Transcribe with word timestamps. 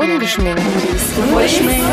Ungeschminkt. 0.00 0.60
Ungeschminkt. 1.32 1.84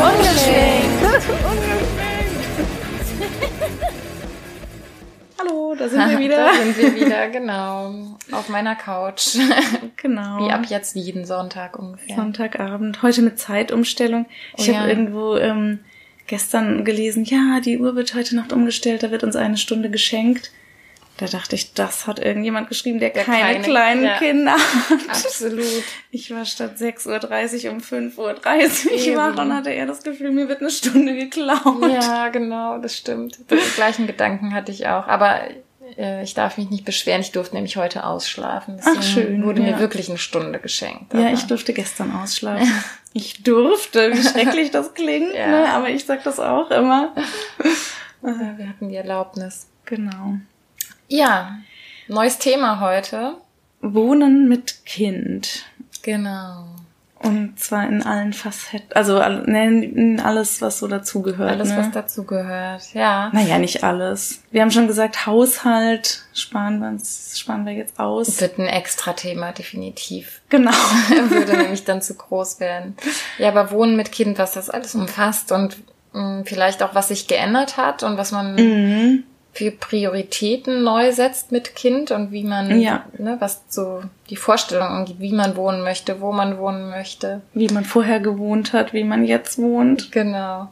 Hallo, 5.38 5.74
da 5.78 5.88
sind 5.88 6.10
wir 6.10 6.18
wieder. 6.24 6.36
Da 6.36 6.52
sind 6.54 6.76
wir 6.78 6.94
wieder, 6.94 7.28
genau. 7.30 8.16
Auf 8.32 8.48
meiner 8.48 8.74
Couch. 8.74 9.36
Genau. 9.96 10.38
Wie 10.46 10.50
ab 10.50 10.64
jetzt 10.68 10.96
jeden 10.96 11.24
Sonntag 11.24 11.78
ungefähr. 11.78 12.16
Sonntagabend. 12.16 13.02
Heute 13.02 13.22
mit 13.22 13.38
Zeitumstellung. 13.38 14.26
Ich 14.56 14.68
Oh 14.70 14.74
habe 14.74 14.88
ja. 14.88 14.92
irgendwo 14.92 15.36
ähm, 15.36 15.78
gestern 16.26 16.84
gelesen, 16.84 17.24
ja, 17.24 17.60
die 17.60 17.78
Uhr 17.78 17.94
wird 17.94 18.14
heute 18.14 18.34
Nacht 18.34 18.52
umgestellt, 18.52 19.02
da 19.02 19.10
wird 19.12 19.22
uns 19.22 19.36
eine 19.36 19.56
Stunde 19.56 19.90
geschenkt. 19.90 20.50
Da 21.18 21.26
dachte 21.26 21.54
ich, 21.54 21.74
das 21.74 22.06
hat 22.06 22.18
irgendjemand 22.18 22.68
geschrieben, 22.68 22.98
der, 22.98 23.10
Der 23.10 23.24
keine, 23.24 23.52
keine- 23.52 23.60
kleinen 23.64 24.04
ja. 24.04 24.18
Kinder 24.18 24.52
hat. 24.54 25.08
Absolut. 25.08 25.84
Ich 26.10 26.30
war 26.34 26.44
statt 26.44 26.76
6.30 26.78 27.66
Uhr 27.66 27.72
um 27.72 27.78
5.30 27.78 28.16
Uhr 29.12 29.16
wach 29.16 29.36
und 29.38 29.54
hatte 29.54 29.70
eher 29.70 29.86
das 29.86 30.02
Gefühl, 30.02 30.30
mir 30.32 30.48
wird 30.48 30.60
eine 30.60 30.70
Stunde 30.70 31.14
geklaut. 31.14 31.82
Ja, 31.92 32.28
genau, 32.30 32.78
das 32.78 32.96
stimmt. 32.96 33.38
Den 33.50 33.58
gleichen 33.76 34.06
Gedanken 34.06 34.54
hatte 34.54 34.72
ich 34.72 34.86
auch. 34.88 35.06
Aber 35.06 35.40
äh, 35.98 36.22
ich 36.24 36.32
darf 36.34 36.56
mich 36.56 36.70
nicht 36.70 36.84
beschweren. 36.86 37.20
Ich 37.20 37.30
durfte 37.32 37.54
nämlich 37.54 37.76
heute 37.76 38.04
ausschlafen. 38.04 38.76
Deswegen 38.78 38.96
Ach, 38.98 39.02
schön, 39.02 39.44
wurde 39.44 39.60
ja. 39.62 39.72
mir 39.72 39.78
wirklich 39.78 40.08
eine 40.08 40.18
Stunde 40.18 40.58
geschenkt. 40.60 41.12
Ja, 41.12 41.20
Aber- 41.20 41.32
ich 41.32 41.42
durfte 41.44 41.72
gestern 41.72 42.12
ausschlafen. 42.16 42.66
Ich 43.14 43.42
durfte, 43.42 44.10
wie 44.14 44.22
schrecklich 44.22 44.70
das 44.70 44.94
klingt, 44.94 45.34
Ja. 45.34 45.46
ne? 45.46 45.68
aber 45.74 45.90
ich 45.90 46.06
sag 46.06 46.24
das 46.24 46.40
auch 46.40 46.70
immer. 46.70 47.12
Ja, 48.22 48.54
wir 48.56 48.66
hatten 48.70 48.88
die 48.88 48.96
Erlaubnis. 48.96 49.66
Genau. 49.84 50.36
Ja, 51.12 51.58
neues 52.08 52.38
Thema 52.38 52.80
heute. 52.80 53.34
Wohnen 53.82 54.48
mit 54.48 54.86
Kind. 54.86 55.66
Genau. 56.00 56.64
Und 57.18 57.60
zwar 57.60 57.86
in 57.86 58.02
allen 58.02 58.32
Facetten, 58.32 58.90
also 58.94 59.18
ne, 59.18 59.84
in 59.84 60.20
alles, 60.20 60.62
was 60.62 60.78
so 60.78 60.88
dazugehört. 60.88 61.50
Alles, 61.50 61.68
ne? 61.68 61.76
was 61.76 61.90
dazu 61.90 62.24
gehört. 62.24 62.94
Ja. 62.94 63.28
Naja, 63.34 63.58
nicht 63.58 63.84
alles. 63.84 64.40
Wir 64.52 64.62
haben 64.62 64.70
schon 64.70 64.86
gesagt, 64.86 65.26
Haushalt 65.26 66.22
sparen 66.32 66.78
wir, 66.80 66.88
uns, 66.88 67.38
sparen 67.38 67.66
wir 67.66 67.74
jetzt 67.74 68.00
aus. 68.00 68.40
Wird 68.40 68.58
ein 68.58 68.66
extra 68.66 69.12
Thema, 69.12 69.52
definitiv. 69.52 70.40
Genau. 70.48 70.70
würde 71.28 71.58
nämlich 71.58 71.84
dann 71.84 72.00
zu 72.00 72.14
groß 72.14 72.58
werden. 72.58 72.96
Ja, 73.36 73.48
aber 73.48 73.70
Wohnen 73.70 73.96
mit 73.96 74.12
Kind, 74.12 74.38
was 74.38 74.52
das 74.52 74.70
alles 74.70 74.94
umfasst 74.94 75.52
und 75.52 75.76
mh, 76.14 76.44
vielleicht 76.46 76.82
auch, 76.82 76.94
was 76.94 77.08
sich 77.08 77.28
geändert 77.28 77.76
hat 77.76 78.02
und 78.02 78.16
was 78.16 78.32
man 78.32 78.54
Mhm. 78.54 79.24
Für 79.54 79.70
Prioritäten 79.70 80.82
neu 80.82 81.12
setzt 81.12 81.52
mit 81.52 81.74
Kind 81.76 82.10
und 82.10 82.32
wie 82.32 82.44
man, 82.44 82.80
Ja. 82.80 83.04
ne, 83.18 83.36
was 83.38 83.62
so 83.68 84.02
die 84.30 84.36
Vorstellung 84.36 84.88
angeht, 84.88 85.16
wie 85.18 85.32
man 85.32 85.56
wohnen 85.56 85.82
möchte, 85.82 86.20
wo 86.20 86.32
man 86.32 86.58
wohnen 86.58 86.88
möchte. 86.90 87.42
Wie 87.52 87.68
man 87.68 87.84
vorher 87.84 88.20
gewohnt 88.20 88.72
hat, 88.72 88.92
wie 88.94 89.04
man 89.04 89.24
jetzt 89.24 89.58
wohnt. 89.58 90.10
Genau. 90.12 90.68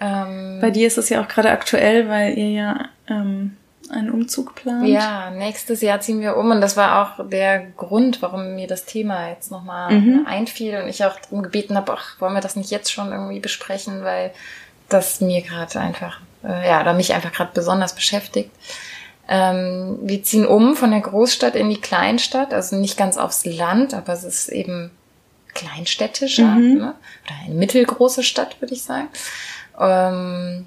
Ähm, 0.00 0.58
Bei 0.60 0.70
dir 0.70 0.86
ist 0.86 0.98
es 0.98 1.08
ja 1.08 1.20
auch 1.22 1.28
gerade 1.28 1.50
aktuell, 1.50 2.08
weil 2.08 2.36
ihr 2.38 2.50
ja 2.50 2.88
ähm, 3.08 3.56
einen 3.90 4.10
Umzug 4.10 4.54
plant. 4.54 4.86
Ja, 4.88 5.30
nächstes 5.30 5.80
Jahr 5.80 6.00
ziehen 6.00 6.20
wir 6.20 6.36
um 6.36 6.50
und 6.50 6.60
das 6.60 6.76
war 6.76 7.02
auch 7.18 7.28
der 7.28 7.66
Grund, 7.76 8.22
warum 8.22 8.54
mir 8.54 8.66
das 8.68 8.84
Thema 8.84 9.28
jetzt 9.30 9.50
nochmal 9.50 9.92
Mhm. 9.92 10.26
einfiel 10.28 10.76
und 10.80 10.88
ich 10.88 11.04
auch 11.04 11.18
darum 11.20 11.42
gebeten 11.42 11.76
habe, 11.76 11.92
ach, 11.92 12.20
wollen 12.20 12.34
wir 12.34 12.40
das 12.40 12.56
nicht 12.56 12.70
jetzt 12.70 12.92
schon 12.92 13.10
irgendwie 13.12 13.40
besprechen, 13.40 14.02
weil 14.04 14.30
das 14.88 15.20
mir 15.20 15.42
gerade 15.42 15.78
einfach, 15.80 16.20
äh, 16.44 16.68
ja, 16.68 16.80
oder 16.80 16.92
mich 16.94 17.12
einfach 17.14 17.32
gerade 17.32 17.50
besonders 17.54 17.94
beschäftigt. 17.94 18.50
Ähm, 19.28 19.98
wir 20.02 20.22
ziehen 20.24 20.46
um 20.46 20.74
von 20.76 20.90
der 20.90 21.00
Großstadt 21.00 21.54
in 21.54 21.70
die 21.70 21.80
Kleinstadt, 21.80 22.52
also 22.52 22.76
nicht 22.76 22.96
ganz 22.96 23.16
aufs 23.16 23.44
Land, 23.44 23.94
aber 23.94 24.12
es 24.12 24.24
ist 24.24 24.48
eben 24.48 24.90
kleinstädtischer, 25.54 26.44
Mhm. 26.44 26.74
ne? 26.78 26.94
oder 27.24 27.34
eine 27.44 27.54
mittelgroße 27.54 28.22
Stadt, 28.22 28.60
würde 28.60 28.74
ich 28.74 28.82
sagen. 28.82 29.08
Ähm, 29.78 30.66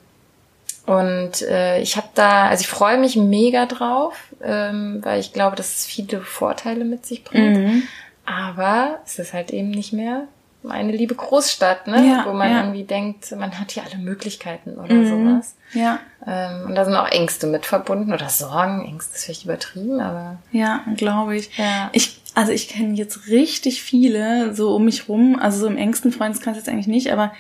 und 0.86 1.42
äh, 1.42 1.80
ich 1.80 1.98
habe 1.98 2.08
da, 2.14 2.48
also 2.48 2.62
ich 2.62 2.68
freue 2.68 2.98
mich 3.00 3.16
mega 3.16 3.66
drauf, 3.66 4.14
ähm, 4.44 5.00
weil 5.04 5.20
ich 5.20 5.34
glaube, 5.34 5.56
dass 5.56 5.78
es 5.78 5.86
viele 5.86 6.22
Vorteile 6.22 6.86
mit 6.86 7.06
sich 7.06 7.24
bringt. 7.24 7.58
Mhm. 7.58 7.84
Aber 8.26 9.00
es 9.06 9.18
ist 9.20 9.34
halt 9.34 9.52
eben 9.52 9.72
nicht 9.72 9.94
mehr 9.94 10.28
eine 10.70 10.92
liebe 10.92 11.16
Großstadt, 11.16 11.88
ne? 11.88 12.06
Ja, 12.08 12.26
wo 12.28 12.34
man 12.34 12.52
ja. 12.52 12.60
irgendwie 12.62 12.84
denkt, 12.84 13.32
man 13.32 13.60
hat 13.60 13.72
hier 13.72 13.84
alle 13.84 13.98
Möglichkeiten 13.98 14.76
oder 14.76 14.94
Mhm. 14.94 15.06
sowas. 15.08 15.56
Ja, 15.74 16.00
Ähm, 16.26 16.68
und 16.68 16.76
da 16.76 16.86
sind 16.86 16.96
auch 16.96 17.08
Ängste 17.10 17.48
mit 17.48 17.66
verbunden 17.66 18.14
oder 18.14 18.30
Sorgen. 18.30 18.86
Ängste 18.86 19.16
ist 19.16 19.26
vielleicht 19.26 19.44
übertrieben, 19.46 20.00
aber 20.00 20.38
ja, 20.52 20.84
glaube 20.96 21.36
ich. 21.38 21.56
ja. 21.58 21.90
Ich, 21.94 22.20
also 22.34 22.52
ich 22.52 22.68
kenne 22.70 22.94
jetzt 22.96 23.28
richtig 23.28 23.82
viele 23.84 24.54
so 24.56 24.76
um 24.76 24.86
mich 24.86 25.08
rum, 25.10 25.38
also 25.40 25.60
so 25.60 25.68
im 25.68 25.78
engsten 25.78 26.12
Freundeskreis 26.12 26.58
jetzt 26.58 26.70
eigentlich 26.70 26.88
nicht, 26.88 27.12
aber 27.12 27.32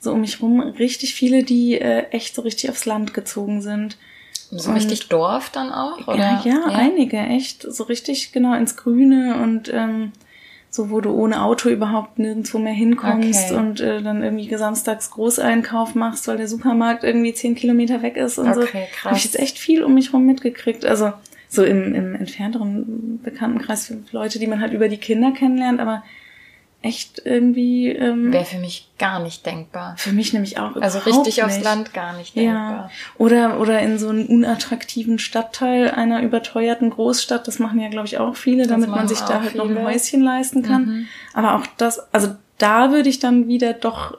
so 0.00 0.12
um 0.12 0.20
mich 0.20 0.42
rum 0.42 0.60
richtig 0.60 1.14
viele, 1.14 1.44
die 1.44 1.80
äh, 1.80 2.08
echt 2.10 2.34
so 2.34 2.42
richtig 2.42 2.70
aufs 2.70 2.84
Land 2.86 3.14
gezogen 3.14 3.62
sind. 3.62 3.96
so 4.50 4.68
und- 4.70 4.76
richtig 4.76 5.08
Dorf 5.08 5.50
dann 5.50 5.72
auch, 5.72 6.06
oder? 6.08 6.16
Ja, 6.18 6.42
ja, 6.44 6.64
einige, 6.66 7.16
echt. 7.18 7.62
So 7.62 7.84
richtig 7.84 8.32
genau 8.32 8.54
ins 8.54 8.76
Grüne 8.76 9.40
und 9.42 9.72
ähm, 9.72 10.12
so, 10.74 10.90
wo 10.90 11.00
du 11.00 11.12
ohne 11.12 11.40
Auto 11.44 11.68
überhaupt 11.68 12.18
nirgendwo 12.18 12.58
mehr 12.58 12.72
hinkommst 12.72 13.52
Okay. 13.52 13.56
und 13.56 13.80
äh, 13.80 14.02
dann 14.02 14.24
irgendwie 14.24 14.52
samstags 14.56 15.12
Großeinkauf 15.12 15.94
machst, 15.94 16.26
weil 16.26 16.36
der 16.36 16.48
Supermarkt 16.48 17.04
irgendwie 17.04 17.32
zehn 17.32 17.54
Kilometer 17.54 18.02
weg 18.02 18.16
ist 18.16 18.38
und 18.38 18.52
so. 18.52 18.62
Okay, 18.62 18.86
krass. 18.92 19.04
Habe 19.04 19.16
ich 19.16 19.22
jetzt 19.24 19.38
echt 19.38 19.56
viel 19.56 19.84
um 19.84 19.94
mich 19.94 20.12
rum 20.12 20.26
mitgekriegt. 20.26 20.84
Also 20.84 21.12
so 21.48 21.62
im, 21.62 21.94
im 21.94 22.16
entfernteren 22.16 23.20
Bekanntenkreis 23.22 23.86
für 23.86 23.98
Leute, 24.10 24.40
die 24.40 24.48
man 24.48 24.60
halt 24.60 24.72
über 24.72 24.88
die 24.88 24.96
Kinder 24.96 25.30
kennenlernt, 25.30 25.78
aber 25.78 26.02
echt 26.84 27.22
irgendwie 27.24 27.88
ähm, 27.88 28.32
Wäre 28.32 28.44
für 28.44 28.58
mich 28.58 28.88
gar 28.98 29.18
nicht 29.20 29.44
denkbar. 29.46 29.94
für 29.96 30.12
mich 30.12 30.32
nämlich 30.32 30.58
auch 30.58 30.76
Also 30.76 30.98
richtig 31.00 31.42
aufs 31.42 31.54
nicht. 31.56 31.64
Land 31.64 31.94
gar 31.94 32.16
nicht 32.16 32.36
Ja. 32.36 32.42
denkbar. 32.42 32.90
Oder, 33.18 33.58
oder 33.60 33.80
in 33.80 33.98
so 33.98 34.10
einen 34.10 34.26
unattraktiven 34.26 35.18
Stadtteil 35.18 35.90
einer 35.90 36.22
überteuerten 36.22 36.90
Großstadt. 36.90 37.48
Das 37.48 37.58
machen 37.58 37.80
ja, 37.80 37.88
glaube 37.88 38.06
ich, 38.06 38.18
auch 38.18 38.36
viele, 38.36 38.66
damit 38.66 38.90
man 38.90 39.08
sich 39.08 39.20
da 39.20 39.42
halt 39.42 39.54
noch 39.54 39.64
ein 39.64 39.70
viele. 39.76 39.84
Häuschen 39.84 40.20
leisten 40.22 40.62
kann. 40.62 40.84
Mhm. 40.86 41.06
Aber 41.32 41.54
auch 41.56 41.66
das, 41.78 42.12
also 42.12 42.34
da 42.58 42.92
würde 42.92 43.08
ich 43.08 43.18
dann 43.18 43.48
wieder 43.48 43.72
doch, 43.72 44.18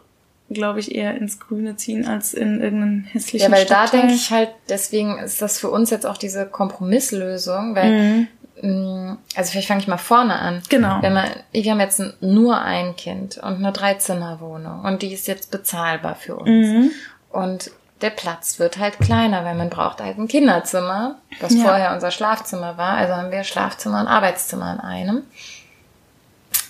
glaube 0.50 0.80
ich, 0.80 0.94
eher 0.94 1.16
ins 1.16 1.40
Grüne 1.40 1.76
ziehen 1.76 2.06
als 2.08 2.34
in 2.34 2.62
irgendeinen 2.62 3.04
hässlichen 3.06 3.50
Ja, 3.52 3.56
weil 3.58 3.66
da 3.66 3.88
Stadtteil. 3.88 4.00
denke 4.02 4.16
ich 4.16 4.32
halt, 4.32 4.50
deswegen 4.70 5.18
ist 5.20 5.42
das 5.42 5.58
für 5.60 5.70
uns 5.70 5.90
jetzt 5.90 6.06
auch 6.06 6.18
diese 6.18 6.46
Kompromisslösung, 6.48 7.76
weil, 7.76 7.92
Mhm. 7.92 8.28
Mh, 8.62 9.18
also 9.36 9.52
vielleicht 9.52 9.68
fange 9.68 9.82
ich 9.82 9.88
mal 9.88 9.98
vorne 9.98 10.36
an. 10.40 10.62
Genau. 10.70 11.02
Wenn 11.02 11.14
man, 11.14 11.26
wir 11.52 11.72
haben 11.72 11.80
jetzt 11.80 12.02
nur 12.22 12.60
ein 12.62 12.96
Kind 12.96 13.38
und 13.38 13.56
eine 13.56 13.72
Dreizimmerwohnung 13.72 14.84
und 14.86 15.02
die 15.02 15.14
ist 15.14 15.28
jetzt 15.28 15.52
bezahlbar 15.52 16.16
für 16.16 16.36
uns. 16.36 16.50
Mhm. 16.50 16.92
Und 17.30 17.72
der 18.02 18.10
Platz 18.10 18.60
wird 18.60 18.78
halt 18.78 19.00
kleiner, 19.00 19.46
weil 19.46 19.56
man 19.56 19.70
braucht 19.70 20.02
halt 20.02 20.18
ein 20.18 20.28
Kinderzimmer, 20.28 21.16
was 21.40 21.54
Ja. 21.56 21.64
vorher 21.64 21.94
unser 21.94 22.12
Schlafzimmer 22.12 22.78
war. 22.78 22.98
Also 22.98 23.14
haben 23.16 23.32
wir 23.32 23.44
Schlafzimmer 23.44 24.02
und 24.02 24.08
Arbeitszimmer 24.08 24.74
in 24.74 24.80
einem. 24.80 25.24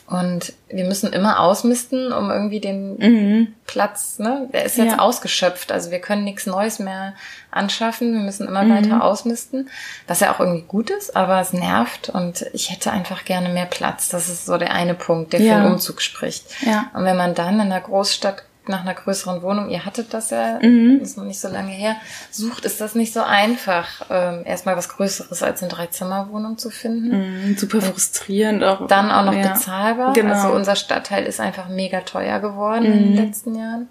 Und 0.08 0.54
wir 0.70 0.86
müssen 0.86 1.12
immer 1.14 1.40
ausmisten, 1.40 2.14
um 2.14 2.30
irgendwie 2.30 2.60
den 2.60 2.98
Mhm. 2.98 3.54
Platz, 3.66 4.20
ne? 4.20 4.48
Der 4.54 4.64
ist 4.66 4.78
jetzt 4.78 4.92
Ja. 4.94 5.00
ausgeschöpft. 5.00 5.72
Also 5.72 5.90
wir 5.90 6.00
können 6.00 6.24
nichts 6.24 6.46
Neues 6.46 6.78
mehr 6.78 7.14
anschaffen. 7.50 8.14
Wir 8.14 8.20
müssen 8.22 8.48
immer 8.48 8.64
Mhm. 8.64 8.76
weiter 8.76 9.04
ausmisten. 9.04 9.68
Was 10.08 10.20
ja 10.20 10.32
auch 10.34 10.40
irgendwie 10.40 10.62
gut 10.68 10.92
ist, 10.92 11.16
aber 11.16 11.42
es 11.42 11.54
nervt 11.54 12.10
und 12.10 12.46
ich 12.54 12.70
hätte 12.72 12.92
einfach 12.92 13.26
gerne 13.26 13.50
mehr 13.50 13.66
Platz. 13.66 14.10
Das 14.10 14.30
ist 14.30 14.46
so 14.46 14.58
der 14.60 14.72
eine 14.74 14.94
Punkt, 14.94 15.34
der 15.34 15.42
Ja. 15.42 15.56
für 15.56 15.64
den 15.64 15.72
Umzug 15.74 16.02
spricht. 16.04 16.46
Ja. 16.64 16.86
Und 16.94 17.04
wenn 17.06 17.18
man 17.18 17.34
dann 17.34 17.56
in 17.56 17.62
einer 17.62 17.82
Großstadt 17.82 18.44
nach 18.70 18.82
einer 18.82 18.94
größeren 18.94 19.42
Wohnung, 19.42 19.70
ihr 19.70 19.86
hattet 19.86 20.14
das 20.14 20.30
ja, 20.32 20.60
Mhm. 20.62 21.00
ist 21.02 21.18
noch 21.18 21.24
nicht 21.26 21.40
so 21.40 21.48
lange 21.48 21.72
her, 21.72 21.96
sucht, 22.32 22.66
ist 22.66 22.82
das 22.82 22.96
nicht 22.96 23.14
so 23.14 23.22
einfach, 23.22 24.06
ähm, 24.10 24.42
erstmal 24.46 24.76
was 24.78 24.90
Größeres 24.90 25.44
als 25.44 25.62
eine 25.62 25.72
Dreizimmerwohnung 25.72 26.58
zu 26.58 26.70
finden. 26.70 27.50
Mhm. 27.50 27.58
Super 27.58 27.82
frustrierend 27.82 28.64
auch. 28.64 28.88
Dann 28.88 29.12
auch 29.12 29.26
noch 29.26 29.34
ja. 29.34 29.54
bezahlbar. 29.54 30.14
Genau. 30.14 30.34
Also 30.34 30.50
unser 30.50 30.76
Stadtteil 30.76 31.26
ist 31.26 31.40
einfach 31.40 31.68
mega 31.70 32.02
teuer 32.02 32.40
geworden 32.40 32.86
in 32.86 32.92
Mhm. 33.12 33.16
den 33.16 33.26
letzten 33.26 33.56
Jahren. 33.56 33.88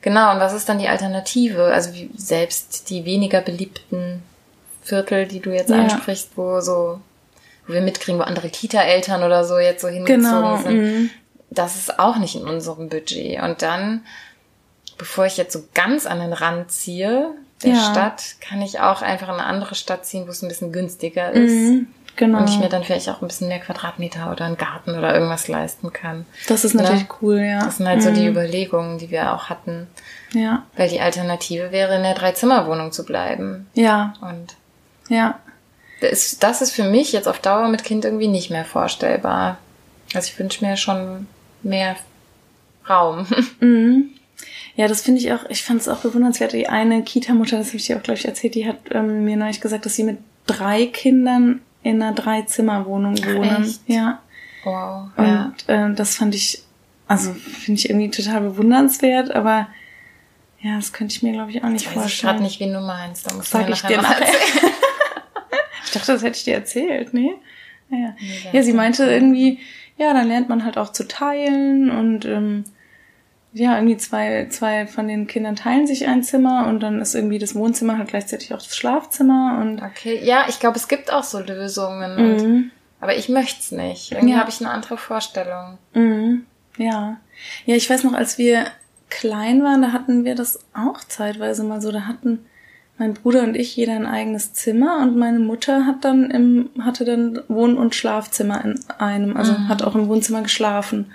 Genau, 0.00 0.32
und 0.32 0.38
was 0.40 0.52
ist 0.52 0.68
dann 0.68 0.78
die 0.78 0.88
Alternative? 0.88 1.64
Also 1.64 1.92
wie, 1.92 2.10
selbst 2.16 2.88
die 2.90 3.04
weniger 3.04 3.40
beliebten 3.40 4.22
Viertel, 4.82 5.26
die 5.26 5.40
du 5.40 5.50
jetzt 5.50 5.70
Ja. 5.70 5.76
ansprichst, 5.82 6.30
wo 6.36 6.60
so, 6.60 7.00
wo 7.66 7.72
wir 7.74 7.80
mitkriegen, 7.82 8.18
wo 8.18 8.24
andere 8.24 8.48
Kita-Eltern 8.48 9.22
oder 9.22 9.44
so 9.44 9.58
jetzt 9.58 9.82
so 9.82 9.88
hingezogen 9.88 10.22
Genau. 10.22 10.56
sind, 10.56 10.76
Mhm. 10.76 11.10
Das 11.50 11.76
ist 11.76 11.98
auch 11.98 12.16
nicht 12.18 12.36
in 12.36 12.42
unserem 12.46 12.88
Budget. 12.88 13.40
Und 13.42 13.62
dann, 13.62 14.04
bevor 14.98 15.26
ich 15.26 15.36
jetzt 15.36 15.52
so 15.52 15.64
ganz 15.74 16.06
an 16.06 16.20
den 16.20 16.32
Rand 16.32 16.70
ziehe 16.70 17.30
der 17.62 17.72
Ja. 17.74 17.90
Stadt, 17.90 18.22
kann 18.40 18.62
ich 18.62 18.80
auch 18.80 19.02
einfach 19.02 19.28
in 19.28 19.34
eine 19.34 19.44
andere 19.44 19.74
Stadt 19.74 20.06
ziehen, 20.06 20.26
wo 20.26 20.30
es 20.30 20.42
ein 20.42 20.48
bisschen 20.48 20.72
günstiger 20.72 21.32
ist. 21.32 21.50
Mhm. 21.52 21.86
Genau. 22.16 22.38
Und 22.38 22.50
ich 22.50 22.58
mir 22.58 22.68
dann 22.68 22.82
vielleicht 22.82 23.08
auch 23.08 23.22
ein 23.22 23.28
bisschen 23.28 23.46
mehr 23.46 23.60
Quadratmeter 23.60 24.32
oder 24.32 24.44
einen 24.44 24.56
Garten 24.56 24.98
oder 24.98 25.14
irgendwas 25.14 25.46
leisten 25.46 25.92
kann. 25.92 26.26
das 26.48 26.64
ist 26.64 26.74
natürlich 26.74 27.06
cool, 27.22 27.38
ja. 27.38 27.64
Das 27.64 27.76
sind 27.76 27.86
halt 27.86 28.02
so 28.02 28.10
die 28.10 28.22
Mhm. 28.22 28.30
Überlegungen, 28.30 28.98
die 28.98 29.10
wir 29.10 29.32
auch 29.32 29.48
hatten. 29.48 29.86
Ja. 30.32 30.64
Weil 30.76 30.88
die 30.88 31.00
Alternative 31.00 31.70
wäre, 31.70 31.94
in 31.94 32.02
der 32.02 32.14
Dreizimmerwohnung 32.14 32.90
zu 32.92 33.04
bleiben. 33.04 33.68
Ja. 33.74 34.14
Und 34.20 34.56
Ja. 35.08 35.38
das 36.00 36.10
ist, 36.10 36.42
das 36.42 36.60
ist 36.60 36.72
für 36.72 36.84
mich 36.84 37.12
jetzt 37.12 37.28
auf 37.28 37.38
Dauer 37.38 37.68
mit 37.68 37.84
Kind 37.84 38.04
irgendwie 38.04 38.28
nicht 38.28 38.50
mehr 38.50 38.64
vorstellbar. 38.64 39.58
Also 40.12 40.28
ich 40.32 40.38
wünsche 40.40 40.64
mir 40.64 40.76
schon 40.76 41.26
mehr 41.62 41.96
Raum. 42.88 43.26
Mhm. 43.60 44.10
Ja, 44.76 44.86
das 44.86 45.02
finde 45.02 45.20
ich 45.20 45.32
auch, 45.32 45.44
ich 45.48 45.64
fand 45.64 45.80
es 45.80 45.88
auch 45.88 45.98
bewundernswert. 45.98 46.52
Die 46.52 46.68
eine 46.68 47.02
Kita-Mutter, 47.02 47.58
das 47.58 47.68
habe 47.68 47.78
ich 47.78 47.86
dir 47.86 47.96
auch, 47.98 48.02
glaube 48.02 48.18
ich, 48.18 48.24
erzählt, 48.26 48.54
die 48.54 48.66
hat 48.68 48.76
ähm, 48.92 49.24
mir 49.24 49.36
neulich 49.36 49.60
gesagt, 49.60 49.84
dass 49.86 49.96
sie 49.96 50.04
mit 50.04 50.18
drei 50.46 50.86
Kindern 50.86 51.60
in 51.82 52.00
einer 52.00 52.14
Drei-Zimmer-Wohnung 52.14 53.16
wohnen. 53.24 53.64
echt? 53.64 53.80
Ja. 53.88 54.22
Wow. 54.62 55.08
Und 55.16 55.26
ja. 55.26 55.52
äh, 55.66 55.94
das 55.94 56.14
fand 56.16 56.34
ich, 56.36 56.62
also 57.08 57.32
finde 57.34 57.80
ich 57.80 57.90
irgendwie 57.90 58.10
total 58.10 58.42
bewundernswert, 58.42 59.32
aber 59.32 59.66
ja, 60.60 60.76
das 60.76 60.92
könnte 60.92 61.14
ich 61.16 61.22
mir, 61.24 61.32
glaube 61.32 61.50
ich, 61.50 61.62
auch 61.64 61.68
nicht 61.68 61.82
Ich 61.82 61.86
weiß 61.88 61.94
gerade 61.94 62.08
vorstellen. 62.08 62.42
nicht, 62.42 62.60
wen 62.60 62.72
du 62.72 62.80
meinst. 62.80 63.28
Da 63.28 63.34
musst 63.34 63.50
Sag 63.50 63.62
du 63.62 63.68
mir 63.70 63.74
ich 63.74 63.82
dir 63.82 64.00
mal 64.00 64.12
erzählen. 64.12 64.72
Ich 65.84 65.90
dachte, 65.92 66.12
das 66.12 66.22
hätte 66.22 66.36
ich 66.36 66.44
dir 66.44 66.54
erzählt, 66.54 67.14
nee? 67.14 67.32
Ja, 67.90 67.96
ja. 67.98 68.14
Ja 68.52 68.62
sie 68.62 68.70
das- 68.70 68.76
meinte 68.76 69.04
irgendwie, 69.10 69.58
ja, 69.98 70.14
dann 70.14 70.28
lernt 70.28 70.48
man 70.48 70.64
halt 70.64 70.78
auch 70.78 70.92
zu 70.92 71.06
teilen 71.06 71.90
und 71.90 72.24
ähm, 72.24 72.64
ja, 73.52 73.76
irgendwie 73.76 73.96
zwei, 73.96 74.46
zwei 74.50 74.86
von 74.86 75.08
den 75.08 75.26
Kindern 75.26 75.56
teilen 75.56 75.86
sich 75.86 76.06
ein 76.06 76.22
Zimmer 76.22 76.66
und 76.68 76.80
dann 76.80 77.00
ist 77.00 77.14
irgendwie 77.14 77.38
das 77.38 77.54
Wohnzimmer 77.54 77.98
halt 77.98 78.08
gleichzeitig 78.08 78.54
auch 78.54 78.58
das 78.58 78.76
Schlafzimmer 78.76 79.58
und 79.60 79.82
Okay, 79.82 80.20
ja, 80.22 80.44
ich 80.48 80.60
glaube, 80.60 80.76
es 80.76 80.88
gibt 80.88 81.12
auch 81.12 81.24
so 81.24 81.40
Lösungen. 81.40 82.16
Und, 82.16 82.46
mhm. 82.46 82.70
Aber 83.00 83.16
ich 83.16 83.28
möchte 83.28 83.60
es 83.60 83.72
nicht. 83.72 84.12
Irgendwie 84.12 84.34
Ja. 84.34 84.40
habe 84.40 84.50
ich 84.50 84.60
eine 84.60 84.70
andere 84.70 84.96
Vorstellung. 84.98 85.78
Mhm. 85.94 86.44
Ja. 86.76 87.16
Ja, 87.66 87.74
ich 87.74 87.88
weiß 87.88 88.04
noch, 88.04 88.12
als 88.14 88.38
wir 88.38 88.66
klein 89.10 89.62
waren, 89.62 89.82
da 89.82 89.92
hatten 89.92 90.24
wir 90.24 90.34
das 90.34 90.58
auch 90.74 91.02
zeitweise 91.04 91.64
mal 91.64 91.80
so. 91.80 91.90
Da 91.90 92.02
hatten 92.06 92.44
mein 92.98 93.14
Bruder 93.14 93.42
und 93.44 93.56
ich 93.56 93.76
jeder 93.76 93.94
ein 93.94 94.06
eigenes 94.06 94.52
Zimmer 94.54 94.98
und 95.02 95.16
meine 95.16 95.38
Mutter 95.38 95.86
hat 95.86 96.04
dann 96.04 96.30
im, 96.30 96.70
hatte 96.80 97.04
dann 97.04 97.40
Wohn- 97.48 97.76
und 97.78 97.94
Schlafzimmer 97.94 98.64
in 98.64 98.78
einem, 98.98 99.36
also 99.36 99.52
Mhm. 99.52 99.68
hat 99.68 99.82
auch 99.82 99.94
im 99.94 100.08
Wohnzimmer 100.08 100.42
geschlafen. 100.42 101.12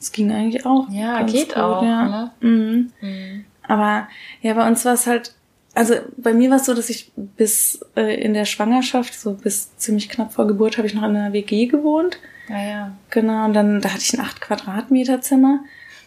Das 0.00 0.12
ging 0.12 0.32
eigentlich 0.32 0.66
auch. 0.66 0.88
Ja, 0.90 1.22
geht 1.22 1.50
gut, 1.50 1.56
auch, 1.56 1.82
Ja. 1.82 2.04
ne? 2.08 2.30
Mhm. 2.40 2.92
Mhm. 3.00 3.44
Aber 3.66 4.08
ja, 4.42 4.54
bei 4.54 4.66
uns 4.68 4.84
war 4.84 4.94
es 4.94 5.06
halt, 5.06 5.34
also 5.74 5.94
bei 6.16 6.34
mir 6.34 6.50
war 6.50 6.56
es 6.58 6.66
so, 6.66 6.74
dass 6.74 6.90
ich 6.90 7.10
bis 7.16 7.80
äh, 7.96 8.20
in 8.22 8.34
der 8.34 8.44
Schwangerschaft, 8.44 9.14
so 9.18 9.32
bis 9.34 9.76
ziemlich 9.76 10.08
knapp 10.08 10.32
vor 10.34 10.46
Geburt, 10.46 10.76
habe 10.78 10.86
ich 10.86 10.94
noch 10.94 11.02
in 11.04 11.16
einer 11.16 11.32
WG 11.32 11.66
gewohnt. 11.66 12.18
Ja, 12.48 12.58
ja. 12.62 12.92
Genau, 13.10 13.46
und 13.46 13.54
dann, 13.54 13.80
da 13.80 13.88
hatte 13.90 14.02
ich 14.02 14.12
ein 14.12 14.20
8 14.20 14.40
Quadratmeter 14.40 15.20
Zimmer. 15.22 15.60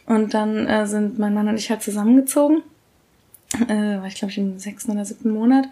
Und 0.05 0.33
dann 0.33 0.67
äh, 0.67 0.85
sind 0.85 1.17
mein 1.19 1.33
Mann 1.33 1.47
und 1.49 1.57
ich 1.57 1.69
halt 1.69 1.81
zusammengezogen. 1.81 2.61
Äh, 3.67 3.99
war 3.99 4.07
ich, 4.07 4.15
glaube 4.15 4.31
ich, 4.31 4.37
im 4.37 4.59
sechsten 4.59 4.91
oder 4.91 5.05
siebten 5.05 5.31
Monat. 5.31 5.67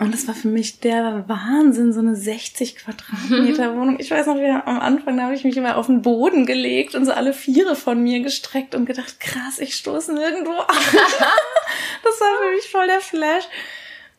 Und 0.00 0.14
das 0.14 0.28
war 0.28 0.34
für 0.34 0.48
mich 0.48 0.78
der 0.78 1.24
Wahnsinn, 1.26 1.92
so 1.92 1.98
eine 1.98 2.14
60 2.14 2.76
Quadratmeter 2.76 3.76
Wohnung. 3.76 3.98
Ich 3.98 4.10
weiß 4.10 4.26
noch, 4.26 4.36
wie 4.36 4.46
am 4.46 4.78
Anfang, 4.78 5.16
da 5.16 5.24
habe 5.24 5.34
ich 5.34 5.42
mich 5.42 5.56
immer 5.56 5.76
auf 5.76 5.86
den 5.86 6.02
Boden 6.02 6.46
gelegt 6.46 6.94
und 6.94 7.04
so 7.04 7.12
alle 7.12 7.32
Viere 7.32 7.74
von 7.74 8.00
mir 8.00 8.20
gestreckt 8.20 8.76
und 8.76 8.86
gedacht, 8.86 9.18
krass, 9.18 9.58
ich 9.58 9.74
stoße 9.74 10.14
nirgendwo 10.14 10.52
an. 10.52 10.66
das 12.04 12.20
war 12.20 12.38
für 12.42 12.54
mich 12.54 12.70
voll 12.70 12.86
der 12.86 13.00
Flash. 13.00 13.44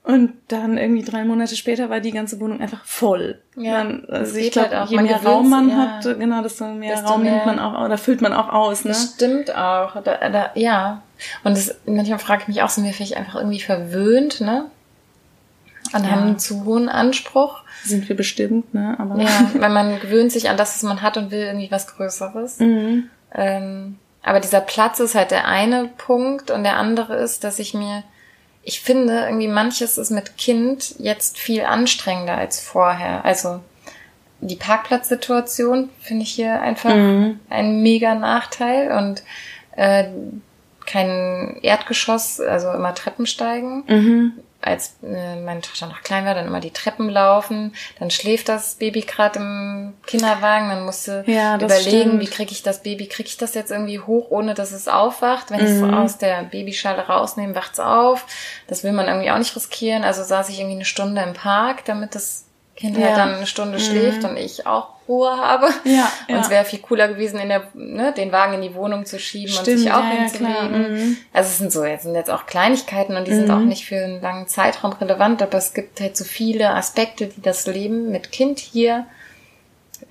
Und 0.04 0.34
dann 0.48 0.78
irgendwie 0.78 1.04
drei 1.04 1.24
Monate 1.24 1.56
später 1.56 1.90
war 1.90 2.00
die 2.00 2.12
ganze 2.12 2.40
Wohnung 2.40 2.62
einfach 2.62 2.84
voll. 2.86 3.40
Ja, 3.56 3.84
dann, 3.84 4.06
also 4.10 4.38
ich 4.38 4.52
glaube, 4.52 4.70
halt 4.70 4.88
auch. 4.88 4.90
je 4.90 4.96
Man 4.96 5.06
mehr 5.06 5.22
Raum 5.24 5.50
man 5.50 5.70
ja. 5.70 5.76
hat, 5.76 6.04
genau, 6.20 6.42
desto 6.42 6.66
mehr 6.66 6.96
Desto 6.96 7.10
Raum 7.10 7.22
nimmt 7.24 7.36
mehr- 7.36 7.46
man 7.46 7.60
auch, 7.60 7.86
oder 7.86 7.98
füllt 7.98 8.22
man 8.22 8.34
auch 8.34 8.50
aus, 8.50 8.86
ne? 8.86 8.92
Das 8.92 9.14
stimmt 9.16 9.54
auch. 9.56 10.02
Da, 10.02 10.30
da, 10.30 10.52
ja. 10.56 11.04
Und 11.44 11.56
das, 11.58 11.76
manchmal 11.86 12.18
frage 12.20 12.44
ich 12.44 12.48
mich 12.48 12.64
auch, 12.64 12.70
sind 12.70 12.86
wir 12.86 12.94
vielleicht 12.94 13.18
einfach 13.18 13.36
irgendwie 13.36 13.60
verwöhnt, 13.60 14.42
ne? 14.42 14.66
Und 15.94 16.04
Ja. 16.06 16.12
haben 16.12 16.22
einen 16.24 16.40
zu 16.40 16.66
hohen 16.66 16.88
Anspruch. 16.90 17.62
Sind 17.84 18.08
wir 18.10 18.16
bestimmt, 18.16 18.74
ne? 18.74 18.96
Aber 19.00 19.22
Ja, 19.22 19.30
weil 19.56 19.70
man 19.70 20.00
gewöhnt 20.00 20.32
sich 20.32 20.50
an 20.50 20.58
das, 20.58 20.76
was 20.76 20.84
man 20.84 21.02
hat 21.02 21.18
und 21.18 21.30
will 21.30 21.40
irgendwie 21.42 21.72
was 21.72 21.88
Größeres. 21.88 22.60
Mhm. 22.60 23.10
Ähm, 23.36 23.98
aber 24.24 24.40
dieser 24.40 24.62
Platz 24.62 25.00
ist 25.00 25.14
halt 25.16 25.32
der 25.32 25.48
eine 25.48 25.90
Punkt 25.98 26.52
und 26.52 26.64
der 26.64 26.78
andere 26.78 27.16
ist, 27.18 27.44
dass 27.44 27.60
ich 27.60 27.74
mir, 27.74 28.04
ich 28.70 28.82
finde, 28.82 29.22
irgendwie 29.26 29.48
manches 29.48 29.98
ist 29.98 30.12
mit 30.12 30.38
Kind 30.38 30.94
jetzt 31.00 31.40
viel 31.40 31.64
anstrengender 31.66 32.38
als 32.38 32.60
vorher. 32.60 33.26
Also 33.26 33.62
die 34.42 34.56
Parkplatzsituation 34.56 35.90
finde 36.00 36.22
ich 36.22 36.32
hier 36.32 36.62
einfach 36.62 36.94
Mhm. 36.96 37.40
ein 37.50 37.82
mega 37.82 38.14
Nachteil 38.14 38.92
und 38.92 39.24
äh, 39.76 40.06
kein 40.86 41.58
Erdgeschoss, 41.64 42.40
also 42.40 42.70
immer 42.72 42.94
Treppen 42.94 43.26
steigen 43.26 43.84
Mhm. 43.88 44.34
Als 44.62 44.96
äh, 45.04 45.38
meine 45.38 45.62
Tochter 45.62 45.88
noch 45.88 46.02
klein 46.02 46.26
war, 46.26 46.36
dann 46.36 46.48
immer 46.48 46.60
die 46.60 46.72
Treppen 46.72 47.10
laufen, 47.10 47.74
dann 47.98 48.12
schläft 48.12 48.50
das 48.50 48.76
Baby 48.76 49.02
gerade 49.02 49.40
im 49.40 49.94
Kinderwagen, 50.06 50.70
dann 50.70 50.84
musste 50.86 51.24
Ja, 51.28 51.56
überlegen, 51.56 51.82
stimmt. 52.12 52.20
wie 52.22 52.28
kriege 52.28 52.52
ich 52.52 52.62
das 52.62 52.84
Baby, 52.84 53.08
kriege 53.08 53.30
ich 53.30 53.38
das 53.38 53.54
jetzt 53.54 53.72
irgendwie 53.72 54.00
hoch, 54.00 54.32
ohne 54.32 54.54
dass 54.56 54.72
es 54.74 54.88
aufwacht. 54.90 55.50
Wenn 55.52 55.60
ich 55.62 55.72
es 55.72 55.82
Mhm. 55.82 55.94
aus 55.94 56.18
der 56.18 56.44
Babyschale 56.44 57.08
rausnehme, 57.08 57.56
wacht's 57.56 57.80
auf. 57.80 58.26
Das 58.68 58.84
will 58.84 58.92
man 58.92 59.08
irgendwie 59.08 59.32
auch 59.32 59.38
nicht 59.38 59.56
riskieren. 59.56 60.04
Also 60.04 60.24
saß 60.24 60.50
ich 60.50 60.60
irgendwie 60.60 60.76
eine 60.76 60.86
Stunde 60.86 61.22
im 61.22 61.34
Park, 61.34 61.86
damit 61.86 62.14
das 62.16 62.46
Kind 62.76 62.98
Ja. 62.98 63.06
halt 63.08 63.18
dann 63.18 63.36
eine 63.36 63.48
Stunde 63.48 63.80
schläft 63.80 64.24
und 64.26 64.36
ich 64.38 64.68
auch 64.68 64.90
Ruhe 65.10 65.30
habe. 65.36 65.68
Ja, 65.84 66.10
Und 66.30 66.36
ja. 66.36 66.42
es 66.42 66.50
wäre 66.50 66.64
viel 66.64 66.80
cooler 66.80 67.08
gewesen, 67.10 67.40
in 67.40 67.50
der, 67.50 67.64
ne, 67.74 68.14
den 68.16 68.32
Wagen 68.32 68.54
in 68.54 68.62
die 68.62 68.76
Wohnung 68.76 69.06
zu 69.06 69.20
schieben 69.20 69.54
und 69.58 69.62
Stimmt, 69.64 69.80
sich 69.80 69.92
auch 69.92 70.04
ja, 70.04 70.10
hinzulegen. 70.12 70.72
mhm. 71.10 71.18
Also 71.34 71.50
es 71.50 71.58
sind 71.58 71.72
so, 71.72 71.84
jetzt 71.84 72.04
sind 72.04 72.14
jetzt 72.16 72.30
auch 72.30 72.46
Kleinigkeiten 72.46 73.18
und 73.18 73.28
die 73.28 73.34
sind 73.34 73.48
Mhm. 73.48 73.54
auch 73.54 73.60
nicht 73.60 73.86
für 73.86 73.96
einen 73.98 74.22
langen 74.22 74.48
Zeitraum 74.48 74.94
relevant, 74.94 75.42
aber 75.42 75.58
es 75.58 75.74
gibt 75.74 76.00
halt 76.00 76.16
so 76.16 76.24
viele 76.24 76.70
Aspekte, 76.76 77.28
die 77.28 77.42
das 77.42 77.66
Leben 77.68 78.12
mit 78.12 78.32
Kind 78.32 78.60
hier 78.60 79.08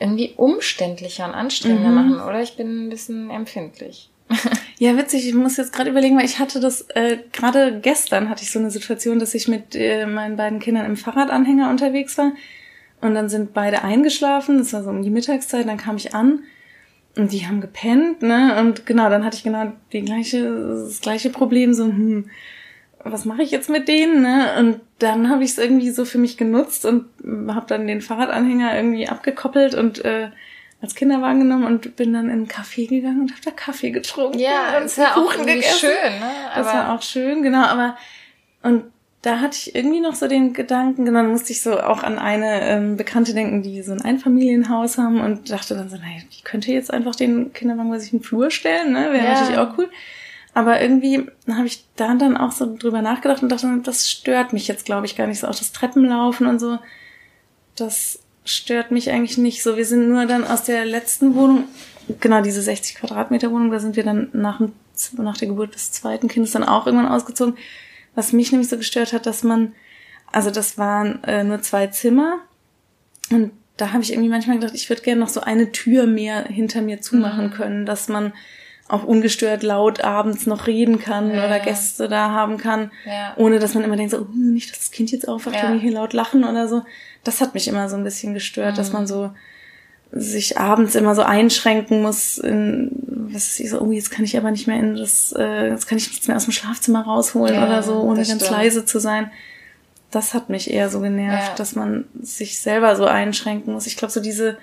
irgendwie 0.01 0.35
umständlicher 0.37 1.25
und 1.27 1.35
anstrengender 1.35 1.89
Mhm. 1.91 1.95
machen, 1.95 2.21
oder? 2.29 2.43
Ich 2.43 2.57
bin 2.57 2.87
ein 2.87 2.91
bisschen 2.91 3.31
empfindlich. 3.31 4.11
Ja, 4.81 4.97
witzig, 4.97 5.27
ich 5.27 5.35
muss 5.35 5.57
jetzt 5.57 5.73
gerade 5.73 5.91
überlegen, 5.91 6.17
weil 6.17 6.25
ich 6.25 6.39
hatte 6.39 6.61
das, 6.61 6.83
äh, 6.95 7.17
gerade 7.33 7.81
gestern 7.81 8.31
hatte 8.31 8.45
ich 8.45 8.53
so 8.53 8.61
eine 8.61 8.71
Situation, 8.71 9.19
dass 9.19 9.35
ich 9.35 9.49
mit 9.49 9.75
äh, 9.75 10.07
meinen 10.07 10.37
beiden 10.37 10.61
Kindern 10.61 10.87
im 10.87 10.97
Fahrradanhänger 10.97 11.69
unterwegs 11.69 12.17
war 12.17 12.31
und 13.01 13.15
dann 13.15 13.29
sind 13.29 13.55
beide 13.55 13.83
eingeschlafen, 13.83 14.59
das 14.59 14.73
war 14.73 14.83
so 14.83 14.91
um 14.91 15.03
die 15.03 15.11
Mittagszeit, 15.11 15.67
dann 15.67 15.77
kam 15.77 15.97
ich 15.97 16.15
an 16.15 16.41
und 17.17 17.33
die 17.33 17.47
haben 17.47 17.61
gepennt, 17.61 18.23
ne, 18.23 18.57
und 18.61 18.87
genau, 18.87 19.09
dann 19.09 19.25
hatte 19.25 19.37
ich 19.37 19.45
genau 19.45 19.73
die 19.93 20.03
gleiche, 20.03 20.85
das 20.85 21.01
gleiche 21.01 21.31
Problem, 21.31 21.75
so, 21.75 21.85
hm, 21.85 22.31
was 23.05 23.25
mache 23.25 23.43
ich 23.43 23.51
jetzt 23.51 23.71
mit 23.71 23.89
denen, 23.89 24.23
ne, 24.23 24.57
und 24.59 24.81
dann 24.99 25.31
habe 25.31 25.45
ich 25.45 25.51
es 25.51 25.59
irgendwie 25.59 25.91
so 25.91 26.05
für 26.05 26.19
mich 26.19 26.37
genutzt 26.37 26.85
und 26.85 27.07
habe 27.49 27.67
dann 27.67 27.87
den 27.87 28.01
Fahrradanhänger 28.01 28.75
irgendwie 28.77 29.09
abgekoppelt 29.09 29.75
und 29.75 30.05
äh, 30.05 30.31
als 30.81 30.95
Kinderwagen 30.95 31.41
genommen 31.41 31.65
und 31.65 31.97
bin 31.97 32.13
dann 32.13 32.27
in 32.27 32.31
einen 32.31 32.49
Café 32.49 32.89
gegangen 32.89 33.23
und 33.23 33.33
habe 33.33 33.41
da 33.45 33.51
Kaffee 33.51 33.91
getrunken. 33.91 34.39
Ja, 34.39 34.77
und 34.77 34.85
das 34.85 34.97
ja 34.97 35.13
auch 35.13 35.27
Kuchen 35.27 35.41
irgendwie 35.41 35.55
gegessen. 35.55 35.79
schön, 35.79 36.21
ne? 36.21 36.31
Das 36.55 36.67
war 36.67 36.95
auch 36.95 37.03
schön, 37.03 37.43
genau, 37.43 37.65
aber 37.65 37.97
und 38.63 38.85
da 39.23 39.41
hatte 39.41 39.57
ich 39.57 39.75
irgendwie 39.75 40.01
noch 40.01 40.15
so 40.15 40.29
den 40.29 40.53
Gedanken, 40.53 41.05
genau, 41.05 41.23
dann 41.23 41.31
musste 41.31 41.53
ich 41.53 41.61
so 41.61 41.81
auch 41.81 42.03
an 42.05 42.19
eine 42.19 42.63
ähm, 42.63 42.97
Bekannte 42.97 43.35
denken, 43.35 43.63
die 43.63 43.83
so 43.83 43.93
ein 43.93 44.01
Einfamilienhaus 44.01 44.97
haben 44.97 45.21
und 45.21 45.51
dachte 45.51 45.75
dann 45.75 45.91
so, 45.91 45.97
naja, 45.97 46.23
ich 46.31 46.45
könnte 46.45 46.71
jetzt 46.71 46.93
einfach 46.93 47.17
den 47.17 47.53
Kinderwagen 47.53 47.91
bei 47.91 47.99
sich 47.99 48.13
in 48.13 48.21
den 48.21 48.25
Flur 48.25 48.51
stellen, 48.51 48.93
ne? 48.93 49.13
Wäre 49.13 49.25
Ja. 49.25 49.33
natürlich 49.33 49.59
auch 49.59 49.77
cool. 49.77 49.91
Aber 50.55 50.81
irgendwie 50.81 51.27
habe 51.49 51.67
ich 51.67 51.85
da 51.97 52.15
dann 52.15 52.37
auch 52.37 52.53
so 52.53 52.77
drüber 52.77 53.03
nachgedacht 53.03 53.43
und 53.43 53.49
dachte, 53.49 53.81
das 53.83 54.11
stört 54.11 54.53
mich 54.53 54.69
jetzt, 54.69 54.85
glaube 54.87 55.07
ich, 55.07 55.17
gar 55.17 55.27
nicht 55.27 55.41
so. 55.41 55.47
Auch 55.47 55.55
das 55.55 55.73
Treppenlaufen 55.73 56.47
und 56.47 56.59
so, 56.61 56.79
das 57.77 58.21
stört 58.45 58.91
mich 58.91 59.11
eigentlich 59.11 59.37
nicht 59.39 59.63
so. 59.63 59.77
Wir 59.77 59.85
sind 59.85 60.09
nur 60.09 60.27
dann 60.27 60.45
aus 60.45 60.63
der 60.65 60.85
letzten 60.85 61.35
Wohnung, 61.35 61.65
genau 62.21 62.41
diese 62.41 62.63
60 62.63 62.97
Quadratmeter 62.97 63.51
Wohnung, 63.51 63.71
da 63.71 63.79
sind 63.79 63.97
wir 63.97 64.05
dann 64.05 64.31
nach, 64.33 64.59
dem, 64.59 64.73
nach 65.17 65.37
der 65.37 65.49
Geburt 65.49 65.75
des 65.75 65.93
zweiten 65.93 66.29
Kindes 66.29 66.53
dann 66.53 66.65
auch 66.65 66.87
irgendwann 66.87 67.09
ausgezogen. 67.09 67.57
Was 68.15 68.33
mich 68.33 68.51
nämlich 68.53 68.69
so 68.69 68.77
gestört 68.77 69.13
hat, 69.13 69.27
dass 69.27 69.43
man, 69.45 69.75
also 70.33 70.51
das 70.51 70.79
waren 70.79 71.23
äh, 71.25 71.45
nur 71.45 71.63
zwei 71.63 71.87
Zimmer 71.89 72.39
und 73.31 73.53
da 73.77 73.93
habe 73.93 74.03
ich 74.03 74.13
irgendwie 74.13 74.29
manchmal 74.31 74.59
gedacht, 74.59 74.75
ich 74.75 74.89
würde 74.89 75.03
gerne 75.03 75.21
noch 75.21 75.29
so 75.29 75.41
eine 75.41 75.71
Tür 75.71 76.07
mehr 76.07 76.45
hinter 76.45 76.83
mir 76.83 77.01
zumachen 77.01 77.47
Mhm. 77.47 77.51
können, 77.53 77.87
dass 77.87 78.09
man 78.09 78.33
auch 78.89 79.05
ungestört 79.05 79.63
laut 79.63 80.01
abends 80.03 80.47
noch 80.47 80.67
reden 80.67 80.99
kann 80.99 81.31
Ja, 81.31 81.45
oder. 81.47 81.61
Gäste 81.61 82.09
da 82.09 82.31
haben 82.31 82.57
kann, 82.57 82.91
Ja. 83.07 83.35
ohne 83.37 83.59
dass 83.59 83.75
man 83.75 83.85
immer 83.85 83.97
denkt, 83.97 84.13
so, 84.13 84.21
oh, 84.23 84.35
nicht, 84.35 84.71
dass 84.73 84.79
das 84.79 84.91
Kind 84.91 85.11
jetzt 85.13 85.29
aufwacht, 85.29 85.57
Ja. 85.57 85.65
wenn 85.65 85.75
wir 85.75 85.81
hier 85.81 85.93
laut 85.93 86.13
lachen 86.15 86.43
oder 86.45 86.67
so. 86.69 86.83
Das 87.23 87.41
hat 87.41 87.53
mich 87.55 87.69
immer 87.69 87.89
so 87.89 87.97
ein 87.97 88.05
bisschen 88.05 88.33
gestört, 88.35 88.79
dass 88.79 88.89
Mhm. 88.89 88.93
man 88.95 89.07
so 89.07 89.31
sich 90.11 90.59
abends 90.59 90.95
immer 90.95 91.15
so 91.15 91.23
einschränken 91.23 92.03
muss, 92.03 92.39
in, 92.39 92.91
was 93.33 93.49
ist 93.49 93.61
ich 93.61 93.71
so, 93.71 93.81
oh, 93.81 93.93
jetzt 93.93 94.11
kann 94.11 94.25
ich 94.25 94.37
aber 94.39 94.51
nicht 94.51 94.67
mehr 94.67 94.79
in 94.79 94.97
das, 94.97 95.33
äh, 95.37 95.69
jetzt 95.69 95.87
kann 95.87 95.99
ich 95.99 96.09
nichts 96.09 96.27
mehr 96.29 96.37
aus 96.37 96.45
dem 96.45 96.53
Schlafzimmer 96.53 97.03
rausholen 97.05 97.55
Ja, 97.55 97.67
oder 97.67 97.83
so, 97.83 97.95
ohne 98.01 98.25
ganz 98.25 98.29
stimmt. 98.43 98.51
leise 98.51 98.85
zu 98.87 98.99
sein. 99.01 99.31
Das 100.11 100.33
hat 100.33 100.49
mich 100.49 100.71
eher 100.71 100.89
so 100.89 101.01
genervt, 101.01 101.49
Ja. 101.51 101.55
dass 101.57 101.75
man 101.75 102.07
sich 102.23 102.59
selber 102.61 102.97
so 102.97 103.05
einschränken 103.05 103.75
muss. 103.75 103.87
Ich 103.87 103.99
glaube, 103.99 104.11
so 104.13 104.21
diese 104.21 104.57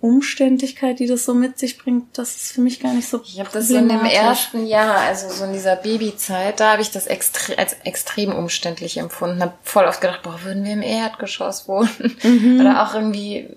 Umständlichkeit, 0.00 0.98
die 0.98 1.06
das 1.06 1.24
so 1.24 1.32
mit 1.34 1.58
sich 1.58 1.78
bringt, 1.78 2.18
das 2.18 2.36
ist 2.36 2.52
für 2.52 2.60
mich 2.60 2.80
gar 2.80 2.92
nicht 2.92 3.08
so 3.08 3.20
Ich 3.24 3.40
habe 3.40 3.48
das 3.52 3.68
so 3.68 3.76
in 3.76 3.88
dem 3.88 4.04
ersten 4.04 4.66
Jahr, 4.66 4.96
also 4.98 5.28
so 5.30 5.44
in 5.44 5.52
dieser 5.52 5.76
Babyzeit, 5.76 6.60
da 6.60 6.72
habe 6.72 6.82
ich 6.82 6.90
das 6.90 7.06
extre 7.06 7.56
als 7.58 7.76
extrem 7.84 8.32
umständlich 8.32 8.98
empfunden. 8.98 9.40
Habe 9.40 9.54
voll 9.62 9.84
oft 9.86 10.00
gedacht, 10.00 10.22
boah, 10.22 10.38
würden 10.44 10.64
wir 10.64 10.72
im 10.72 10.82
Erdgeschoss 10.82 11.66
wohnen? 11.68 11.88
Mhm. 12.22 12.60
Oder 12.60 12.82
auch 12.86 12.94
irgendwie, 12.94 13.48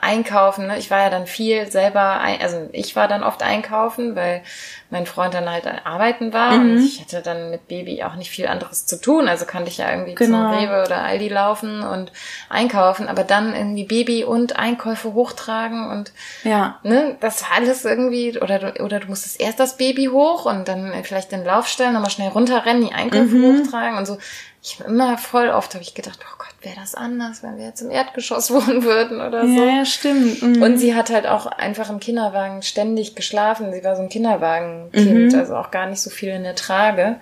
einkaufen. 0.00 0.68
Ne? 0.68 0.78
Ich 0.78 0.90
war 0.90 1.00
ja 1.00 1.10
dann 1.10 1.26
viel 1.26 1.68
selber, 1.70 2.20
ein, 2.20 2.40
also 2.40 2.68
ich 2.70 2.94
war 2.94 3.08
dann 3.08 3.24
oft 3.24 3.42
einkaufen, 3.42 4.14
weil 4.14 4.42
mein 4.90 5.04
Freund 5.04 5.34
dann 5.34 5.50
halt 5.50 5.66
arbeiten 5.84 6.32
war 6.32 6.52
mhm. 6.52 6.60
und 6.60 6.84
ich 6.84 7.00
hatte 7.00 7.22
dann 7.22 7.50
mit 7.50 7.66
Baby 7.66 8.04
auch 8.04 8.14
nicht 8.14 8.30
viel 8.30 8.46
anderes 8.46 8.86
zu 8.86 9.00
tun. 9.00 9.26
Also 9.26 9.44
kannte 9.44 9.68
ich 9.68 9.78
ja 9.78 9.90
irgendwie 9.90 10.14
genau. 10.14 10.52
zum 10.52 10.58
Rewe 10.58 10.84
oder 10.84 10.98
Aldi 10.98 11.28
laufen 11.28 11.82
und 11.82 12.12
einkaufen, 12.50 13.08
aber 13.08 13.24
dann 13.24 13.52
irgendwie 13.54 13.84
Baby 13.84 14.22
und 14.22 14.56
Einkäufe 14.56 15.12
hochtragen 15.12 15.90
und 15.90 16.12
ja. 16.44 16.78
ne, 16.84 17.16
das 17.20 17.42
war 17.42 17.56
alles 17.56 17.84
irgendwie, 17.84 18.38
oder 18.38 18.60
du, 18.60 18.84
oder 18.84 19.00
du 19.00 19.08
musstest 19.08 19.40
erst 19.40 19.58
das 19.58 19.76
Baby 19.76 20.06
hoch 20.06 20.44
und 20.44 20.68
dann 20.68 20.92
vielleicht 21.02 21.32
den 21.32 21.44
Lauf 21.44 21.66
stellen, 21.66 21.94
nochmal 21.94 22.10
schnell 22.10 22.28
runterrennen, 22.28 22.86
die 22.86 22.94
Einkäufe 22.94 23.34
mhm. 23.34 23.64
hochtragen 23.64 23.98
und 23.98 24.06
so. 24.06 24.18
Ich 24.62 24.78
habe 24.78 24.88
immer 24.88 25.18
voll 25.18 25.48
oft 25.48 25.74
habe 25.74 25.82
ich 25.82 25.94
gedacht, 25.94 26.20
oh 26.22 26.38
wäre 26.64 26.76
das 26.76 26.94
anders, 26.94 27.42
wenn 27.42 27.56
wir 27.56 27.66
jetzt 27.66 27.80
im 27.80 27.90
Erdgeschoss 27.90 28.50
wohnen 28.52 28.84
würden 28.84 29.20
oder 29.20 29.46
so. 29.46 29.52
Ja, 29.52 29.78
ja 29.78 29.84
stimmt. 29.84 30.42
Mhm. 30.42 30.62
Und 30.62 30.78
sie 30.78 30.94
hat 30.94 31.10
halt 31.10 31.26
auch 31.26 31.46
einfach 31.46 31.90
im 31.90 32.00
Kinderwagen 32.00 32.62
ständig 32.62 33.14
geschlafen. 33.14 33.72
Sie 33.72 33.84
war 33.84 33.96
so 33.96 34.02
ein 34.02 34.08
Kinderwagenkind, 34.08 35.32
mhm. 35.32 35.38
also 35.38 35.56
auch 35.56 35.70
gar 35.70 35.86
nicht 35.86 36.00
so 36.00 36.10
viel 36.10 36.30
in 36.30 36.42
der 36.42 36.54
Trage. 36.54 37.16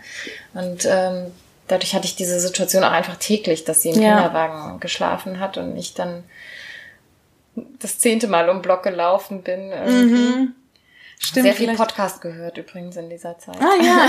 Und 0.55 0.87
ähm, 0.87 1.27
dadurch 1.69 1.95
hatte 1.95 2.07
ich 2.07 2.17
diese 2.17 2.41
Situation 2.41 2.85
auch 2.85 2.93
einfach 2.93 3.17
täglich, 3.17 3.65
dass 3.65 3.83
sie 3.83 3.91
im 3.91 4.01
ja. 4.01 4.17
Kinderwagen 4.17 4.81
geschlafen 4.81 5.41
hat 5.41 5.57
und 5.59 5.77
ich 5.77 5.95
dann 5.95 6.25
das 7.55 7.99
zehnte 7.99 8.29
Mal 8.29 8.49
um 8.49 8.63
Block 8.63 8.83
gelaufen 8.83 9.43
bin. 9.43 9.71
Mhm. 9.71 10.55
Stimmt. 11.19 11.45
Sehr 11.45 11.55
viel 11.55 11.67
vielleicht. 11.67 11.79
Podcast 11.79 12.21
gehört 12.23 12.57
übrigens 12.57 12.97
in 12.97 13.11
dieser 13.11 13.39
Zeit. 13.39 13.57
Ah 13.61 13.83
ja. 13.83 14.09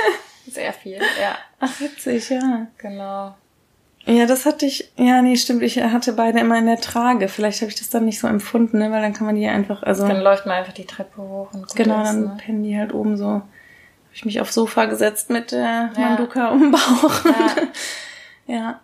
Sehr 0.50 0.72
viel, 0.72 0.98
ja. 1.20 1.36
Ach, 1.60 1.80
witzig, 1.80 2.30
ja. 2.30 2.66
Genau. 2.78 3.34
Ja, 4.04 4.26
das 4.26 4.46
hatte 4.46 4.66
ich, 4.66 4.90
ja, 4.96 5.22
nee, 5.22 5.36
stimmt, 5.36 5.62
ich 5.62 5.80
hatte 5.80 6.12
beide 6.14 6.40
immer 6.40 6.58
in 6.58 6.66
der 6.66 6.80
Trage. 6.80 7.28
Vielleicht 7.28 7.60
habe 7.60 7.70
ich 7.70 7.78
das 7.78 7.88
dann 7.88 8.04
nicht 8.04 8.18
so 8.18 8.26
empfunden, 8.26 8.78
ne, 8.78 8.90
weil 8.90 9.00
dann 9.00 9.12
kann 9.12 9.26
man 9.26 9.36
die 9.36 9.46
einfach, 9.46 9.82
also. 9.82 10.06
Dann 10.06 10.22
läuft 10.22 10.44
man 10.44 10.56
einfach 10.56 10.72
die 10.72 10.86
Treppe 10.86 11.22
hoch 11.22 11.48
und 11.52 11.74
Genau, 11.76 12.02
dann 12.02 12.20
ne? 12.22 12.36
pennen 12.44 12.62
die 12.64 12.76
halt 12.76 12.92
oben 12.92 13.16
so. 13.16 13.26
Habe 13.26 13.44
ich 14.12 14.24
mich 14.24 14.40
aufs 14.40 14.54
Sofa 14.54 14.86
gesetzt 14.86 15.30
mit 15.30 15.52
äh, 15.52 15.56
ja. 15.56 15.90
Manduka 15.96 16.48
um 16.48 16.72
Bauch. 16.72 17.24
Ja. 17.24 17.56
ja. 18.54 18.80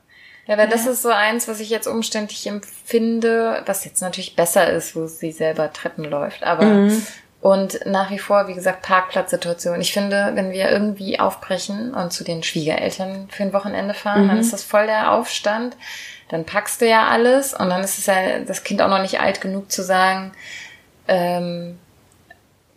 Ja, 0.47 0.55
aber 0.55 0.65
ja. 0.65 0.71
das 0.71 0.87
ist 0.87 1.03
so 1.03 1.11
eins, 1.11 1.47
was 1.47 1.61
ich 1.61 1.69
jetzt 1.69 1.87
umständlich 1.87 2.47
empfinde, 2.47 3.63
was 3.67 3.85
jetzt 3.85 4.01
natürlich 4.01 4.35
besser 4.35 4.73
ist, 4.73 4.97
wo 4.97 5.07
sie 5.07 5.31
selber 5.31 5.71
Treppen 5.73 6.05
läuft. 6.05 6.43
Aber 6.43 6.65
mhm. 6.65 7.07
Und 7.41 7.87
nach 7.87 8.11
wie 8.11 8.19
vor, 8.19 8.49
wie 8.49 8.55
gesagt, 8.55 8.83
Parkplatzsituation. 8.83 9.81
Ich 9.81 9.93
finde, 9.93 10.33
wenn 10.35 10.51
wir 10.51 10.71
irgendwie 10.71 11.21
aufbrechen 11.21 11.95
und 11.95 12.13
zu 12.13 12.25
den 12.25 12.43
Schwiegereltern 12.43 13.29
für 13.31 13.45
ein 13.45 13.53
Wochenende 13.53 13.95
fahren, 13.95 14.25
mhm. 14.25 14.29
dann 14.29 14.39
ist 14.39 14.53
das 14.53 14.65
voll 14.65 14.87
der 14.87 15.13
Aufstand. 15.13 15.77
Dann 16.31 16.45
packst 16.45 16.81
du 16.81 16.89
ja 16.89 17.07
alles 17.07 17.55
und 17.55 17.71
dann 17.71 17.83
ist 17.83 17.99
es 17.99 18.07
ja 18.07 18.41
das 18.41 18.65
Kind 18.65 18.83
auch 18.83 18.89
noch 18.89 19.01
nicht 19.01 19.21
alt 19.21 19.41
genug 19.41 19.71
zu 19.71 19.83
sagen, 19.83 20.33
ähm, 21.07 21.79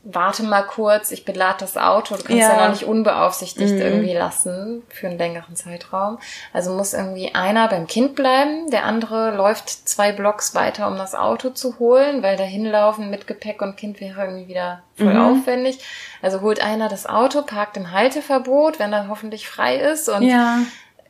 warte 0.03 0.43
mal 0.43 0.63
kurz, 0.63 1.11
ich 1.11 1.25
belade 1.25 1.57
das 1.59 1.77
Auto, 1.77 2.15
du 2.15 2.23
kannst 2.23 2.41
ja, 2.41 2.55
ja 2.55 2.63
noch 2.63 2.71
nicht 2.71 2.85
unbeaufsichtigt 2.85 3.73
mhm. 3.73 3.81
irgendwie 3.81 4.13
lassen 4.13 4.81
für 4.89 5.07
einen 5.07 5.17
längeren 5.17 5.55
Zeitraum. 5.55 6.17
Also 6.53 6.71
muss 6.71 6.93
irgendwie 6.93 7.35
einer 7.35 7.67
beim 7.67 7.85
Kind 7.85 8.15
bleiben, 8.15 8.71
der 8.71 8.85
andere 8.85 9.35
läuft 9.35 9.69
zwei 9.69 10.11
Blocks 10.11 10.55
weiter, 10.55 10.87
um 10.87 10.97
das 10.97 11.13
Auto 11.13 11.51
zu 11.51 11.77
holen, 11.77 12.23
weil 12.23 12.35
dahin 12.35 12.65
laufen 12.65 13.11
mit 13.11 13.27
Gepäck 13.27 13.61
und 13.61 13.77
Kind 13.77 14.01
wäre 14.01 14.25
irgendwie 14.25 14.47
wieder 14.47 14.81
voll 14.95 15.13
mhm. 15.13 15.39
aufwendig. 15.39 15.79
Also 16.21 16.41
holt 16.41 16.63
einer 16.63 16.89
das 16.89 17.05
Auto, 17.05 17.43
parkt 17.43 17.77
im 17.77 17.91
Halteverbot, 17.91 18.79
wenn 18.79 18.93
er 18.93 19.07
hoffentlich 19.07 19.47
frei 19.47 19.75
ist 19.75 20.09
und 20.09 20.23
ja 20.23 20.59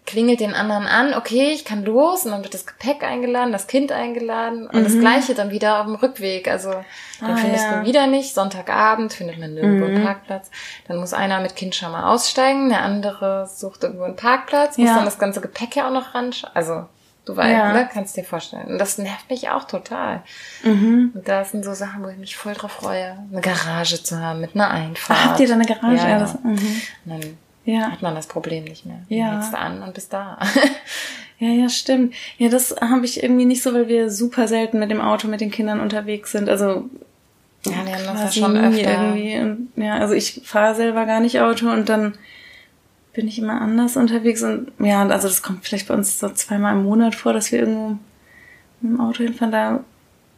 klingelt 0.05 0.39
den 0.39 0.53
anderen 0.53 0.88
an, 0.88 1.13
okay, 1.13 1.51
ich 1.53 1.63
kann 1.63 1.86
los 1.86 2.25
und 2.25 2.31
dann 2.31 2.43
wird 2.43 2.53
das 2.53 2.65
Gepäck 2.65 3.03
eingeladen, 3.03 3.51
das 3.51 3.67
Kind 3.67 3.91
eingeladen 3.91 4.67
und 4.67 4.79
mhm. 4.79 4.84
das 4.84 5.00
gleiche 5.00 5.36
dann 5.36 5.51
wieder 5.51 5.79
auf 5.79 5.86
dem 5.86 5.96
Rückweg. 5.96 6.48
Also 6.48 6.72
dann 7.20 7.31
ah, 7.31 7.38
findest 7.38 7.63
ja. 7.65 7.79
du 7.79 7.88
wieder 7.88 8.08
nicht, 8.08 8.34
Sonntagabend 8.34 9.13
findet 9.13 9.39
man 9.39 9.53
nirgendwo 9.53 9.86
mhm. 9.86 9.96
einen 9.96 10.03
Parkplatz. 10.03 10.50
Dann 10.88 10.98
muss 10.98 11.13
einer 11.13 11.39
mit 11.39 11.55
Kind 11.55 11.75
schon 11.75 11.91
mal 11.91 12.12
aussteigen, 12.12 12.70
der 12.70 12.81
andere 12.81 13.48
sucht 13.48 13.84
irgendwo 13.84 14.05
einen 14.05 14.15
Parkplatz, 14.15 14.77
muss 14.77 14.88
ja. 14.88 14.96
dann 14.96 15.05
das 15.05 15.20
ganze 15.20 15.39
Gepäck 15.39 15.75
ja 15.75 15.88
auch 15.88 15.93
noch 15.93 16.15
ran. 16.15 16.31
Also 16.55 16.86
du 17.25 17.38
weißt, 17.38 17.51
ja. 17.51 17.74
ne, 17.74 17.89
kannst 17.93 18.17
dir 18.17 18.24
vorstellen. 18.24 18.67
Und 18.67 18.79
das 18.79 18.98
nervt 18.98 19.29
mich 19.29 19.50
auch 19.50 19.65
total. 19.65 20.24
Mhm. 20.63 21.12
Und 21.13 21.27
da 21.27 21.46
sind 21.46 21.63
so 21.63 21.74
Sachen, 21.74 22.03
wo 22.03 22.08
ich 22.08 22.17
mich 22.17 22.36
voll 22.36 22.53
drauf 22.53 22.72
freue, 22.72 23.17
eine 23.31 23.41
Garage 23.41 24.01
zu 24.01 24.20
haben 24.20 24.41
mit 24.41 24.55
einer 24.55 24.72
Einfahrt. 24.72 25.25
Habt 25.25 25.39
ihr 25.39 25.48
da 25.48 25.53
eine 25.53 25.65
Garage? 25.65 25.96
Ja, 25.96 26.20
ja. 26.20 26.36
Mhm. 26.43 27.38
Dann 27.65 27.75
ja. 27.75 27.91
hat 27.91 28.01
man 28.01 28.15
das 28.15 28.27
Problem 28.27 28.63
nicht 28.63 28.86
mehr. 28.86 29.01
Ja. 29.10 29.34
Hältst 29.34 29.53
an 29.53 29.84
und 29.84 29.94
bist 29.94 30.12
da. 30.13 30.39
ja, 31.39 31.50
ja, 31.50 31.70
stimmt. 31.70 32.13
Ja, 32.38 32.50
das 32.50 32.75
habe 32.82 33.06
ich 33.06 33.22
irgendwie 33.22 33.46
nicht 33.46 33.62
so, 33.62 33.74
weil 33.74 33.88
wir 33.88 34.10
super 34.10 34.48
selten 34.48 34.80
mit 34.80 34.89
dem 34.89 35.01
Auto 35.01 35.27
mit 35.27 35.41
den 35.41 35.51
Kindern 35.51 35.80
unterwegs 35.80 36.32
sind. 36.32 36.50
Also 36.50 36.89
ja, 37.65 37.86
wir 37.86 37.96
haben 37.96 38.18
das 38.18 38.36
ja 38.36 38.41
schon 38.41 38.58
öfter. 38.58 39.13
Irgendwie. 39.13 39.38
Und, 39.38 39.72
ja, 39.75 39.96
also 39.96 40.13
ich 40.13 40.41
fahre 40.44 40.75
selber 40.75 41.06
gar 41.06 41.20
nicht 41.20 41.39
Auto 41.39 41.70
und 41.70 41.89
dann 41.89 42.15
bin 43.13 43.27
ich 43.27 43.38
immer 43.38 43.62
anders 43.62 43.98
unterwegs 43.98 44.41
und 44.41 44.72
ja, 44.80 45.06
also 45.06 45.27
das 45.27 45.44
kommt 45.44 45.65
vielleicht 45.65 45.89
bei 45.89 45.94
uns 45.94 46.20
so 46.20 46.30
zweimal 46.30 46.74
im 46.74 46.84
Monat 46.84 47.13
vor, 47.13 47.34
dass 47.34 47.51
wir 47.51 47.60
irgendwo 47.60 47.98
mit 48.80 48.94
dem 48.94 49.01
Auto 49.01 49.24
hinfahren. 49.24 49.51
Da, 49.51 49.84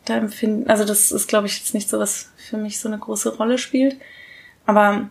da 0.06 0.18
empfinden, 0.18 0.70
also 0.70 0.84
das 0.84 1.12
ist, 1.12 1.28
glaube 1.28 1.48
ich, 1.48 1.58
jetzt 1.58 1.74
nicht 1.74 1.88
so, 1.88 2.00
was 2.00 2.32
für 2.36 2.58
mich 2.58 2.80
so 2.80 2.90
eine 2.90 2.98
große 2.98 3.38
Rolle 3.38 3.58
spielt. 3.58 3.98
Aber 4.66 5.10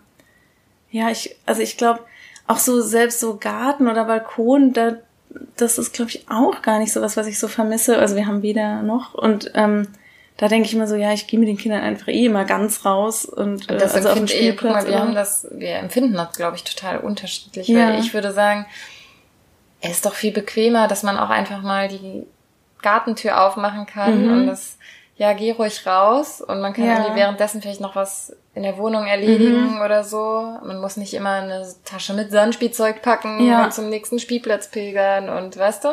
ja, 0.93 1.11
ich, 1.11 1.35
also 1.47 1.63
ich 1.63 1.77
glaube, 1.77 2.01
auch 2.47 2.59
so 2.59 2.81
selbst 2.81 3.19
so 3.19 3.37
Garten 3.37 3.89
oder 3.89 4.05
Balkon, 4.05 4.73
da, 4.73 4.97
das 5.57 5.79
ist, 5.79 5.95
glaube 5.95 6.11
ich, 6.11 6.27
auch 6.29 6.63
gar 6.63 6.79
nicht 6.79 6.93
so 6.93 7.01
was, 7.01 7.17
was 7.17 7.27
ich 7.27 7.39
so 7.39 7.49
vermisse. 7.49 7.99
Also 7.99 8.15
wir 8.15 8.27
haben 8.27 8.43
weder 8.43 8.83
noch 8.83 9.15
und 9.15 9.51
ähm, 9.55 9.89
da 10.37 10.49
denke 10.49 10.67
ich 10.67 10.75
immer 10.75 10.87
so, 10.87 10.97
ja, 10.97 11.13
ich 11.13 11.27
gehe 11.27 11.39
mit 11.41 11.49
den 11.49 11.57
Kindern 11.57 11.83
einfach 11.83 12.09
eh 12.09 12.27
immer 12.27 12.45
ganz 12.45 12.85
raus 12.85 13.25
und, 13.25 13.71
äh, 13.71 13.79
das 13.79 13.95
also 13.95 14.11
auf 14.11 14.19
dem 14.19 14.29
Spielplatz. 14.29 14.85
Ich, 14.85 14.91
mal, 14.91 14.93
wir 14.93 15.01
haben 15.01 15.15
das, 15.15 15.47
wir 15.51 15.77
empfinden 15.77 16.15
das, 16.15 16.37
glaube 16.37 16.57
ich, 16.57 16.65
total 16.65 16.99
unterschiedlich. 16.99 17.69
Ja. 17.69 17.89
Weil 17.89 18.01
ich 18.01 18.13
würde 18.13 18.33
sagen, 18.33 18.67
es 19.81 19.93
ist 19.93 20.07
doch 20.07 20.15
viel 20.15 20.33
bequemer, 20.33 20.89
dass 20.89 21.03
man 21.03 21.19
auch 21.19 21.31
einfach 21.31 21.63
mal 21.63 21.89
die 21.89 22.27
Gartentür 22.83 23.47
aufmachen 23.47 23.87
kann 23.87 24.27
mhm. 24.27 24.33
und 24.33 24.47
das 24.47 24.77
ja, 25.17 25.33
geh 25.35 25.53
ruhig 25.53 25.87
raus 25.87 26.41
und 26.41 26.61
man 26.61 26.73
kann 26.73 26.87
ja. 26.87 26.99
irgendwie 26.99 27.17
währenddessen 27.17 27.63
vielleicht 27.63 27.81
noch 27.81 27.95
was 27.95 28.35
in 28.55 28.65
der 28.65 28.77
Wohnung 28.77 29.07
erledigen 29.07 29.77
mhm. 29.77 29.81
oder 29.81 30.05
so. 30.05 30.59
Man 30.63 30.81
muss 30.81 30.97
nicht 30.97 31.15
immer 31.15 31.31
eine 31.31 31.67
Tasche 31.85 32.13
mit 32.13 32.31
Sandspielzeug 32.31 33.01
packen 33.01 33.47
ja. 33.47 33.65
und 33.65 33.73
zum 33.73 33.89
nächsten 33.89 34.19
Spielplatz 34.19 34.69
pilgern 34.69 35.29
und 35.29 35.57
weißt 35.57 35.85
du? 35.85 35.89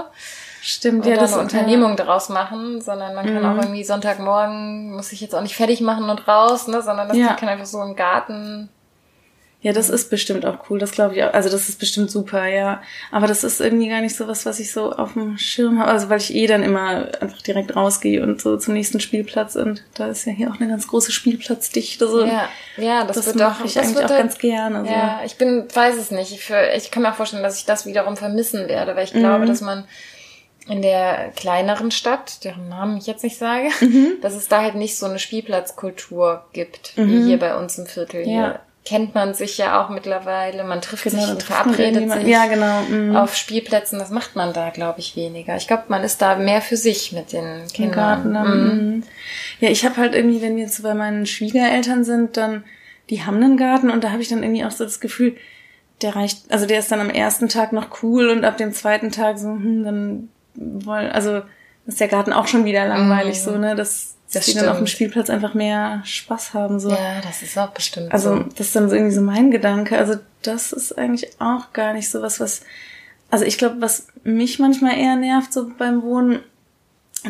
Stimmt, 0.62 1.06
und 1.06 1.12
ja, 1.12 1.18
das 1.18 1.34
eine 1.34 1.42
Unternehmung 1.44 1.92
ja. 1.92 1.96
daraus 1.96 2.28
machen, 2.28 2.82
sondern 2.82 3.16
man 3.16 3.26
kann 3.26 3.44
mhm. 3.44 3.46
auch 3.46 3.64
irgendwie 3.64 3.86
Sonntagmorgen 3.86 4.92
muss 4.94 5.14
ich 5.14 5.22
jetzt 5.22 5.34
auch 5.34 5.42
nicht 5.42 5.56
fertig 5.56 5.80
machen 5.80 6.10
und 6.10 6.28
raus, 6.28 6.68
ne, 6.68 6.82
sondern 6.82 7.08
das 7.08 7.18
ja. 7.18 7.34
kann 7.36 7.48
einfach 7.48 7.66
so 7.66 7.82
im 7.82 7.96
Garten 7.96 8.70
ja, 9.62 9.74
das 9.74 9.90
ist 9.90 10.10
bestimmt 10.10 10.46
auch 10.46 10.70
cool, 10.70 10.80
das 10.80 10.92
glaube 10.92 11.16
ich 11.16 11.24
auch. 11.24 11.34
Also 11.34 11.50
das 11.50 11.68
ist 11.68 11.80
bestimmt 11.80 12.10
super, 12.10 12.48
ja. 12.48 12.82
Aber 13.12 13.28
das 13.28 13.44
ist 13.44 13.60
irgendwie 13.60 13.90
gar 13.90 14.00
nicht 14.00 14.16
so 14.16 14.26
was, 14.26 14.46
was 14.46 14.58
ich 14.62 14.72
so 14.72 14.94
auf 14.94 15.14
dem 15.14 15.38
Schirm 15.38 15.80
habe. 15.80 15.92
Also 15.92 16.10
weil 16.10 16.20
ich 16.20 16.34
eh 16.34 16.48
dann 16.48 16.64
immer 16.64 17.10
einfach 17.20 17.42
direkt 17.42 17.76
rausgehe 17.76 18.24
und 18.24 18.42
so 18.42 18.56
zum 18.56 18.74
nächsten 18.74 19.02
Spielplatz 19.02 19.58
und 19.58 19.84
da 19.96 20.08
ist 20.08 20.26
ja 20.26 20.32
hier 20.32 20.50
auch 20.50 20.62
eine 20.62 20.70
ganz 20.70 20.88
große 20.88 21.12
Spielplatzdichte. 21.12 22.08
So. 22.08 22.26
Ja, 22.26 22.48
ja, 22.78 23.04
das, 23.04 23.18
das 23.18 23.26
wird 23.28 23.36
mache 23.36 23.66
ich 23.66 23.78
eigentlich 23.78 24.06
auch 24.06 24.08
ganz 24.08 24.38
gerne. 24.38 24.80
Also. 24.80 24.92
Ja, 24.92 25.22
ich 25.26 25.38
bin, 25.38 25.68
weiß 25.74 25.98
es 25.98 26.10
nicht. 26.12 26.32
Ich, 26.32 26.46
für, 26.46 26.72
ich 26.78 26.90
kann 26.90 27.04
mir 27.04 27.12
auch 27.12 27.16
vorstellen, 27.16 27.44
dass 27.44 27.60
ich 27.60 27.66
das 27.66 27.86
wiederum 27.86 28.16
vermissen 28.16 28.70
werde, 28.70 28.96
weil 28.96 29.04
ich 29.04 29.14
mhm. 29.14 29.20
glaube, 29.20 29.46
dass 29.46 29.60
man 29.60 29.84
in 30.70 30.82
der 30.82 31.34
kleineren 31.36 31.92
Stadt, 31.92 32.46
deren 32.46 32.70
Namen 32.70 32.98
ich 32.98 33.08
jetzt 33.08 33.24
nicht 33.24 33.38
sage, 33.38 33.70
mhm. 33.82 34.22
dass 34.22 34.36
es 34.36 34.48
da 34.48 34.62
halt 34.62 34.76
nicht 34.76 34.98
so 34.98 35.06
eine 35.06 35.20
Spielplatzkultur 35.20 36.46
gibt, 36.54 36.98
mhm. 36.98 37.10
wie 37.10 37.24
hier 37.26 37.40
bei 37.40 37.58
uns 37.58 37.78
im 37.78 37.88
Viertel. 37.88 38.22
Ja. 38.22 38.26
Hier 38.26 38.60
kennt 38.90 39.14
man 39.14 39.36
sich 39.36 39.60
ja 39.60 39.80
auch 39.80 39.90
mittlerweile. 39.90 40.64
Man 40.64 40.82
trifft 40.82 41.04
genau, 41.04 41.22
sich 41.22 41.30
und 41.30 41.44
verabredet 41.44 42.12
sich 42.12 42.24
ja, 42.24 42.48
genau. 42.48 42.82
mhm. 42.82 43.16
auf 43.16 43.36
Spielplätzen. 43.36 44.00
Das 44.00 44.10
macht 44.10 44.36
man 44.36 44.52
da, 44.52 44.72
glaube 44.72 45.00
ich, 45.00 45.16
weniger. 45.16 45.56
Ich 45.58 45.68
glaube, 45.68 45.84
man 45.90 46.04
ist 46.04 46.24
da 46.24 46.36
mehr 46.38 46.60
für 46.60 46.76
sich 46.76 47.12
mit 47.12 47.32
den 47.32 47.68
Kindern. 47.72 47.94
Garten, 47.94 48.30
mhm. 48.32 48.94
mhm. 48.96 49.04
Ja, 49.60 49.70
ich 49.70 49.86
habe 49.86 49.98
halt 49.98 50.16
irgendwie, 50.16 50.42
wenn 50.42 50.56
wir 50.56 50.64
jetzt 50.64 50.82
bei 50.82 50.96
meinen 50.96 51.28
Schwiegereltern 51.28 52.04
sind, 52.04 52.36
dann 52.36 52.64
die 53.12 53.24
haben 53.24 53.36
einen 53.38 53.58
Garten 53.58 53.92
und 53.92 54.04
da 54.04 54.12
habe 54.12 54.24
ich 54.24 54.28
dann 54.28 54.42
irgendwie 54.42 54.66
auch 54.66 54.72
so 54.72 54.84
das 54.84 55.00
Gefühl, 55.00 55.36
der 56.02 56.16
reicht, 56.16 56.52
also 56.52 56.66
der 56.66 56.80
ist 56.80 56.92
dann 56.92 57.00
am 57.00 57.12
ersten 57.12 57.48
Tag 57.48 57.74
noch 57.74 58.02
cool 58.02 58.30
und 58.30 58.44
ab 58.44 58.58
dem 58.58 58.74
zweiten 58.74 59.12
Tag 59.12 59.38
so, 59.38 59.50
hm, 59.50 59.84
dann 59.84 60.30
wollen, 60.56 61.12
also 61.12 61.42
ist 61.86 62.00
der 62.00 62.08
Garten 62.08 62.34
auch 62.34 62.48
schon 62.48 62.66
wieder 62.66 62.88
langweilig, 62.88 63.38
mhm. 63.40 63.44
so, 63.44 63.58
ne? 63.58 63.76
Das 63.76 64.16
dass 64.34 64.46
die 64.46 64.54
dann 64.54 64.70
auf 64.70 64.78
dem 64.78 64.88
Spielplatz 64.88 65.30
einfach 65.30 65.54
mehr 65.54 66.02
Spaß 66.06 66.54
haben. 66.54 66.80
So. 66.80 66.90
Ja, 66.90 67.22
das 67.24 67.42
ist 67.42 67.58
auch 67.58 67.72
bestimmt. 67.72 68.12
Also 68.12 68.38
so. 68.38 68.44
das 68.56 68.68
ist 68.68 68.76
dann 68.76 68.90
so 68.90 68.96
irgendwie 68.96 69.16
so 69.16 69.22
mein 69.22 69.50
Gedanke. 69.50 69.98
Also 69.98 70.16
das 70.44 70.72
ist 70.72 70.98
eigentlich 70.98 71.30
auch 71.40 71.74
gar 71.74 71.94
nicht 71.94 72.10
so 72.10 72.22
was, 72.22 72.40
was. 72.40 72.62
Also 73.32 73.46
ich 73.46 73.58
glaube, 73.58 73.78
was 73.80 74.08
mich 74.24 74.60
manchmal 74.60 74.98
eher 74.98 75.16
nervt 75.16 75.52
so 75.52 75.72
beim 75.78 76.04
Wohnen, 76.04 76.40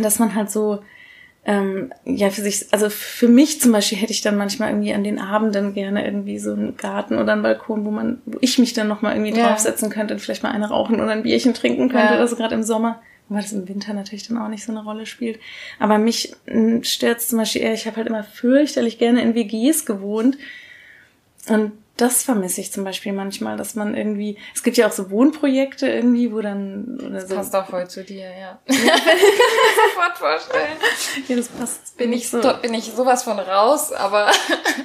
dass 0.01 0.19
man 0.19 0.35
halt 0.35 0.51
so 0.51 0.81
ähm, 1.45 1.93
ja 2.03 2.29
für 2.29 2.41
sich, 2.41 2.67
also 2.71 2.89
für 2.89 3.29
mich 3.29 3.61
zum 3.61 3.71
Beispiel 3.71 3.97
hätte 3.97 4.11
ich 4.11 4.21
dann 4.21 4.37
manchmal 4.37 4.69
irgendwie 4.69 4.93
an 4.93 5.05
den 5.05 5.19
Abenden 5.19 5.73
gerne 5.73 6.03
irgendwie 6.05 6.37
so 6.37 6.51
einen 6.51 6.75
Garten 6.75 7.17
oder 7.17 7.31
einen 7.31 7.43
Balkon, 7.43 7.85
wo 7.85 7.91
man, 7.91 8.21
wo 8.25 8.37
ich 8.41 8.59
mich 8.59 8.73
dann 8.73 8.89
nochmal 8.89 9.15
irgendwie 9.15 9.37
ja. 9.37 9.47
draufsetzen 9.47 9.89
könnte 9.89 10.13
und 10.13 10.19
vielleicht 10.19 10.43
mal 10.43 10.51
eine 10.51 10.67
rauchen 10.67 10.99
oder 10.99 11.11
ein 11.11 11.23
Bierchen 11.23 11.53
trinken 11.53 11.87
könnte 11.87 12.13
ja. 12.13 12.15
oder 12.15 12.27
so 12.27 12.35
gerade 12.35 12.55
im 12.55 12.63
Sommer 12.63 13.01
weil 13.29 13.41
das 13.41 13.51
im 13.51 13.67
Winter 13.67 13.93
natürlich 13.93 14.27
dann 14.27 14.37
auch 14.37 14.49
nicht 14.49 14.65
so 14.65 14.71
eine 14.71 14.83
Rolle 14.83 15.05
spielt. 15.05 15.39
Aber 15.79 15.97
mich 15.97 16.35
stört 16.81 17.21
zum 17.21 17.37
Beispiel 17.37 17.61
eher, 17.61 17.73
ich 17.73 17.85
habe 17.85 17.97
halt 17.97 18.07
immer 18.07 18.23
fürchterlich 18.23 18.97
gerne 18.97 19.21
in 19.21 19.35
WGs 19.35 19.85
gewohnt. 19.85 20.37
Und 21.47 21.71
das 21.99 22.23
vermisse 22.23 22.61
ich 22.61 22.71
zum 22.71 22.85
Beispiel 22.85 23.11
manchmal, 23.11 23.57
dass 23.57 23.75
man 23.75 23.95
irgendwie, 23.95 24.37
es 24.55 24.63
gibt 24.63 24.77
ja 24.77 24.87
auch 24.87 24.91
so 24.91 25.11
Wohnprojekte 25.11 25.87
irgendwie, 25.87 26.31
wo 26.31 26.39
dann, 26.39 26.97
oder 26.99 27.19
das 27.19 27.29
so. 27.29 27.35
passt 27.35 27.55
auch 27.55 27.67
voll 27.67 27.89
zu 27.89 28.03
dir, 28.03 28.29
ja. 28.29 28.59
ich 28.65 28.77
kann 28.77 28.85
mir 28.85 29.01
sofort 29.89 30.17
vorstellen. 30.17 30.77
Ja, 31.27 31.35
das 31.35 31.47
passt. 31.49 31.97
Bin 31.97 32.13
ich, 32.13 32.29
so. 32.29 32.41
bin 32.61 32.73
ich 32.73 32.85
sowas 32.85 33.23
von 33.23 33.37
raus, 33.37 33.91
aber. 33.91 34.31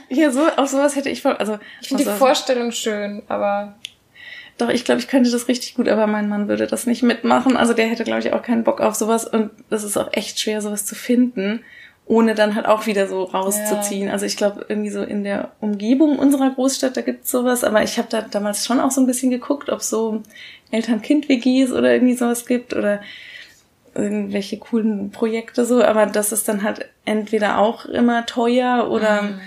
ja, 0.09 0.31
so, 0.33 0.49
auf 0.57 0.69
sowas 0.69 0.97
hätte 0.97 1.09
ich 1.09 1.23
voll, 1.23 1.35
also. 1.35 1.59
Ich 1.81 1.89
finde 1.89 2.05
die 2.05 2.11
Vorstellung 2.11 2.73
schön, 2.73 3.23
aber. 3.29 3.77
Doch, 4.59 4.69
ich 4.69 4.85
glaube, 4.85 5.01
ich 5.01 5.09
könnte 5.09 5.31
das 5.31 5.49
richtig 5.49 5.75
gut, 5.75 5.89
aber 5.89 6.07
mein 6.07 6.29
Mann 6.29 6.49
würde 6.49 6.67
das 6.67 6.87
nicht 6.87 7.03
mitmachen. 7.03 7.57
Also 7.57 7.73
der 7.73 7.87
hätte, 7.87 8.05
glaube 8.05 8.21
ich, 8.21 8.33
auch 8.33 8.43
keinen 8.43 8.65
Bock 8.65 8.81
auf 8.81 8.95
sowas 8.95 9.27
und 9.27 9.51
das 9.69 9.83
ist 9.83 9.97
auch 9.97 10.13
echt 10.13 10.41
schwer, 10.41 10.61
sowas 10.61 10.87
zu 10.87 10.95
finden 10.95 11.65
ohne 12.07 12.35
dann 12.35 12.55
halt 12.55 12.67
auch 12.67 12.87
wieder 12.87 13.07
so 13.07 13.25
rauszuziehen. 13.25 14.09
Ja. 14.09 14.13
Also 14.13 14.27
ich 14.27 14.37
glaube, 14.37 14.67
irgendwie 14.69 14.91
so 14.91 15.03
in 15.03 15.25
der 15.25 15.53
Umgebung 15.61 16.19
unserer 16.19 16.51
Großstadt, 16.51 16.97
da 16.97 17.01
gibt's 17.01 17.31
sowas, 17.31 17.65
aber 17.65 17.83
ich 17.83 17.99
habe 17.99 18.09
da 18.11 18.21
damals 18.21 18.67
schon 18.67 18.81
auch 18.81 18.91
so 18.91 19.01
ein 19.01 19.07
bisschen 19.07 19.31
geguckt, 19.31 19.71
ob 19.71 19.81
so 19.81 20.23
Eltern-Kind-WGs 20.71 21.73
oder 21.73 21.95
irgendwie 21.95 22.15
sowas 22.15 22.45
gibt 22.45 22.75
oder 22.75 23.01
irgendwelche 23.95 24.59
coolen 24.59 25.13
Projekte 25.13 25.65
so, 25.65 25.83
aber 25.83 26.07
das 26.07 26.33
ist 26.33 26.49
dann 26.49 26.63
halt 26.63 26.87
entweder 27.05 27.59
auch 27.59 27.87
immer 27.87 28.27
teuer 28.27 28.91
oder 28.91 29.23
mhm. 29.23 29.41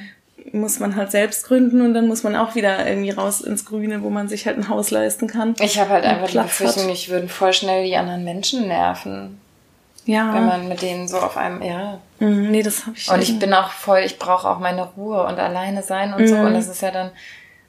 Muss 0.54 0.80
man 0.80 0.96
halt 0.96 1.12
selbst 1.12 1.46
gründen 1.46 1.82
und 1.82 1.94
dann 1.94 2.08
muss 2.08 2.24
man 2.24 2.36
auch 2.36 2.56
wieder 2.56 2.88
irgendwie 2.88 3.12
raus 3.12 3.42
ins 3.42 3.66
Grüne, 3.66 4.02
wo 4.04 4.10
man 4.10 4.28
sich 4.28 4.46
halt 4.46 4.58
ein 4.58 4.70
Haus 4.70 4.92
leisten 4.92 5.28
kann. 5.28 5.56
Ich 5.60 5.80
habe 5.80 5.90
halt 5.90 6.06
einfach 6.06 6.30
die 6.30 6.38
Befürchtung, 6.38 6.90
ich 6.90 7.10
würden 7.10 7.30
voll 7.30 7.54
schnell 7.54 7.86
die 7.86 7.96
anderen 7.96 8.24
Menschen 8.24 8.68
nerven. 8.68 9.40
Ja. 10.06 10.34
Wenn 10.34 10.46
man 10.46 10.68
mit 10.70 10.82
denen 10.82 11.08
so 11.08 11.18
auf 11.18 11.36
einem, 11.36 11.62
ja. 11.62 12.00
Mhm, 12.20 12.50
nee, 12.50 12.64
das 12.64 12.86
habe 12.86 12.96
ich 12.96 13.10
Und 13.10 13.22
ich 13.22 13.38
bin 13.40 13.54
auch 13.54 13.72
voll, 13.72 14.00
ich 14.00 14.18
brauche 14.18 14.48
auch 14.50 14.60
meine 14.60 14.84
Ruhe 14.84 15.26
und 15.26 15.38
alleine 15.38 15.84
sein 15.84 16.14
und 16.14 16.22
mhm. 16.22 16.28
so. 16.28 16.36
Und 16.36 16.54
das 16.54 16.70
ist 16.70 16.82
ja 16.82 16.92
dann, 16.92 17.12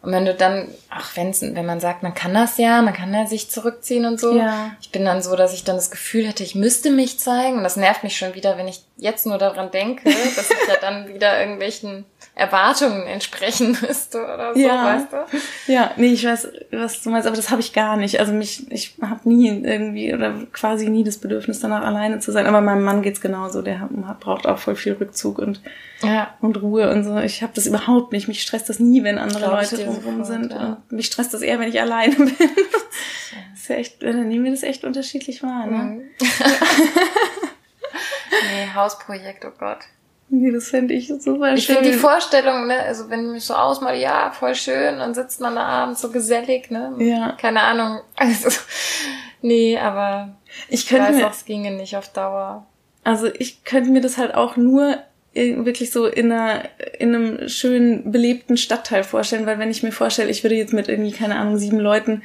und 0.00 0.12
wenn 0.12 0.24
du 0.24 0.32
dann, 0.32 0.68
ach, 0.88 1.16
wenn's, 1.16 1.42
wenn 1.42 1.66
man 1.66 1.80
sagt, 1.80 2.04
man 2.04 2.14
kann 2.14 2.32
das 2.32 2.56
ja, 2.56 2.80
man 2.82 2.94
kann 2.94 3.12
ja 3.12 3.26
sich 3.26 3.50
zurückziehen 3.50 4.06
und 4.06 4.20
so. 4.20 4.36
Ja. 4.36 4.70
Ich 4.80 4.92
bin 4.92 5.04
dann 5.04 5.22
so, 5.22 5.34
dass 5.34 5.52
ich 5.52 5.64
dann 5.64 5.74
das 5.74 5.90
Gefühl 5.90 6.28
hätte, 6.28 6.44
ich 6.44 6.54
müsste 6.54 6.90
mich 6.90 7.18
zeigen. 7.18 7.56
Und 7.56 7.64
das 7.64 7.76
nervt 7.76 8.04
mich 8.04 8.16
schon 8.16 8.34
wieder, 8.34 8.56
wenn 8.56 8.68
ich 8.68 8.84
jetzt 8.96 9.26
nur 9.26 9.38
daran 9.38 9.72
denke, 9.72 10.04
dass 10.36 10.50
ich 10.50 10.68
ja 10.68 10.76
dann 10.80 11.08
wieder 11.08 11.40
irgendwelchen 11.40 12.04
Erwartungen 12.38 13.06
entsprechen 13.08 13.76
müsste 13.86 14.22
oder 14.22 14.54
so, 14.54 14.60
ja. 14.60 14.84
weißt 14.84 15.12
du? 15.12 15.72
Ja, 15.72 15.90
nee, 15.96 16.12
ich 16.12 16.24
weiß, 16.24 16.48
was 16.70 17.02
du 17.02 17.10
meinst, 17.10 17.26
aber 17.26 17.36
das 17.36 17.50
habe 17.50 17.60
ich 17.60 17.72
gar 17.72 17.96
nicht. 17.96 18.20
Also 18.20 18.32
mich, 18.32 18.70
ich 18.70 18.94
habe 19.02 19.28
nie 19.28 19.48
irgendwie 19.48 20.14
oder 20.14 20.34
quasi 20.52 20.88
nie 20.88 21.02
das 21.02 21.18
Bedürfnis 21.18 21.58
danach 21.58 21.84
alleine 21.84 22.20
zu 22.20 22.30
sein. 22.30 22.46
Aber 22.46 22.60
meinem 22.60 22.84
Mann 22.84 23.02
geht's 23.02 23.20
genauso. 23.20 23.60
Der 23.60 23.80
hat, 23.80 23.90
braucht 24.20 24.46
auch 24.46 24.58
voll 24.58 24.76
viel 24.76 24.92
Rückzug 24.92 25.40
und 25.40 25.60
ja. 26.02 26.32
und 26.40 26.62
Ruhe 26.62 26.90
und 26.92 27.02
so. 27.02 27.18
Ich 27.18 27.42
habe 27.42 27.52
das 27.56 27.66
überhaupt 27.66 28.12
nicht. 28.12 28.28
Mich 28.28 28.40
stresst 28.40 28.68
das 28.68 28.78
nie, 28.78 29.02
wenn 29.02 29.18
andere 29.18 29.46
Leute 29.46 29.76
drumherum 29.76 30.22
sind. 30.22 30.52
Ja. 30.52 30.80
Mich 30.90 31.06
stresst 31.06 31.34
das 31.34 31.42
eher, 31.42 31.58
wenn 31.58 31.68
ich 31.68 31.80
alleine 31.80 32.14
bin. 32.14 32.36
das 32.38 33.60
ist 33.60 33.68
ja 33.68 33.76
echt, 33.76 34.00
dann 34.02 34.28
nehmen 34.28 34.44
wir 34.44 34.52
das 34.52 34.62
echt 34.62 34.84
unterschiedlich 34.84 35.42
wahr. 35.42 35.66
Ne? 35.66 35.76
Mhm. 35.76 36.02
nee, 38.30 38.68
Hausprojekt, 38.76 39.44
oh 39.44 39.52
Gott. 39.58 39.78
Nee, 40.30 40.52
das 40.52 40.68
fände 40.68 40.94
ich 40.94 41.08
super 41.08 41.54
ich 41.54 41.64
schön. 41.64 41.76
Ich 41.76 41.78
finde 41.78 41.90
die 41.90 41.96
Vorstellung, 41.96 42.66
ne, 42.66 42.80
also 42.80 43.08
wenn 43.08 43.26
ich 43.26 43.32
mich 43.32 43.44
so 43.44 43.54
ausmal, 43.54 43.96
ja, 43.96 44.30
voll 44.30 44.54
schön, 44.54 45.00
und 45.00 45.14
sitzt 45.14 45.40
man 45.40 45.54
da 45.54 45.62
abends 45.62 46.02
so 46.02 46.10
gesellig, 46.10 46.70
ne? 46.70 46.94
Ja. 46.98 47.32
Keine 47.40 47.62
Ahnung. 47.62 48.00
Also, 48.16 48.50
nee, 49.40 49.78
aber 49.78 50.36
ich, 50.68 50.86
könnte 50.86 51.08
weiß 51.08 51.16
mir, 51.16 51.26
auch, 51.28 51.32
es 51.32 51.44
ginge 51.44 51.70
nicht 51.70 51.96
auf 51.96 52.12
Dauer. 52.12 52.66
Also 53.04 53.28
ich 53.38 53.64
könnte 53.64 53.90
mir 53.90 54.00
das 54.00 54.18
halt 54.18 54.34
auch 54.34 54.56
nur 54.56 54.98
wirklich 55.34 55.92
so 55.92 56.06
in 56.06 56.32
einer 56.32 56.64
in 56.98 57.14
einem 57.14 57.48
schönen 57.48 58.10
belebten 58.10 58.56
Stadtteil 58.56 59.04
vorstellen, 59.04 59.46
weil 59.46 59.58
wenn 59.58 59.70
ich 59.70 59.82
mir 59.82 59.92
vorstelle, 59.92 60.30
ich 60.30 60.42
würde 60.42 60.56
jetzt 60.56 60.72
mit 60.72 60.88
irgendwie 60.88 61.12
keine 61.12 61.36
Ahnung 61.36 61.58
sieben 61.58 61.78
Leuten 61.78 62.22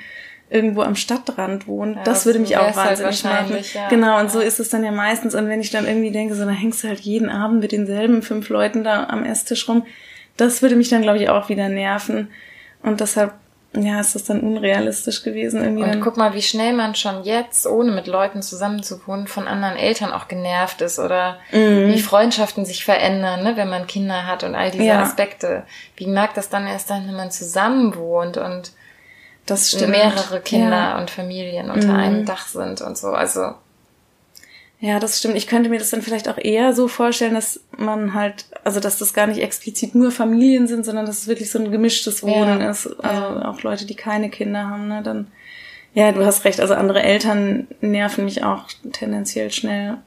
irgendwo 0.54 0.84
am 0.84 0.96
Stadtrand 0.96 1.68
wohnen, 1.68 1.96
ja, 1.96 2.04
das 2.04 2.28
würde 2.28 2.38
mich 2.38 2.56
auch 2.58 2.76
halt 2.76 2.76
wahnsinnig 2.76 3.26
halt 3.26 3.50
machen. 3.50 3.63
Ja, 3.74 3.89
genau, 3.89 4.20
und 4.20 4.26
ja. 4.26 4.30
so 4.30 4.39
ist 4.39 4.60
es 4.60 4.70
dann 4.70 4.84
ja 4.84 4.92
meistens. 4.92 5.34
Und 5.34 5.50
wenn 5.50 5.60
ich 5.60 5.72
dann 5.72 5.88
irgendwie 5.88 6.12
denke, 6.12 6.36
so, 6.36 6.46
dann 6.46 6.54
hängst 6.54 6.84
du 6.84 6.88
halt 6.88 7.00
jeden 7.00 7.30
Abend 7.30 7.60
mit 7.60 7.72
denselben 7.72 8.22
fünf 8.22 8.50
Leuten 8.50 8.84
da 8.84 9.08
am 9.08 9.26
Esstisch 9.26 9.68
rum, 9.68 9.84
das 10.38 10.62
würde 10.62 10.76
mich 10.76 10.89
dann, 10.89 11.02
glaube 11.02 11.18
ich, 11.18 11.28
auch 11.30 11.50
wieder 11.50 11.70
nerven. 11.70 12.28
Und 12.84 13.00
deshalb, 13.00 13.34
ja, 13.76 14.00
ist 14.00 14.13
das 14.13 14.26
dann 14.26 14.42
unrealistisch 14.42 15.24
gewesen. 15.24 15.63
Irgendwie 15.63 15.84
und 15.84 16.02
guck 16.02 16.18
mal, 16.18 16.36
wie 16.36 16.44
schnell 16.44 16.74
man 16.74 16.94
schon 16.94 17.24
jetzt, 17.24 17.66
ohne 17.66 17.92
mit 17.92 18.06
Leuten 18.06 18.44
zusammenzuwohnen, 18.44 19.26
von 19.26 19.48
anderen 19.48 19.76
Eltern 19.76 20.12
auch 20.12 20.28
genervt 20.28 20.82
ist 20.82 21.00
oder 21.00 21.39
mhm. 21.52 21.88
wie 21.88 22.00
Freundschaften 22.00 22.66
sich 22.66 22.86
verändern, 22.86 23.44
ne, 23.44 23.58
wenn 23.58 23.70
man 23.70 23.88
Kinder 23.88 24.28
hat 24.28 24.44
und 24.44 24.54
all 24.54 24.70
diese 24.70 24.94
Aspekte. 24.94 25.63
Wie 25.98 26.06
mag 26.06 26.36
das 26.36 26.50
dann 26.50 26.68
erst 26.68 26.92
dann, 26.92 27.08
wenn 27.08 27.16
man 27.16 27.32
zusammen 27.32 27.96
wohnt 27.96 28.38
und 28.38 28.72
das 29.46 29.72
stimmt. 29.72 29.92
mehrere 29.92 30.40
Kinder 30.42 30.70
ja. 30.70 31.00
und 31.00 31.10
Familien 31.10 31.70
unter 31.70 31.94
mhm. 31.94 32.00
einem 32.00 32.26
Dach 32.26 32.48
sind 32.48 32.82
und 32.82 32.98
so. 32.98 33.10
Also 33.10 33.54
ja, 34.84 35.00
das 35.00 35.18
stimmt. 35.18 35.38
Ich 35.38 35.48
könnte 35.48 35.70
mir 35.70 35.80
das 35.80 35.92
dann 35.92 36.02
vielleicht 36.02 36.28
auch 36.28 36.38
eher 36.38 36.74
so 36.74 36.90
vorstellen, 36.90 37.36
dass 37.36 37.62
man 37.78 38.14
halt, 38.14 38.48
also 38.66 38.82
dass 38.82 38.98
das 38.98 39.14
gar 39.14 39.28
nicht 39.28 39.42
explizit 39.42 39.96
nur 39.96 40.12
Familien 40.12 40.68
sind, 40.68 40.84
sondern 40.84 41.06
dass 41.06 41.20
es 41.20 41.28
wirklich 41.28 41.52
so 41.52 41.58
ein 41.58 41.72
gemischtes 41.72 42.22
Wohnen 42.22 42.60
ja. 42.60 42.70
ist. 42.70 42.88
Also 43.02 43.22
ja. 43.22 43.50
auch 43.50 43.62
Leute, 43.64 43.86
die 43.86 43.96
keine 43.96 44.30
Kinder 44.30 44.68
haben, 44.68 44.90
ne, 44.90 45.02
dann. 45.02 45.28
Ja, 45.94 46.12
du 46.12 46.26
hast 46.26 46.44
recht. 46.44 46.60
Also 46.60 46.74
andere 46.74 47.02
Eltern 47.02 47.68
nerven 47.80 48.26
mich 48.26 48.44
auch 48.44 48.66
tendenziell 48.92 49.52
schnell, 49.52 50.00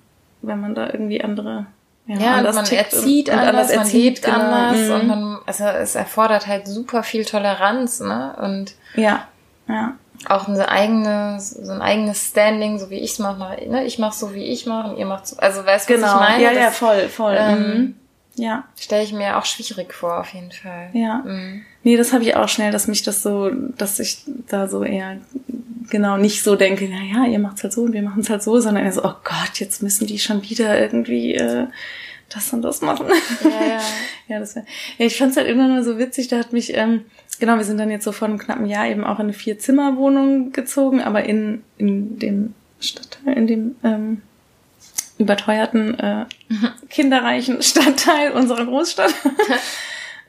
wenn 0.42 0.60
man 0.60 0.74
da 0.74 0.90
irgendwie 0.92 1.22
andere 1.22 1.66
ja, 2.06 2.16
ja 2.16 2.38
und 2.38 2.54
man 2.54 2.66
erzieht 2.66 3.28
und, 3.28 3.34
und 3.34 3.40
anders, 3.40 3.70
anders 3.70 3.92
man 3.92 4.00
lebt 4.02 4.22
genau. 4.22 4.38
anders 4.38 4.88
mhm. 4.88 4.94
und 4.94 5.06
man, 5.06 5.38
also 5.46 5.64
es 5.64 5.94
erfordert 5.94 6.46
halt 6.46 6.68
super 6.68 7.02
viel 7.02 7.24
Toleranz, 7.24 8.00
ne? 8.00 8.36
Und 8.40 8.74
ja, 8.94 9.26
ja. 9.68 9.94
Auch 10.28 10.48
eine 10.48 10.68
eigene, 10.68 11.38
so 11.38 11.70
ein 11.70 11.82
eigenes 11.82 12.28
Standing, 12.28 12.78
so 12.78 12.88
wie 12.88 12.98
ich 13.00 13.12
es 13.12 13.18
mache, 13.18 13.68
ne? 13.68 13.84
Ich 13.84 13.98
mache 13.98 14.16
so, 14.16 14.34
wie 14.34 14.44
ich 14.44 14.66
mache 14.66 14.90
und 14.90 14.98
ihr 14.98 15.06
macht 15.06 15.26
so. 15.26 15.36
Also 15.38 15.64
weißt 15.66 15.88
du, 15.88 15.94
genau. 15.94 16.06
was 16.06 16.14
ich 16.14 16.20
meine? 16.20 16.42
Ja, 16.42 16.50
das, 16.50 16.62
ja, 16.62 16.70
voll, 16.70 17.08
voll. 17.08 17.36
Ähm, 17.38 17.58
mhm. 17.58 17.94
Ja. 18.36 18.64
Stelle 18.78 19.02
ich 19.02 19.12
mir 19.12 19.36
auch 19.36 19.44
schwierig 19.44 19.92
vor, 19.92 20.20
auf 20.20 20.32
jeden 20.32 20.52
Fall. 20.52 20.90
Ja. 20.92 21.22
Mhm. 21.24 21.64
Nee, 21.86 21.96
das 21.96 22.12
habe 22.12 22.24
ich 22.24 22.34
auch 22.34 22.48
schnell, 22.48 22.72
dass 22.72 22.88
mich 22.88 23.04
das 23.04 23.22
so, 23.22 23.48
dass 23.48 24.00
ich 24.00 24.18
da 24.48 24.66
so 24.66 24.82
eher 24.82 25.18
genau 25.88 26.16
nicht 26.16 26.42
so 26.42 26.56
denke, 26.56 26.88
na 26.90 27.00
ja, 27.00 27.30
ihr 27.30 27.38
macht's 27.38 27.62
halt 27.62 27.72
so 27.72 27.82
und 27.82 27.92
wir 27.92 28.02
machen's 28.02 28.28
halt 28.28 28.42
so, 28.42 28.58
sondern 28.58 28.84
eher 28.84 28.90
so, 28.90 29.04
oh 29.04 29.14
Gott, 29.22 29.60
jetzt 29.60 29.84
müssen 29.84 30.08
die 30.08 30.18
schon 30.18 30.42
wieder 30.42 30.80
irgendwie 30.80 31.36
äh, 31.36 31.68
das 32.28 32.52
und 32.52 32.62
das 32.62 32.80
machen. 32.80 33.06
Ja, 33.44 33.66
ja. 33.68 33.80
ja, 34.26 34.40
das 34.40 34.56
wär, 34.56 34.64
ja, 34.98 35.06
ich 35.06 35.16
fand's 35.16 35.36
halt 35.36 35.46
immer 35.46 35.68
nur 35.68 35.84
so 35.84 35.96
witzig, 35.96 36.26
da 36.26 36.38
hat 36.38 36.52
mich, 36.52 36.76
ähm, 36.76 37.04
genau, 37.38 37.56
wir 37.56 37.64
sind 37.64 37.78
dann 37.78 37.92
jetzt 37.92 38.02
so 38.02 38.10
vor 38.10 38.26
einem 38.26 38.38
knappen 38.38 38.66
Jahr 38.66 38.88
eben 38.88 39.04
auch 39.04 39.20
in 39.20 39.26
eine 39.26 39.32
Vier-Zimmer-Wohnung 39.32 40.50
gezogen, 40.50 41.00
aber 41.00 41.22
in, 41.22 41.62
in 41.78 42.18
dem 42.18 42.54
Stadtteil, 42.80 43.34
in 43.34 43.46
dem 43.46 43.76
ähm, 43.84 44.22
überteuerten, 45.18 45.96
äh, 46.00 46.24
mhm. 46.48 46.68
kinderreichen 46.90 47.62
Stadtteil 47.62 48.32
unserer 48.32 48.66
Großstadt. 48.66 49.14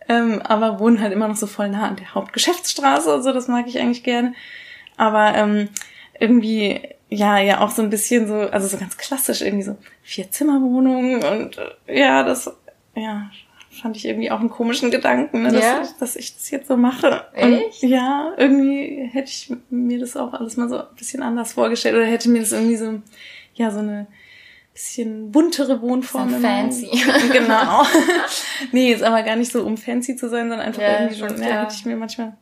ähm, 0.09 0.41
aber 0.41 0.79
wohnen 0.79 1.01
halt 1.01 1.13
immer 1.13 1.27
noch 1.27 1.35
so 1.35 1.47
voll 1.47 1.69
nah 1.69 1.87
an 1.87 1.95
der 1.95 2.13
Hauptgeschäftsstraße 2.13 3.13
und 3.13 3.23
so, 3.23 3.33
das 3.33 3.47
mag 3.47 3.67
ich 3.67 3.79
eigentlich 3.79 4.03
gerne. 4.03 4.33
Aber 4.95 5.35
ähm, 5.35 5.69
irgendwie, 6.19 6.81
ja, 7.09 7.39
ja, 7.39 7.61
auch 7.61 7.69
so 7.69 7.81
ein 7.81 7.89
bisschen 7.89 8.27
so, 8.27 8.35
also 8.35 8.67
so 8.67 8.77
ganz 8.77 8.97
klassisch, 8.97 9.41
irgendwie 9.41 9.63
so 9.63 9.77
Vier-Zimmer-Wohnung 10.03 11.23
und 11.23 11.57
äh, 11.57 11.99
ja, 11.99 12.23
das, 12.23 12.51
ja, 12.95 13.29
fand 13.69 13.95
ich 13.95 14.05
irgendwie 14.05 14.31
auch 14.31 14.39
einen 14.39 14.49
komischen 14.49 14.91
Gedanken, 14.91 15.43
ne, 15.43 15.51
dass, 15.51 15.63
ja? 15.63 15.81
ich, 15.83 15.91
dass 15.99 16.15
ich 16.15 16.35
das 16.35 16.49
jetzt 16.49 16.67
so 16.67 16.77
mache. 16.77 17.25
Echt? 17.33 17.83
Und, 17.83 17.89
ja, 17.89 18.33
irgendwie 18.37 19.09
hätte 19.11 19.29
ich 19.29 19.53
mir 19.69 19.99
das 19.99 20.17
auch 20.17 20.33
alles 20.33 20.57
mal 20.57 20.69
so 20.69 20.79
ein 20.79 20.95
bisschen 20.97 21.21
anders 21.21 21.53
vorgestellt 21.53 21.95
oder 21.95 22.05
hätte 22.05 22.29
mir 22.29 22.39
das 22.39 22.51
irgendwie 22.51 22.77
so, 22.77 23.01
ja, 23.53 23.71
so 23.71 23.79
eine 23.79 24.07
bisschen 24.77 25.31
buntere 25.31 25.81
Wohnform. 25.81 26.29
So 26.29 26.39
fancy. 26.39 26.91
genau. 27.31 27.83
nee, 28.71 28.93
ist 28.93 29.01
aber 29.01 29.23
gar 29.23 29.35
nicht 29.35 29.51
so, 29.51 29.63
um 29.63 29.75
fancy 29.75 30.15
zu 30.15 30.29
sein, 30.29 30.49
sondern 30.49 30.67
einfach 30.67 30.83
ja, 30.83 30.99
irgendwie 30.99 31.17
schon, 31.17 31.41
ja, 31.41 31.63
hätte 31.63 31.73
ich 31.75 31.85
mir 31.85 31.95
manchmal 31.95 32.37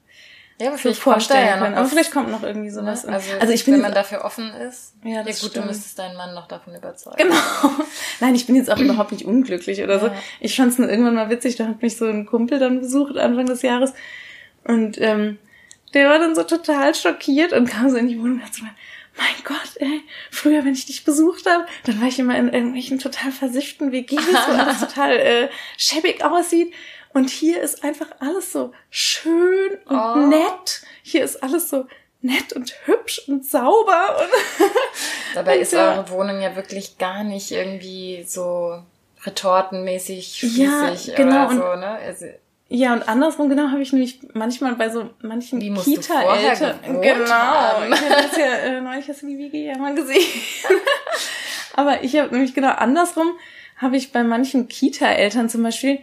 ja, 0.57 0.69
aber 0.69 0.77
vielleicht 0.77 1.01
kommt 1.01 1.29
da 1.29 1.37
ja 1.37 1.57
noch 1.57 1.77
Aber 1.77 1.85
vielleicht 1.85 2.11
kommt 2.11 2.31
noch 2.31 2.41
irgendwie 2.41 2.69
sowas. 2.69 3.05
Ne? 3.05 3.11
Also, 3.11 3.29
also 3.41 3.51
ich 3.51 3.65
bin 3.65 3.73
wenn 3.73 3.81
man 3.81 3.93
dafür 3.93 4.23
offen 4.23 4.53
ist. 4.53 4.93
Ja, 5.03 5.21
das 5.21 5.41
ja 5.41 5.41
gut, 5.41 5.51
stimmt. 5.51 5.55
du 5.55 5.61
müsstest 5.67 5.99
deinen 5.99 6.15
Mann 6.15 6.33
noch 6.33 6.47
davon 6.47 6.73
überzeugen. 6.73 7.17
Genau. 7.17 7.35
Nein, 8.21 8.35
ich 8.35 8.45
bin 8.45 8.55
jetzt 8.55 8.71
auch 8.71 8.77
überhaupt 8.77 9.11
nicht 9.11 9.25
unglücklich 9.25 9.83
oder 9.83 9.99
so. 9.99 10.09
Ich 10.39 10.55
fand 10.55 10.71
es 10.71 10.79
nur 10.79 10.89
irgendwann 10.89 11.15
mal 11.15 11.29
witzig, 11.29 11.57
da 11.57 11.67
hat 11.67 11.81
mich 11.81 11.97
so 11.97 12.05
ein 12.05 12.25
Kumpel 12.25 12.59
dann 12.59 12.79
besucht 12.79 13.17
Anfang 13.17 13.47
des 13.47 13.63
Jahres 13.63 13.93
und 14.63 14.99
ähm, 15.01 15.39
der 15.93 16.09
war 16.09 16.19
dann 16.19 16.35
so 16.35 16.43
total 16.43 16.95
schockiert 16.95 17.51
und 17.51 17.69
kam 17.69 17.89
so 17.89 17.97
in 17.97 18.07
die 18.07 18.17
Wohnung 18.17 18.37
und 18.37 18.45
hat 18.45 18.53
so 18.53 18.63
mein 19.17 19.43
Gott, 19.43 19.77
ey, 19.77 20.01
früher, 20.31 20.65
wenn 20.65 20.73
ich 20.73 20.85
dich 20.85 21.05
besucht 21.05 21.45
habe, 21.45 21.65
dann 21.85 22.01
war 22.01 22.07
ich 22.07 22.19
immer 22.19 22.37
in 22.37 22.51
irgendwelchen 22.51 22.99
total 22.99 23.31
versifften 23.31 23.91
WGs, 23.91 24.25
wo 24.47 24.51
alles 24.51 24.79
total 24.87 25.17
äh, 25.17 25.49
schäbig 25.77 26.23
aussieht. 26.23 26.73
Und 27.13 27.29
hier 27.29 27.61
ist 27.61 27.83
einfach 27.83 28.07
alles 28.19 28.51
so 28.51 28.73
schön 28.89 29.77
und 29.85 29.97
oh. 29.97 30.15
nett. 30.27 30.81
Hier 31.01 31.23
ist 31.23 31.41
alles 31.41 31.69
so 31.69 31.87
nett 32.21 32.51
und 32.53 32.75
hübsch 32.85 33.21
und 33.27 33.45
sauber. 33.45 34.17
Und 34.19 34.67
Dabei 35.35 35.55
und 35.55 35.61
ist 35.61 35.73
ja. 35.73 35.93
eure 35.93 36.09
Wohnung 36.09 36.41
ja 36.41 36.55
wirklich 36.57 36.97
gar 36.97 37.23
nicht 37.23 37.51
irgendwie 37.51 38.25
so 38.27 38.83
retortenmäßig 39.23 40.41
Ja, 40.57 40.89
spießig 40.89 41.15
genau, 41.15 41.47
oder 41.47 41.55
so, 41.55 41.79
ne? 41.79 41.87
Also, 41.87 42.25
Ja, 42.67 42.93
und 42.93 43.07
andersrum 43.07 43.47
genau 43.47 43.69
habe 43.69 43.81
ich 43.81 43.93
nämlich 43.93 44.21
manchmal 44.33 44.75
bei 44.75 44.89
so 44.89 45.11
manchen 45.21 45.59
Kita-Eltern. 45.59 46.79
Genau. 47.01 47.29
haben? 47.29 47.93
Ich 47.93 48.01
habe 48.01 48.23
das 48.23 48.37
ja, 48.37 48.45
äh, 48.45 48.81
neulich 48.81 49.07
hast 49.07 49.21
du 49.21 49.27
die 49.27 49.37
Wiege 49.37 49.57
ja 49.57 49.77
mal 49.77 49.93
gesehen. 49.93 50.25
Aber 51.75 52.03
ich 52.03 52.15
habe 52.17 52.33
nämlich 52.33 52.55
genau 52.55 52.71
andersrum, 52.71 53.33
habe 53.77 53.97
ich 53.97 54.11
bei 54.11 54.23
manchen 54.23 54.67
Kita-Eltern 54.67 55.47
zum 55.47 55.61
Beispiel, 55.61 55.99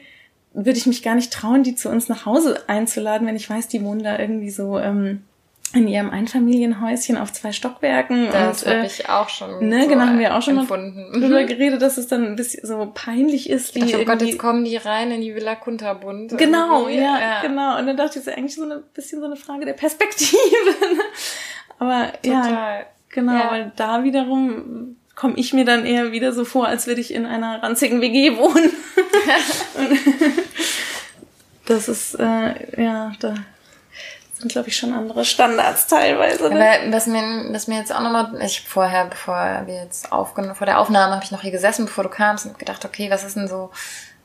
würde 0.52 0.78
ich 0.78 0.86
mich 0.86 1.02
gar 1.02 1.14
nicht 1.14 1.32
trauen, 1.32 1.64
die 1.64 1.74
zu 1.74 1.88
uns 1.88 2.08
nach 2.08 2.26
Hause 2.26 2.62
einzuladen, 2.68 3.26
wenn 3.26 3.36
ich 3.36 3.48
weiß, 3.48 3.68
die 3.68 3.82
wohnen 3.82 4.04
da 4.04 4.18
irgendwie 4.18 4.50
so 4.50 4.78
ähm, 4.78 5.24
in 5.74 5.88
ihrem 5.88 6.10
Einfamilienhäuschen 6.10 7.16
auf 7.16 7.32
zwei 7.32 7.52
Stockwerken. 7.52 8.28
das 8.30 8.66
habe 8.66 8.80
äh, 8.80 8.86
ich 8.86 9.08
auch 9.08 9.28
schon 9.28 9.68
ne, 9.68 9.82
so 9.84 9.88
genau, 9.88 10.04
haben 10.04 10.18
wir 10.18 10.36
auch 10.36 10.42
schon 10.42 10.54
mal 10.56 10.62
empfunden. 10.62 11.20
drüber 11.20 11.44
geredet, 11.44 11.80
dass 11.80 11.96
es 11.96 12.08
dann 12.08 12.26
ein 12.26 12.36
bisschen 12.36 12.66
so 12.66 12.90
peinlich 12.92 13.48
ist, 13.48 13.74
wie 13.74 13.82
Ach, 13.94 13.98
oh 14.00 14.04
Gott, 14.04 14.22
jetzt 14.22 14.38
kommen 14.38 14.64
die 14.64 14.76
rein 14.76 15.10
in 15.10 15.22
die 15.22 15.34
Villa 15.34 15.54
Kunterbund. 15.54 16.36
Genau, 16.36 16.88
irgendwie. 16.88 17.02
ja, 17.02 17.40
genau. 17.40 17.78
Und 17.78 17.86
dann 17.86 17.96
dachte 17.96 18.18
ich, 18.18 18.24
das 18.24 18.32
ist 18.34 18.38
eigentlich 18.38 18.54
so 18.54 18.64
ein 18.64 18.82
bisschen 18.92 19.20
so 19.20 19.26
eine 19.26 19.36
Frage 19.36 19.64
der 19.64 19.72
Perspektive. 19.72 20.36
ne? 20.94 21.02
Aber 21.78 22.12
ja, 22.24 22.42
Total. 22.42 22.86
genau, 23.08 23.32
Ja. 23.32 23.50
weil 23.50 23.72
da 23.76 24.04
wiederum 24.04 24.96
komme 25.14 25.34
ich 25.36 25.52
mir 25.52 25.64
dann 25.64 25.86
eher 25.86 26.12
wieder 26.12 26.32
so 26.32 26.44
vor, 26.44 26.66
als 26.66 26.86
würde 26.86 27.00
ich 27.00 27.14
in 27.14 27.26
einer 27.26 27.62
ranzigen 27.62 28.00
WG 28.00 28.36
wohnen. 28.36 28.70
Das 31.66 31.88
ist, 31.88 32.14
äh, 32.18 32.82
ja, 32.82 33.12
da 33.20 33.34
sind, 34.42 34.52
glaube 34.52 34.68
ich, 34.68 34.76
schon 34.76 34.92
andere 34.92 35.24
Standards 35.24 35.86
teilweise. 35.86 36.50
Ne? 36.50 36.68
Aber 36.84 36.92
was 36.92 37.06
mir, 37.06 37.22
was 37.50 37.66
mir 37.68 37.78
jetzt 37.78 37.94
auch 37.94 38.00
nochmal, 38.00 38.30
ich 38.42 38.60
vorher, 38.60 39.06
bevor 39.06 39.62
wir 39.66 39.76
jetzt 39.82 40.12
aufgenommen, 40.12 40.54
vor 40.54 40.66
der 40.66 40.78
Aufnahme 40.78 41.14
habe 41.14 41.24
ich 41.24 41.30
noch 41.30 41.40
hier 41.42 41.50
gesessen, 41.50 41.86
bevor 41.86 42.04
du 42.04 42.10
kamst 42.10 42.44
und 42.46 42.58
gedacht, 42.58 42.84
okay, 42.84 43.10
was 43.10 43.24
ist 43.24 43.36
denn 43.36 43.48
so 43.48 43.70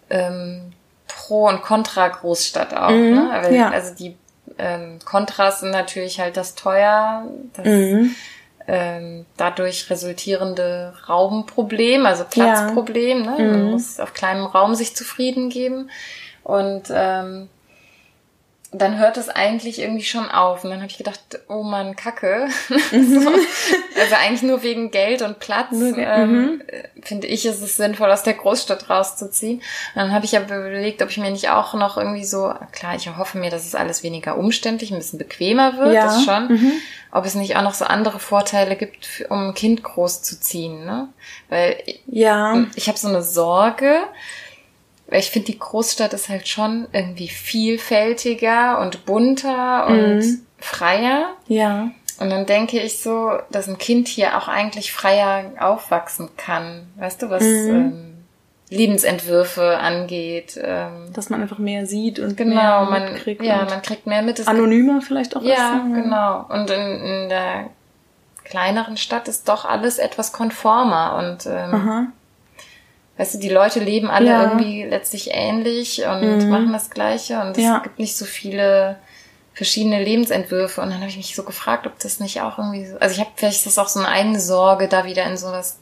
ähm, 0.09 0.73
Pro- 1.07 1.47
und 1.47 1.61
Contra-Großstadt 1.61 2.73
auch, 2.75 2.89
Mhm, 2.89 3.13
ne? 3.15 3.29
Weil, 3.41 3.55
ja. 3.55 3.69
Also 3.69 3.93
die 3.95 4.17
ähm, 4.57 4.99
Kontras 5.05 5.59
sind 5.61 5.71
natürlich 5.71 6.19
halt 6.19 6.35
das 6.35 6.55
teuer, 6.55 7.23
das 7.53 7.65
Mhm. 7.65 8.15
ähm, 8.67 9.25
dadurch 9.37 9.89
resultierende 9.89 10.93
Raumproblem, 11.07 12.05
also 12.05 12.23
Platzproblem. 12.25 13.21
Ne? 13.21 13.29
Man 13.37 13.63
Mhm. 13.65 13.71
muss 13.71 13.99
auf 13.99 14.13
kleinem 14.13 14.45
Raum 14.45 14.75
sich 14.75 14.95
zufrieden 14.95 15.49
geben. 15.49 15.89
Und 16.43 16.83
ähm, 16.91 17.49
dann 18.81 18.97
hört 18.99 19.17
es 19.17 19.29
eigentlich 19.29 19.79
irgendwie 19.79 20.03
schon 20.03 20.29
auf. 20.29 20.63
Und 20.63 20.69
dann 20.71 20.79
habe 20.81 20.89
ich 20.91 20.97
gedacht, 20.97 21.19
oh 21.47 21.63
Mann, 21.63 21.95
Kacke. 21.95 22.47
so. 22.69 23.29
Also 23.99 24.15
eigentlich 24.19 24.43
nur 24.43 24.63
wegen 24.63 24.91
Geld 24.91 25.21
und 25.21 25.39
Platz 25.39 25.71
Nur 25.71 25.93
Ge- 25.93 26.05
ähm, 26.05 26.61
finde 27.01 27.27
ich, 27.27 27.45
ist 27.45 27.61
es 27.61 27.77
sinnvoll, 27.77 28.11
aus 28.11 28.23
der 28.23 28.33
Großstadt 28.35 28.89
rauszuziehen. 28.89 29.57
Und 29.57 29.63
dann 29.95 30.11
habe 30.13 30.25
ich 30.25 30.35
aber 30.37 30.57
überlegt, 30.57 31.01
ob 31.01 31.09
ich 31.09 31.17
mir 31.17 31.31
nicht 31.31 31.49
auch 31.49 31.73
noch 31.73 31.97
irgendwie 31.97 32.25
so, 32.25 32.53
klar, 32.71 32.95
ich 32.95 33.07
hoffe 33.17 33.37
mir, 33.37 33.49
dass 33.49 33.65
es 33.65 33.75
alles 33.75 34.03
weniger 34.03 34.37
umständlich, 34.37 34.91
ein 34.91 34.97
bisschen 34.97 35.19
bequemer 35.19 35.77
wird, 35.77 35.93
Ja. 35.93 36.05
das 36.05 36.23
schon. 36.23 36.47
Mhm. 36.49 36.71
Ob 37.11 37.25
es 37.25 37.35
nicht 37.35 37.55
auch 37.55 37.61
noch 37.63 37.73
so 37.73 37.85
andere 37.85 38.19
Vorteile 38.19 38.75
gibt, 38.75 39.25
um 39.29 39.49
ein 39.49 39.53
Kind 39.53 39.81
groß 39.81 40.21
zu 40.23 40.39
ziehen, 40.39 40.85
ne? 40.85 41.07
Weil 41.49 41.77
Ja, 42.05 42.65
ich 42.75 42.87
habe 42.89 42.97
so 42.97 43.07
eine 43.07 43.23
Sorge, 43.23 44.01
weil 45.09 45.19
ich 45.19 45.29
finde, 45.31 45.47
die 45.51 45.59
Großstadt 45.59 46.13
ist 46.13 46.29
halt 46.29 46.47
schon 46.47 46.87
irgendwie 46.91 47.29
vielfältiger 47.29 48.79
und 48.79 49.05
bunter 49.05 49.87
und 49.87 50.17
Mhm. 50.17 50.41
freier. 50.59 51.29
ja, 51.47 51.89
Und 52.19 52.31
dann 52.31 52.45
denke 52.47 52.79
ich 52.79 52.99
so, 52.99 53.31
dass 53.51 53.67
ein 53.67 53.77
Kind 53.77 54.07
hier 54.07 54.37
auch 54.39 54.47
eigentlich 54.47 54.91
freier 54.91 55.51
aufwachsen 55.59 56.29
kann. 56.35 56.87
Weißt 56.97 57.21
du, 57.21 57.29
was 57.29 57.43
Mhm. 57.43 57.69
ähm, 57.75 58.13
Lebensentwürfe 58.69 59.77
angeht. 59.77 60.59
Ähm, 60.61 61.11
dass 61.13 61.29
man 61.29 61.41
einfach 61.41 61.57
mehr 61.59 61.85
sieht 61.85 62.19
und 62.19 62.35
genau, 62.35 62.85
mehr 62.85 62.89
man, 62.99 63.13
mitkriegt 63.13 63.43
ja, 63.43 63.65
man 63.65 63.81
kriegt 63.81 64.07
mehr 64.07 64.21
mit. 64.23 64.39
Es 64.39 64.47
anonymer 64.47 65.01
vielleicht 65.01 65.35
auch 65.37 65.41
ja, 65.41 65.75
ne? 65.83 66.01
genau. 66.01 66.45
Und 66.49 66.69
in, 66.69 66.81
in 67.05 67.29
der 67.29 67.69
kleineren 68.43 68.97
Stadt 68.97 69.27
ist 69.27 69.47
doch 69.47 69.65
alles 69.65 69.97
etwas 69.99 70.31
konformer 70.31 71.17
und 71.19 71.45
ähm, 71.45 71.73
Aha. 71.73 72.05
Weißt 73.17 73.35
du, 73.35 73.37
die 73.39 73.49
Leute 73.49 73.79
leben 73.79 74.09
alle 74.09 74.27
Ja. 74.27 74.43
irgendwie 74.43 74.83
letztlich 74.83 75.29
ähnlich 75.31 76.03
und 76.05 76.37
Mhm. 76.45 76.49
machen 76.49 76.73
das 76.73 76.89
Gleiche 76.89 77.39
und 77.41 77.57
es 77.57 77.63
Ja. 77.63 77.79
gibt 77.79 77.99
nicht 77.99 78.15
so 78.17 78.25
viele 78.25 78.97
verschiedene 79.53 80.03
Lebensentwürfe 80.03 80.81
und 80.81 80.89
dann 80.91 80.99
habe 80.99 81.09
ich 81.09 81.17
mich 81.17 81.35
so 81.35 81.41
gefragt, 81.43 81.87
ob 81.87 81.97
das 81.99 82.19
nicht 82.19 82.41
auch 82.41 82.59
irgendwie 82.59 82.85
so, 82.85 82.97
also 82.99 83.13
ich 83.15 83.19
habe 83.19 83.31
vielleicht 83.35 83.57
ist 83.57 83.65
das 83.65 83.79
auch 83.79 83.87
so 83.87 83.99
eine 83.99 84.07
eigene 84.09 84.39
Sorge, 84.39 84.87
da 84.87 85.03
wieder 85.05 85.23
in 85.25 85.35
so 85.37 85.47
was 85.47 85.79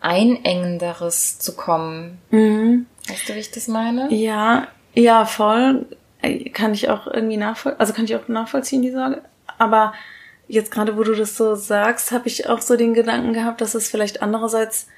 Einengenderes 0.00 1.38
zu 1.38 1.54
kommen. 1.56 2.18
Mhm. 2.30 2.86
Weißt 3.08 3.28
du, 3.28 3.34
wie 3.34 3.38
ich 3.38 3.50
das 3.50 3.68
meine? 3.68 4.12
Ja, 4.12 4.68
ja, 4.94 5.24
voll. 5.24 5.86
Äh, 6.22 6.50
Kann 6.50 6.74
ich 6.74 6.88
auch 6.90 7.06
irgendwie 7.06 7.36
nachvollziehen, 7.36 7.80
also 7.80 7.92
kann 7.92 8.04
ich 8.04 8.14
auch 8.16 8.28
nachvollziehen, 8.28 8.82
die 8.82 8.90
Sorge. 8.90 9.22
Aber 9.58 9.92
jetzt 10.48 10.70
gerade, 10.70 10.96
wo 10.96 11.02
du 11.04 11.14
das 11.14 11.36
so 11.36 11.54
sagst, 11.54 12.10
habe 12.12 12.26
ich 12.28 12.48
auch 12.48 12.60
so 12.60 12.76
den 12.76 12.94
Gedanken 12.94 13.32
gehabt, 13.32 13.60
dass 13.60 13.74
es 13.74 13.88
vielleicht 13.88 14.20
andererseits 14.22 14.88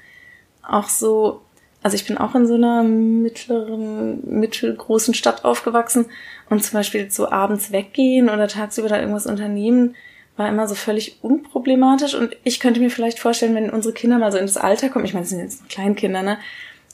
auch 0.67 0.89
so, 0.89 1.41
also 1.83 1.95
ich 1.95 2.05
bin 2.05 2.17
auch 2.17 2.35
in 2.35 2.45
so 2.47 2.55
einer 2.55 2.83
mittleren, 2.83 4.19
mittelgroßen 4.39 5.13
Stadt 5.13 5.45
aufgewachsen 5.45 6.05
und 6.49 6.63
zum 6.63 6.73
Beispiel 6.73 7.09
so 7.11 7.31
abends 7.31 7.71
weggehen 7.71 8.29
oder 8.29 8.47
tagsüber 8.47 8.89
da 8.89 8.99
irgendwas 8.99 9.25
unternehmen, 9.27 9.95
war 10.37 10.47
immer 10.47 10.67
so 10.67 10.75
völlig 10.75 11.17
unproblematisch 11.23 12.13
und 12.15 12.35
ich 12.43 12.59
könnte 12.59 12.79
mir 12.79 12.89
vielleicht 12.89 13.19
vorstellen, 13.19 13.55
wenn 13.55 13.69
unsere 13.69 13.93
Kinder 13.93 14.17
mal 14.17 14.31
so 14.31 14.37
in 14.37 14.45
das 14.45 14.57
Alter 14.57 14.89
kommen, 14.89 15.05
ich 15.05 15.13
meine, 15.13 15.23
das 15.23 15.29
sind 15.31 15.39
jetzt 15.39 15.61
noch 15.61 15.69
Kleinkinder, 15.69 16.21
ne? 16.21 16.37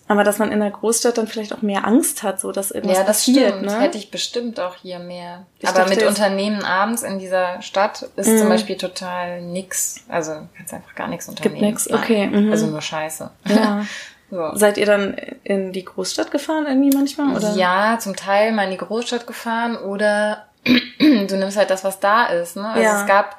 Aber 0.10 0.24
dass 0.24 0.38
man 0.40 0.54
in 0.54 0.62
der 0.62 0.72
Großstadt 0.72 1.18
dann 1.18 1.28
vielleicht 1.28 1.54
auch 1.54 1.62
mehr 1.62 1.86
Angst 1.86 2.24
hat, 2.24 2.40
so 2.40 2.54
dass 2.54 2.72
irgendwas 2.72 2.98
Ja, 2.98 3.04
das 3.04 3.18
passiert, 3.18 3.50
stimmt. 3.56 3.66
ne? 3.66 3.80
Hätte 3.82 3.98
ich 3.98 4.10
bestimmt 4.10 4.58
auch 4.58 4.78
hier 4.82 5.00
mehr. 5.00 5.46
Ich 5.60 5.68
Aber 5.68 5.86
mit 5.90 6.02
Unternehmen 6.02 6.64
abends 6.64 7.04
in 7.04 7.20
dieser 7.20 7.62
Stadt 7.62 8.08
ist 8.16 8.30
Mhm. 8.30 8.38
zum 8.38 8.48
Beispiel 8.50 8.78
total 8.78 9.42
nix. 9.42 10.06
Also 10.08 10.32
kannst 10.56 10.74
einfach 10.74 10.96
gar 10.96 11.10
nichts 11.10 11.28
unternehmen. 11.28 11.60
nix, 11.60 11.90
Nein. 11.90 12.00
okay, 12.02 12.28
mhm. 12.28 12.52
Also 12.54 12.68
nur 12.68 12.82
Scheiße. 12.82 13.30
Ja. 13.50 13.86
so. 14.30 14.52
Seid 14.56 14.78
ihr 14.78 14.86
dann 14.86 15.16
in 15.44 15.72
die 15.72 15.86
Großstadt 15.86 16.32
gefahren 16.32 16.66
irgendwie 16.68 16.96
manchmal? 16.96 17.36
Oder? 17.36 17.54
Ja, 17.56 17.98
zum 18.00 18.16
Teil 18.16 18.52
mal 18.52 18.64
in 18.66 18.72
die 18.72 18.78
Großstadt 18.78 19.26
gefahren 19.28 19.78
oder 19.78 20.46
du 21.00 21.38
nimmst 21.38 21.58
halt 21.58 21.70
das, 21.70 21.84
was 21.84 22.00
da 22.00 22.26
ist. 22.26 22.56
Ne? 22.58 22.68
Also 22.68 22.82
Ja. 22.84 23.02
es 23.02 23.08
gab 23.08 23.38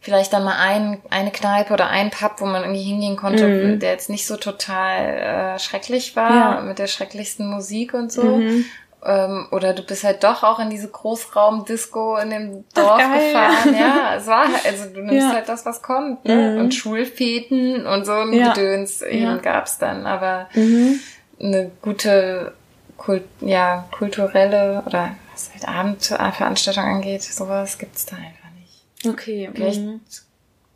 vielleicht 0.00 0.32
dann 0.32 0.44
mal 0.44 0.56
ein, 0.58 1.00
eine 1.10 1.30
Kneipe 1.30 1.72
oder 1.72 1.88
ein 1.88 2.10
Pub, 2.10 2.36
wo 2.38 2.46
man 2.46 2.62
irgendwie 2.62 2.82
hingehen 2.82 3.16
konnte, 3.16 3.46
Mhm. 3.46 3.78
der 3.80 3.90
jetzt 3.92 4.10
nicht 4.10 4.26
so 4.26 4.36
total 4.36 5.54
äh, 5.54 5.58
schrecklich 5.58 6.14
war, 6.16 6.30
Ja. 6.56 6.60
mit 6.62 6.78
der 6.78 6.86
schrecklichsten 6.86 7.48
Musik 7.48 7.94
und 7.94 8.12
so. 8.12 8.22
Mhm. 8.38 8.64
Ähm, 9.08 9.48
oder 9.52 9.72
du 9.72 9.82
bist 9.82 10.04
halt 10.04 10.22
doch 10.22 10.42
auch 10.42 10.58
in 10.58 10.68
diese 10.68 10.88
Großraumdisco 10.88 12.16
in 12.18 12.28
dem 12.30 12.64
Dorf 12.74 12.98
geil. 12.98 13.32
gefahren. 13.32 13.74
Ja, 13.74 14.14
es 14.16 14.26
war 14.26 14.46
halt, 14.52 14.66
also 14.66 14.84
du 14.92 15.00
nimmst 15.00 15.26
Ja. 15.28 15.32
halt 15.32 15.48
das, 15.48 15.64
was 15.64 15.80
kommt. 15.80 16.24
Ne? 16.26 16.34
Mhm. 16.52 16.58
Und 16.60 16.74
Schulfeten 16.74 17.86
und 17.86 18.04
so 18.04 18.12
ein 18.12 18.32
Ja. 18.34 18.52
Gedöns 18.52 19.00
eben 19.02 19.22
Ja. 19.22 19.36
gab's 19.38 19.78
dann. 19.78 20.06
Aber 20.06 20.48
Mhm. 20.54 21.00
eine 21.40 21.70
gute 21.80 22.52
Kult, 22.98 23.24
ja, 23.40 23.88
kulturelle 23.96 24.82
oder 24.84 25.12
was 25.32 25.50
halt 25.54 25.66
Abendveranstaltung 25.68 26.84
angeht, 26.84 27.22
sowas 27.22 27.78
gibt's 27.78 28.04
da 28.06 28.16
einfach 28.16 28.50
nicht. 28.58 28.84
Okay. 29.06 29.48
Vielleicht 29.54 29.80
Mhm. 29.80 30.00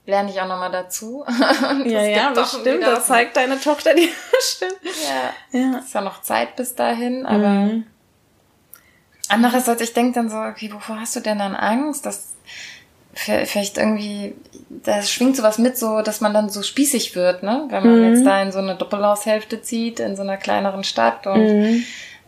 lerne 0.07 0.31
ich 0.31 0.41
auch 0.41 0.49
nochmal 0.49 0.71
dazu. 0.73 1.25
Ja, 1.85 2.03
ja, 2.05 2.31
bestimmt. 2.31 2.65
wieder 2.67 2.95
Das 2.95 3.07
zeigt 3.09 3.37
deine 3.37 3.61
Tochter 3.61 3.95
dir 3.95 4.09
bestimmt. 4.31 4.79
Ja, 5.53 5.59
Ja. 5.61 5.79
ist 5.79 5.93
ja 5.95 6.01
noch 6.01 6.23
Zeit 6.23 6.57
bis 6.57 6.75
dahin, 6.75 7.27
aber 7.27 7.49
Mhm. 7.49 7.87
Andererseits, 9.33 9.83
ich 9.83 9.93
denke 9.93 10.13
dann 10.15 10.29
so, 10.31 10.37
okay, 10.37 10.71
wovor 10.73 11.01
hast 11.01 11.17
du 11.17 11.21
denn 11.21 11.39
dann 11.39 11.55
Angst? 11.57 12.07
Dass 12.07 12.35
vielleicht 13.15 13.77
irgendwie, 13.79 14.35
da 14.71 15.03
schwingt 15.03 15.37
sowas 15.37 15.59
mit, 15.59 15.77
so, 15.77 16.01
dass 16.03 16.21
man 16.21 16.33
dann 16.33 16.49
so 16.49 16.63
spießig 16.63 17.15
wird, 17.15 17.43
ne? 17.43 17.67
Wenn 17.69 17.83
man 17.85 17.99
Mhm. 17.99 18.05
jetzt 18.05 18.25
da 18.25 18.41
in 18.43 18.53
so 18.53 18.59
eine 18.59 18.75
Doppelhaushälfte 18.77 19.61
zieht, 19.63 20.01
in 20.01 20.17
so 20.17 20.23
einer 20.23 20.37
kleineren 20.37 20.85
Stadt 20.85 21.27
und 21.27 21.53
Mhm. 21.53 21.85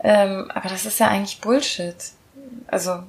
Ähm, 0.07 0.51
aber 0.55 0.69
das 0.69 0.85
ist 0.85 1.01
ja 1.01 1.09
eigentlich 1.09 1.41
Bullshit. 1.41 1.95
Also, 2.67 3.05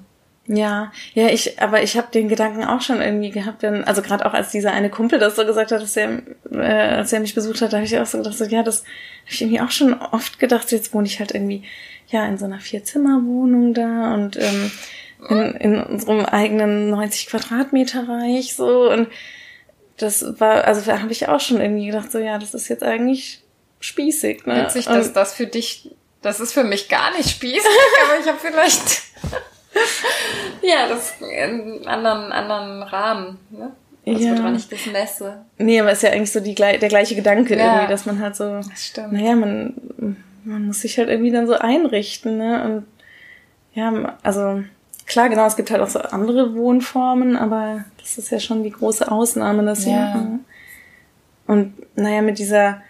Ja, 0.47 0.91
ja, 1.15 1.27
ich, 1.29 1.59
aber 1.59 1.81
ich 1.81 1.97
habe 1.97 2.07
den 2.13 2.29
Gedanken 2.29 2.63
auch 2.63 2.81
schon 2.81 3.01
irgendwie 3.01 3.31
gehabt, 3.31 3.63
wenn, 3.63 3.83
also 3.83 4.03
gerade 4.03 4.25
auch 4.27 4.33
als 4.33 4.51
dieser 4.51 4.71
eine 4.73 4.91
Kumpel 4.91 5.17
das 5.17 5.35
so 5.35 5.45
gesagt 5.45 5.71
hat, 5.71 5.81
dass 5.81 5.97
er, 5.97 6.21
äh, 6.51 6.57
als 6.97 7.11
er 7.11 7.19
mich 7.19 7.33
besucht 7.33 7.61
hat, 7.61 7.73
da 7.73 7.77
habe 7.77 7.85
ich 7.87 7.97
auch 7.97 8.05
so 8.05 8.19
gedacht, 8.19 8.37
so, 8.37 8.45
ja, 8.45 8.61
das 8.61 8.81
habe 8.81 9.31
ich 9.31 9.41
irgendwie 9.41 9.61
auch 9.61 9.71
schon 9.71 9.93
oft 9.95 10.37
gedacht, 10.39 10.71
jetzt 10.71 10.93
wohne 10.93 11.07
ich 11.07 11.19
halt 11.19 11.33
irgendwie, 11.33 11.63
ja, 12.09 12.27
in 12.27 12.37
so 12.37 12.45
einer 12.45 12.59
Vierzimmerwohnung 12.59 13.73
da 13.73 14.13
und 14.13 14.37
ähm, 14.37 14.71
in, 15.29 15.53
in 15.55 15.79
unserem 15.83 16.25
eigenen 16.25 16.91
90 16.91 17.25
Quadratmeter 17.27 18.07
Reich 18.07 18.53
so 18.55 18.91
und 18.91 19.07
das 19.97 20.39
war, 20.39 20.65
also 20.65 20.81
da 20.81 20.99
habe 21.01 21.11
ich 21.11 21.27
auch 21.27 21.39
schon 21.39 21.59
irgendwie 21.59 21.87
gedacht, 21.87 22.11
so, 22.11 22.19
ja, 22.19 22.37
das 22.37 22.53
ist 22.53 22.67
jetzt 22.67 22.83
eigentlich 22.83 23.41
spießig, 23.79 24.45
ne? 24.45 24.65
witzig, 24.65 24.87
Und- 24.87 24.95
dass 24.97 25.13
das 25.13 25.33
für 25.33 25.47
dich, 25.47 25.89
das 26.21 26.39
ist 26.39 26.53
für 26.53 26.63
mich 26.63 26.87
gar 26.89 27.15
nicht 27.17 27.29
spießig, 27.31 27.61
aber 28.05 28.19
ich 28.21 28.27
habe 28.27 28.37
vielleicht, 28.39 29.01
ja, 30.61 30.87
das 30.87 31.15
in 31.21 31.85
anderen, 31.87 32.31
anderen 32.31 32.83
Rahmen, 32.83 33.37
ne? 33.51 33.71
Das 34.05 34.21
Ja. 34.21 34.29
wird 34.31 34.41
auch 34.45 34.51
nicht 34.51 34.71
das 34.71 34.85
Messe. 34.85 35.45
Nee, 35.57 35.79
aber 35.81 35.91
ist 35.91 36.03
ja 36.03 36.11
eigentlich 36.11 36.31
so 36.31 36.39
die, 36.39 36.53
der 36.53 36.77
gleiche 36.77 37.15
Gedanke 37.15 37.57
Ja. 37.57 37.65
irgendwie, 37.77 37.91
dass 37.91 38.05
man 38.05 38.19
halt 38.19 38.35
so, 38.35 38.57
Das 38.69 38.85
stimmt. 38.85 39.13
naja, 39.13 39.35
man, 39.35 39.73
man 40.43 40.67
muss 40.67 40.81
sich 40.81 40.97
halt 40.99 41.09
irgendwie 41.09 41.31
dann 41.31 41.47
so 41.47 41.55
einrichten, 41.55 42.37
ne? 42.37 42.63
Und 42.63 42.85
ja, 43.73 44.15
also 44.21 44.63
klar, 45.07 45.29
genau, 45.29 45.45
es 45.47 45.55
gibt 45.55 45.71
halt 45.71 45.81
auch 45.81 45.87
so 45.89 45.99
andere 45.99 46.53
Wohnformen, 46.55 47.35
aber 47.35 47.83
das 47.99 48.17
ist 48.19 48.29
ja 48.29 48.39
schon 48.39 48.63
die 48.63 48.71
große 48.71 49.11
Ausnahme, 49.11 49.63
dass 49.65 49.85
Ja. 49.85 49.91
ja. 49.91 50.39
Und 51.47 51.73
naja, 51.97 52.21
mit 52.21 52.37
dieser, 52.39 52.81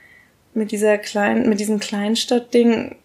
mit 0.53 0.71
dieser 0.71 0.97
kleinen, 0.97 1.47
mit 1.49 1.59
diesem 1.61 1.79
Kleinstadtding 1.79 2.95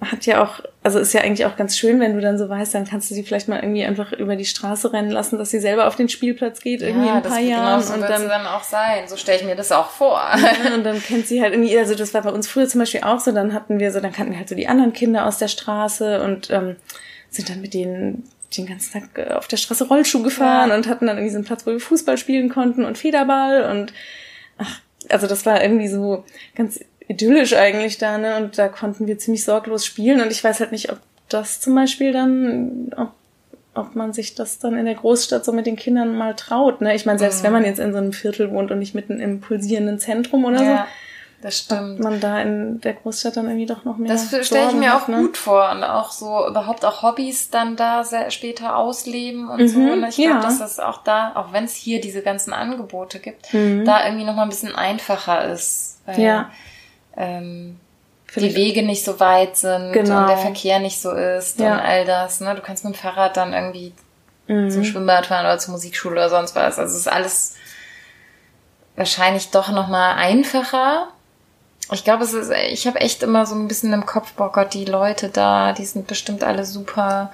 hat 0.00 0.24
ja 0.26 0.42
auch, 0.42 0.60
also 0.82 0.98
ist 0.98 1.12
ja 1.12 1.20
eigentlich 1.20 1.44
auch 1.44 1.56
ganz 1.56 1.76
schön, 1.76 2.00
wenn 2.00 2.14
du 2.14 2.20
dann 2.22 2.38
so 2.38 2.48
weißt, 2.48 2.74
dann 2.74 2.86
kannst 2.86 3.10
du 3.10 3.14
sie 3.14 3.22
vielleicht 3.22 3.48
mal 3.48 3.60
irgendwie 3.60 3.84
einfach 3.84 4.12
über 4.12 4.34
die 4.36 4.46
Straße 4.46 4.92
rennen 4.92 5.10
lassen, 5.10 5.36
dass 5.38 5.50
sie 5.50 5.60
selber 5.60 5.86
auf 5.86 5.96
den 5.96 6.08
Spielplatz 6.08 6.60
geht, 6.60 6.80
irgendwie 6.80 7.08
in 7.08 7.14
ein 7.14 7.22
paar 7.22 7.38
Jahren. 7.38 7.80
Genau 7.80 7.86
so 7.86 7.94
und 7.94 8.00
dann 8.02 8.22
es 8.22 8.28
dann 8.28 8.46
auch 8.46 8.62
sein. 8.62 9.06
So 9.06 9.16
stelle 9.16 9.38
ich 9.40 9.44
mir 9.44 9.56
das 9.56 9.72
auch 9.72 9.90
vor. 9.90 10.18
ja, 10.64 10.74
und 10.74 10.84
dann 10.84 11.02
kennt 11.02 11.26
sie 11.26 11.42
halt 11.42 11.52
irgendwie, 11.52 11.76
also 11.78 11.94
das 11.94 12.14
war 12.14 12.22
bei 12.22 12.30
uns 12.30 12.48
früher 12.48 12.66
zum 12.66 12.78
Beispiel 12.80 13.02
auch 13.02 13.20
so, 13.20 13.30
dann 13.32 13.52
hatten 13.52 13.78
wir 13.78 13.92
so, 13.92 14.00
dann 14.00 14.12
kannten 14.12 14.32
wir 14.32 14.38
halt 14.38 14.48
so 14.48 14.54
die 14.54 14.68
anderen 14.68 14.92
Kinder 14.94 15.26
aus 15.26 15.36
der 15.36 15.48
Straße 15.48 16.22
und 16.22 16.48
ähm, 16.50 16.76
sind 17.28 17.50
dann 17.50 17.60
mit 17.60 17.74
denen 17.74 18.24
den 18.56 18.66
ganzen 18.66 18.92
Tag 18.92 19.02
äh, 19.18 19.34
auf 19.34 19.48
der 19.48 19.58
Straße 19.58 19.86
Rollschuh 19.86 20.22
gefahren 20.22 20.70
Ja. 20.70 20.76
und 20.76 20.88
hatten 20.88 21.06
dann 21.06 21.16
irgendwie 21.18 21.30
so 21.32 21.36
einen 21.36 21.44
Platz, 21.44 21.66
wo 21.66 21.72
wir 21.72 21.80
Fußball 21.80 22.16
spielen 22.16 22.48
konnten 22.48 22.84
und 22.86 22.96
Federball 22.96 23.70
und 23.70 23.92
ach, 24.58 24.80
also 25.08 25.26
das 25.26 25.44
war 25.46 25.62
irgendwie 25.62 25.88
so 25.88 26.24
ganz 26.54 26.80
idyllisch 27.10 27.54
eigentlich 27.54 27.98
da, 27.98 28.18
ne? 28.18 28.36
Und 28.36 28.56
da 28.58 28.68
konnten 28.68 29.06
wir 29.06 29.18
ziemlich 29.18 29.44
sorglos 29.44 29.84
spielen 29.84 30.20
und 30.20 30.30
ich 30.30 30.42
weiß 30.44 30.60
halt 30.60 30.72
nicht, 30.72 30.90
ob 30.92 30.98
das 31.28 31.60
zum 31.60 31.74
Beispiel 31.74 32.12
dann, 32.12 32.92
ob 32.96 33.08
ob 33.72 33.94
man 33.94 34.12
sich 34.12 34.34
das 34.34 34.58
dann 34.58 34.76
in 34.76 34.84
der 34.84 34.96
Großstadt 34.96 35.44
so 35.44 35.52
mit 35.52 35.64
den 35.64 35.76
Kindern 35.76 36.16
mal 36.18 36.34
traut. 36.34 36.80
Ne? 36.80 36.92
Ich 36.96 37.06
meine, 37.06 37.20
selbst 37.20 37.38
Mhm. 37.40 37.44
wenn 37.44 37.52
man 37.52 37.64
jetzt 37.64 37.78
in 37.78 37.92
so 37.92 37.98
einem 37.98 38.12
Viertel 38.12 38.50
wohnt 38.50 38.72
und 38.72 38.80
nicht 38.80 38.96
mitten 38.96 39.20
im 39.20 39.40
pulsierenden 39.40 40.00
Zentrum 40.00 40.44
oder 40.44 40.60
ja, 40.62 40.86
das 41.40 41.58
so, 41.68 41.76
stimmt. 41.76 41.98
ob 41.98 42.00
man 42.00 42.18
da 42.20 42.40
in 42.42 42.80
der 42.80 42.94
Großstadt 42.94 43.36
dann 43.36 43.46
irgendwie 43.46 43.66
doch 43.66 43.84
noch 43.84 43.96
mehr. 43.96 44.10
Das 44.10 44.26
stelle 44.44 44.70
ich 44.70 44.74
mir 44.74 44.92
hat, 44.92 45.04
auch 45.04 45.08
ne? 45.08 45.18
gut 45.18 45.36
vor 45.36 45.70
und 45.70 45.84
auch 45.84 46.10
so 46.10 46.48
überhaupt 46.48 46.84
auch 46.84 47.02
Hobbys 47.04 47.50
dann 47.50 47.76
da 47.76 48.02
sehr 48.02 48.32
später 48.32 48.74
ausleben 48.76 49.48
und 49.48 49.68
so. 49.68 49.78
Mhm, 49.78 49.90
Und 49.92 50.04
ich 50.08 50.16
glaube, 50.16 50.30
ja. 50.30 50.40
dass 50.42 50.58
das 50.58 50.80
auch 50.80 51.04
da, 51.04 51.30
auch 51.36 51.52
wenn 51.52 51.64
es 51.64 51.74
hier 51.74 52.00
diese 52.00 52.22
ganzen 52.22 52.52
Angebote 52.52 53.20
gibt, 53.20 53.54
Mhm. 53.54 53.84
da 53.84 54.04
irgendwie 54.04 54.24
noch 54.26 54.34
mal 54.34 54.42
ein 54.42 54.48
bisschen 54.50 54.74
einfacher 54.74 55.44
ist. 55.48 56.00
Ja. 56.16 56.50
Ähm, 57.20 57.78
die 58.36 58.54
Wege 58.54 58.82
nicht 58.84 59.04
so 59.04 59.18
weit 59.20 59.56
sind 59.56 59.92
Genau. 59.92 60.20
und 60.22 60.26
der 60.28 60.36
Verkehr 60.38 60.78
nicht 60.78 61.00
so 61.00 61.10
ist 61.10 61.58
Ja. 61.58 61.74
und 61.74 61.80
all 61.80 62.04
das. 62.04 62.40
Ne? 62.40 62.54
Du 62.54 62.62
kannst 62.62 62.84
mit 62.84 62.94
dem 62.94 62.98
Fahrrad 62.98 63.36
dann 63.36 63.52
irgendwie 63.52 63.92
Mhm. 64.46 64.70
zum 64.70 64.84
Schwimmbad 64.84 65.26
fahren 65.26 65.44
oder 65.44 65.58
zur 65.58 65.72
Musikschule 65.72 66.14
oder 66.14 66.30
sonst 66.30 66.54
was. 66.54 66.78
Also 66.78 66.94
es 66.94 67.00
ist 67.00 67.08
alles 67.12 67.54
wahrscheinlich 68.96 69.50
doch 69.50 69.70
noch 69.70 69.88
mal 69.88 70.14
einfacher. 70.14 71.08
Ich 71.92 72.04
glaube, 72.04 72.22
es 72.22 72.32
ist, 72.32 72.52
ich 72.70 72.86
habe 72.86 73.00
echt 73.00 73.22
immer 73.24 73.46
so 73.46 73.54
ein 73.56 73.66
bisschen 73.66 73.92
im 73.92 74.06
Kopf, 74.06 74.32
boah 74.34 74.52
Gott, 74.52 74.74
die 74.74 74.84
Leute 74.84 75.28
da, 75.28 75.72
die 75.72 75.84
sind 75.84 76.06
bestimmt 76.06 76.44
alle 76.44 76.64
super 76.64 77.32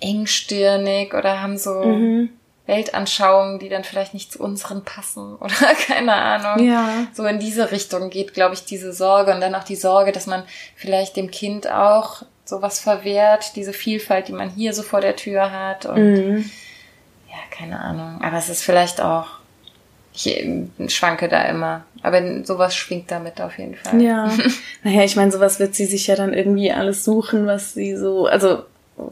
engstirnig 0.00 1.14
oder 1.14 1.40
haben 1.42 1.58
so 1.58 1.82
Mhm. 1.84 2.30
Weltanschauungen, 2.70 3.58
die 3.58 3.68
dann 3.68 3.84
vielleicht 3.84 4.14
nicht 4.14 4.32
zu 4.32 4.38
unseren 4.42 4.82
passen 4.84 5.36
oder 5.40 5.74
keine 5.86 6.14
Ahnung. 6.14 6.66
Ja. 6.66 6.88
So 7.12 7.26
in 7.26 7.38
diese 7.38 7.70
Richtung 7.70 8.08
geht, 8.08 8.32
glaube 8.32 8.54
ich, 8.54 8.64
diese 8.64 8.92
Sorge 8.94 9.34
und 9.34 9.40
dann 9.42 9.54
auch 9.54 9.64
die 9.64 9.76
Sorge, 9.76 10.12
dass 10.12 10.26
man 10.26 10.44
vielleicht 10.76 11.16
dem 11.16 11.30
Kind 11.30 11.70
auch 11.70 12.22
sowas 12.46 12.80
verwehrt, 12.80 13.54
diese 13.56 13.72
Vielfalt, 13.72 14.28
die 14.28 14.32
man 14.32 14.48
hier 14.50 14.72
so 14.72 14.82
vor 14.82 15.00
der 15.00 15.16
Tür 15.16 15.52
hat 15.52 15.84
und 15.86 15.96
Mhm. 16.14 16.50
ja, 17.28 17.36
keine 17.56 17.78
Ahnung. 17.78 18.20
Aber 18.22 18.38
es 18.38 18.48
ist 18.48 18.62
vielleicht 18.62 19.00
auch, 19.00 19.26
ich 20.12 20.26
äh, 20.26 20.66
schwanke 20.88 21.28
da 21.28 21.42
immer. 21.42 21.84
Aber 22.02 22.44
sowas 22.44 22.74
schwingt 22.74 23.10
damit 23.10 23.40
auf 23.40 23.58
jeden 23.58 23.76
Fall. 23.76 24.00
Ja. 24.02 24.30
naja, 24.82 25.04
ich 25.04 25.14
meine, 25.16 25.30
sowas 25.30 25.60
wird 25.60 25.74
sie 25.74 25.86
sich 25.86 26.06
ja 26.06 26.16
dann 26.16 26.32
irgendwie 26.32 26.72
alles 26.72 27.04
suchen, 27.04 27.46
was 27.46 27.74
sie 27.74 27.94
so, 27.96 28.26
also 28.26 28.64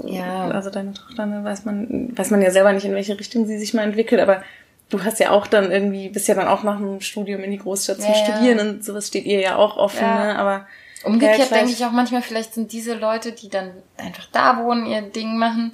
Ja. 0.05 0.49
also 0.51 0.71
deine 0.71 0.93
Tochter, 0.95 1.27
ne, 1.27 1.45
weiß 1.45 1.65
man, 1.65 2.17
weiß 2.17 2.31
man 2.31 2.43
ja 2.43 2.51
selber 2.51 2.73
nicht, 2.73 2.85
in 2.87 2.95
welche 2.95 3.19
Richtung 3.19 3.47
sie 3.47 3.59
sich 3.59 3.75
mal 3.75 3.83
entwickelt, 3.83 4.21
aber 4.21 4.43
du 4.91 5.03
hast 5.05 5.21
ja 5.21 5.31
auch 5.31 5.47
dann 5.47 5.71
irgendwie, 5.71 6.09
bist 6.09 6.29
ja 6.29 6.35
dann 6.35 6.49
auch 6.49 6.63
nach 6.63 6.79
dem 6.79 7.01
Studium 7.01 7.43
in 7.43 7.51
die 7.51 7.59
Großstadt 7.59 8.01
zum 8.01 8.13
Ja, 8.13 8.19
ja. 8.19 8.25
Studieren 8.25 8.59
und 8.61 8.85
sowas 8.85 9.07
steht 9.09 9.25
ihr 9.27 9.41
ja 9.41 9.57
auch 9.57 9.77
offen, 9.77 10.01
Ja. 10.03 10.25
ne? 10.33 10.39
Aber 10.39 10.67
Umgekehrt 11.05 11.51
Ja, 11.51 11.57
denke 11.59 11.71
ich 11.73 11.85
auch 11.85 11.93
manchmal, 11.93 12.23
vielleicht 12.23 12.55
sind 12.55 12.73
diese 12.73 12.95
Leute, 12.95 13.31
die 13.33 13.49
dann 13.49 13.71
einfach 13.97 14.27
da 14.33 14.59
wohnen, 14.65 14.85
ihr 14.87 15.01
Ding 15.03 15.39
machen, 15.39 15.73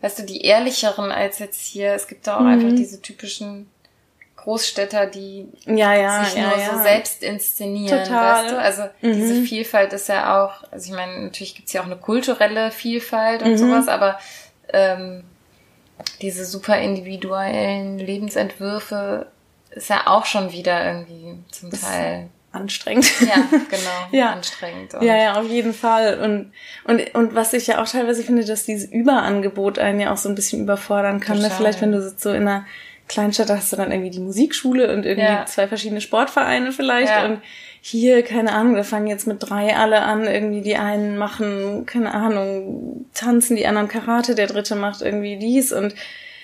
weißt 0.00 0.20
du, 0.20 0.22
die 0.22 0.42
ehrlicheren 0.42 1.10
als 1.10 1.40
jetzt 1.40 1.60
hier. 1.60 1.92
Es 1.94 2.06
gibt 2.06 2.26
da 2.28 2.36
auch 2.36 2.42
Mhm. 2.42 2.46
einfach 2.46 2.68
diese 2.76 3.02
typischen 3.02 3.66
Großstädter, 4.44 5.06
die 5.06 5.48
ja, 5.66 5.94
ja, 5.94 6.24
sich 6.24 6.36
ja, 6.36 6.48
nur 6.48 6.58
so 6.58 6.82
selbst 6.82 7.22
inszenieren, 7.22 8.04
Total. 8.04 8.44
weißt 8.44 8.52
du? 8.52 8.58
Also 8.58 8.82
Mhm. 9.00 9.12
diese 9.14 9.34
Vielfalt 9.42 9.92
ist 9.92 10.08
ja 10.08 10.44
auch, 10.44 10.70
also 10.70 10.90
ich 10.92 10.96
meine, 10.96 11.22
natürlich 11.22 11.54
gibt's 11.56 11.72
ja 11.72 11.80
auch 11.80 11.86
eine 11.86 11.96
kulturelle 11.96 12.70
Vielfalt 12.70 13.42
und 13.42 13.52
Mhm. 13.52 13.56
sowas, 13.56 13.88
aber 13.88 14.18
ähm, 14.72 15.24
diese 16.20 16.44
super 16.44 16.78
individuellen 16.78 17.98
Lebensentwürfe 17.98 19.26
ist 19.70 19.88
ja 19.88 20.02
auch 20.06 20.26
schon 20.26 20.52
wieder 20.52 20.84
irgendwie 20.84 21.38
zum 21.50 21.70
Teil 21.70 22.28
anstrengend. 22.52 23.10
ja, 23.20 23.36
genau, 23.68 24.06
Ja. 24.12 24.30
anstrengend. 24.32 24.92
Ja, 25.00 25.16
ja, 25.16 25.40
auf 25.40 25.48
jeden 25.48 25.74
Fall. 25.74 26.20
Und, 26.20 26.52
und, 26.84 27.14
und 27.14 27.34
was 27.34 27.52
ich 27.52 27.66
ja 27.66 27.82
auch 27.82 27.88
teilweise 27.88 28.22
finde, 28.22 28.44
dass 28.44 28.64
dieses 28.64 28.90
Überangebot 28.90 29.78
einen 29.78 30.00
ja 30.00 30.12
auch 30.12 30.16
so 30.16 30.28
ein 30.28 30.34
bisschen 30.36 30.60
überfordern 30.62 31.18
kann. 31.20 31.40
Ne? 31.40 31.50
Vielleicht, 31.50 31.80
wenn 31.80 31.92
du 31.92 32.00
sitzt 32.00 32.20
so 32.22 32.30
in 32.30 32.42
einer 32.46 32.64
Kleinstadt, 33.08 33.50
da 33.50 33.56
hast 33.56 33.72
du 33.72 33.76
dann 33.76 33.90
irgendwie 33.92 34.10
die 34.10 34.20
Musikschule 34.20 34.92
und 34.92 35.04
irgendwie 35.04 35.28
Ja. 35.28 35.46
zwei 35.46 35.66
verschiedene 35.68 36.00
Sportvereine 36.00 36.72
vielleicht. 36.72 37.10
Ja. 37.12 37.24
Und 37.26 37.40
hier, 37.80 38.22
keine 38.22 38.52
Ahnung, 38.52 38.74
da 38.76 38.82
fangen 38.82 39.06
jetzt 39.08 39.26
mit 39.26 39.38
drei 39.40 39.76
alle 39.76 40.00
an, 40.02 40.24
irgendwie 40.26 40.62
die 40.62 40.76
einen 40.76 41.18
machen, 41.18 41.84
keine 41.86 42.14
Ahnung, 42.14 43.06
tanzen, 43.14 43.56
die 43.56 43.66
anderen 43.66 43.88
Karate, 43.88 44.34
der 44.34 44.46
dritte 44.46 44.74
macht 44.74 45.02
irgendwie 45.02 45.36
dies 45.36 45.72
und 45.72 45.94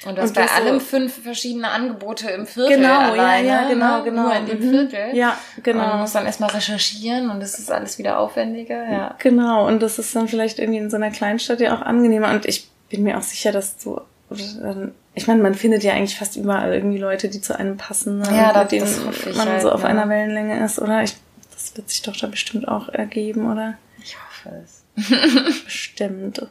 Und 0.07 0.17
du 0.17 0.23
hast 0.23 0.31
Und 0.31 0.35
bei 0.37 0.43
das 0.43 0.57
so- 0.57 0.63
allem 0.63 0.81
fünf 0.81 1.23
verschiedene 1.23 1.69
Angebote 1.69 2.31
im 2.31 2.47
Viertel 2.47 2.77
Genau, 2.77 2.99
alleine, 3.01 3.47
ja, 3.49 3.63
ja, 3.65 3.69
genau, 3.69 3.99
ne? 3.99 4.05
genau. 4.05 4.23
Nur 4.23 4.35
in 4.35 4.47
dem 4.47 4.59
Mhm. 4.67 4.71
Viertel. 4.71 5.15
Ja, 5.15 5.37
genau. 5.63 5.83
Und 5.85 5.89
man 5.91 6.01
muss 6.01 6.13
dann 6.13 6.25
erstmal 6.25 6.49
recherchieren 6.51 7.29
und 7.31 7.41
das 7.41 7.59
ist 7.59 7.71
alles 7.71 7.99
wieder 7.99 8.19
aufwendiger, 8.19 8.91
ja. 8.91 9.15
Genau, 9.19 9.67
und 9.67 9.83
das 9.83 9.99
ist 9.99 10.17
dann 10.17 10.27
vielleicht 10.27 10.59
irgendwie 10.59 10.79
in 10.79 10.89
so 10.89 10.97
einer 10.97 11.11
Kleinstadt 11.11 11.61
ja 11.61 11.77
auch 11.77 11.83
angenehmer. 11.83 12.31
Und 12.31 12.47
ich 12.47 12.67
bin 12.89 13.03
mir 13.03 13.19
auch 13.19 13.23
sicher, 13.23 13.53
dass 13.53 13.77
du, 13.77 14.01
ähm, 14.39 14.93
ich 15.15 15.27
meine, 15.27 15.43
man 15.43 15.55
findet 15.55 15.83
ja 15.83 15.93
eigentlich 15.93 16.19
fast 16.19 16.37
überall 16.37 16.73
irgendwie 16.73 16.99
Leute, 16.99 17.29
die 17.29 17.41
zu 17.41 17.59
einem 17.59 17.77
passen, 17.77 18.19
ne? 18.21 18.29
Ja, 18.37 18.53
das- 18.53 18.63
mit 18.65 18.73
denen 18.73 18.87
das 19.25 19.37
man 19.37 19.49
halt, 19.49 19.63
so 19.63 19.73
auf 19.73 19.83
ne? 19.83 19.89
einer 19.89 20.09
Wellenlänge 20.09 20.65
ist, 20.65 20.79
oder? 20.79 21.03
Ich, 21.03 21.17
das 21.53 21.77
wird 21.77 21.89
sich 21.91 22.03
doch 22.03 22.17
da 22.17 22.27
bestimmt 22.27 22.69
auch 22.69 22.89
ergeben, 22.89 23.51
oder? 23.51 23.75
Ich 24.03 24.17
hoffe 24.17 24.63
es. 24.65 24.85
Bestimmt. 25.65 26.47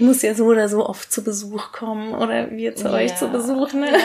Du 0.00 0.06
musst 0.06 0.22
ja 0.22 0.34
so 0.34 0.46
oder 0.46 0.66
so 0.68 0.86
oft 0.88 1.12
zu 1.12 1.22
Besuch 1.22 1.72
kommen 1.72 2.14
oder 2.14 2.50
wir 2.50 2.74
zu 2.74 2.90
euch 2.90 3.10
Ja. 3.10 3.16
zu 3.16 3.28
Besuch, 3.28 3.74
ne? 3.74 3.90
Ja. 3.92 3.98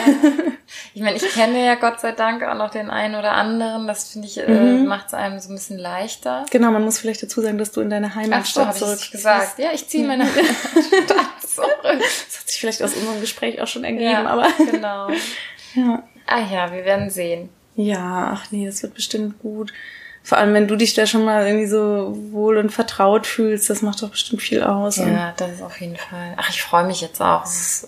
Ich 0.92 1.00
meine, 1.00 1.16
ich 1.16 1.26
kenne 1.30 1.64
ja 1.64 1.74
Gott 1.76 2.00
sei 2.00 2.12
Dank 2.12 2.42
auch 2.42 2.54
noch 2.54 2.70
den 2.70 2.90
einen 2.90 3.14
oder 3.14 3.32
anderen. 3.32 3.86
Das 3.86 4.10
finde 4.12 4.28
ich, 4.28 4.36
äh, 4.38 4.46
Mhm. 4.46 4.86
macht 4.86 5.06
es 5.06 5.14
einem 5.14 5.38
so 5.40 5.48
ein 5.48 5.54
bisschen 5.54 5.78
leichter. 5.78 6.44
Genau, 6.50 6.70
man 6.70 6.84
muss 6.84 6.98
vielleicht 6.98 7.22
dazu 7.22 7.40
sagen, 7.40 7.56
dass 7.56 7.72
du 7.72 7.80
in 7.80 7.88
deine 7.88 8.08
Ach 8.08 8.14
so, 8.14 8.20
Heimatstadt 8.20 8.66
habe 8.66 8.76
ich 8.76 8.82
zurück 8.84 8.98
nicht 8.98 9.12
gesagt. 9.12 9.58
Ja, 9.58 9.70
ich 9.72 9.88
ziehe 9.88 10.06
meine 10.06 10.26
Stadt 10.26 10.36
zurück. 11.48 11.70
Das 11.82 12.40
hat 12.40 12.48
sich 12.48 12.60
vielleicht 12.60 12.82
aus 12.82 12.92
unserem 12.94 13.20
Gespräch 13.22 13.62
auch 13.62 13.66
schon 13.66 13.84
ergeben, 13.84 14.02
Ja, 14.10 14.26
aber 14.26 14.48
genau. 14.70 15.08
ja. 15.74 16.02
Ah 16.26 16.40
ja, 16.52 16.70
wir 16.72 16.84
werden 16.84 17.08
sehen. 17.08 17.48
Ja, 17.74 18.32
ach 18.34 18.50
nee, 18.50 18.66
das 18.66 18.82
wird 18.82 18.92
bestimmt 18.94 19.38
gut. 19.38 19.72
Vor 20.28 20.38
allem, 20.38 20.54
wenn 20.54 20.66
du 20.66 20.74
dich 20.74 20.92
da 20.94 21.06
schon 21.06 21.24
mal 21.24 21.46
irgendwie 21.46 21.68
so 21.68 22.12
wohl 22.32 22.56
und 22.58 22.70
vertraut 22.70 23.28
fühlst, 23.28 23.70
das 23.70 23.80
macht 23.82 24.02
doch 24.02 24.10
bestimmt 24.10 24.42
viel 24.42 24.60
aus. 24.64 24.98
Und 24.98 25.12
Ja, 25.12 25.32
das 25.36 25.52
ist 25.52 25.62
auf 25.62 25.80
jeden 25.80 25.94
Fall. 25.96 26.34
Ach, 26.36 26.50
ich 26.50 26.60
freue 26.62 26.84
mich 26.84 27.00
jetzt 27.00 27.20
auch, 27.22 27.44
ist, 27.44 27.86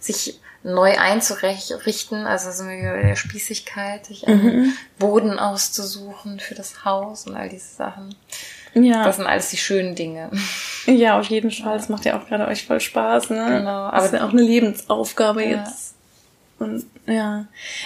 sich 0.00 0.40
neu 0.64 0.98
einzurichten, 0.98 2.26
also 2.26 2.50
so 2.50 2.64
mit 2.64 2.82
der 2.82 3.14
Spießigkeit, 3.14 4.06
sich 4.06 4.26
einen 4.26 4.42
Mhm. 4.62 4.72
Boden 4.98 5.38
auszusuchen 5.38 6.40
für 6.40 6.56
das 6.56 6.84
Haus 6.84 7.26
und 7.28 7.36
all 7.36 7.48
diese 7.48 7.76
Sachen. 7.76 8.12
ja, 8.74 9.04
Das 9.04 9.16
sind 9.16 9.26
alles 9.26 9.50
die 9.50 9.56
schönen 9.56 9.94
Dinge. 9.94 10.30
ja, 10.86 11.16
auf 11.20 11.26
jeden 11.26 11.52
Fall. 11.52 11.76
Das 11.78 11.88
macht 11.88 12.04
ja 12.06 12.18
auch 12.20 12.26
gerade 12.26 12.48
euch 12.48 12.66
voll 12.66 12.80
Spaß, 12.80 13.30
ne? 13.30 13.36
Genau, 13.60 13.88
Das 13.92 14.06
ist 14.06 14.08
aber- 14.08 14.18
ja 14.18 14.26
auch 14.26 14.32
eine 14.32 14.42
Lebensaufgabe 14.42 15.44
Ja. 15.44 15.58
jetzt. 15.64 15.94
Und 16.58 16.84
ja, 17.06 17.44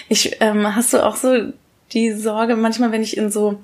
ich 0.09 0.37
ähm, 0.41 0.75
hast 0.75 0.93
du 0.93 1.05
auch 1.05 1.15
so 1.15 1.53
die 1.91 2.11
Sorge 2.13 2.55
manchmal, 2.55 2.91
wenn 2.91 3.03
ich 3.03 3.17
in 3.17 3.29
so 3.31 3.61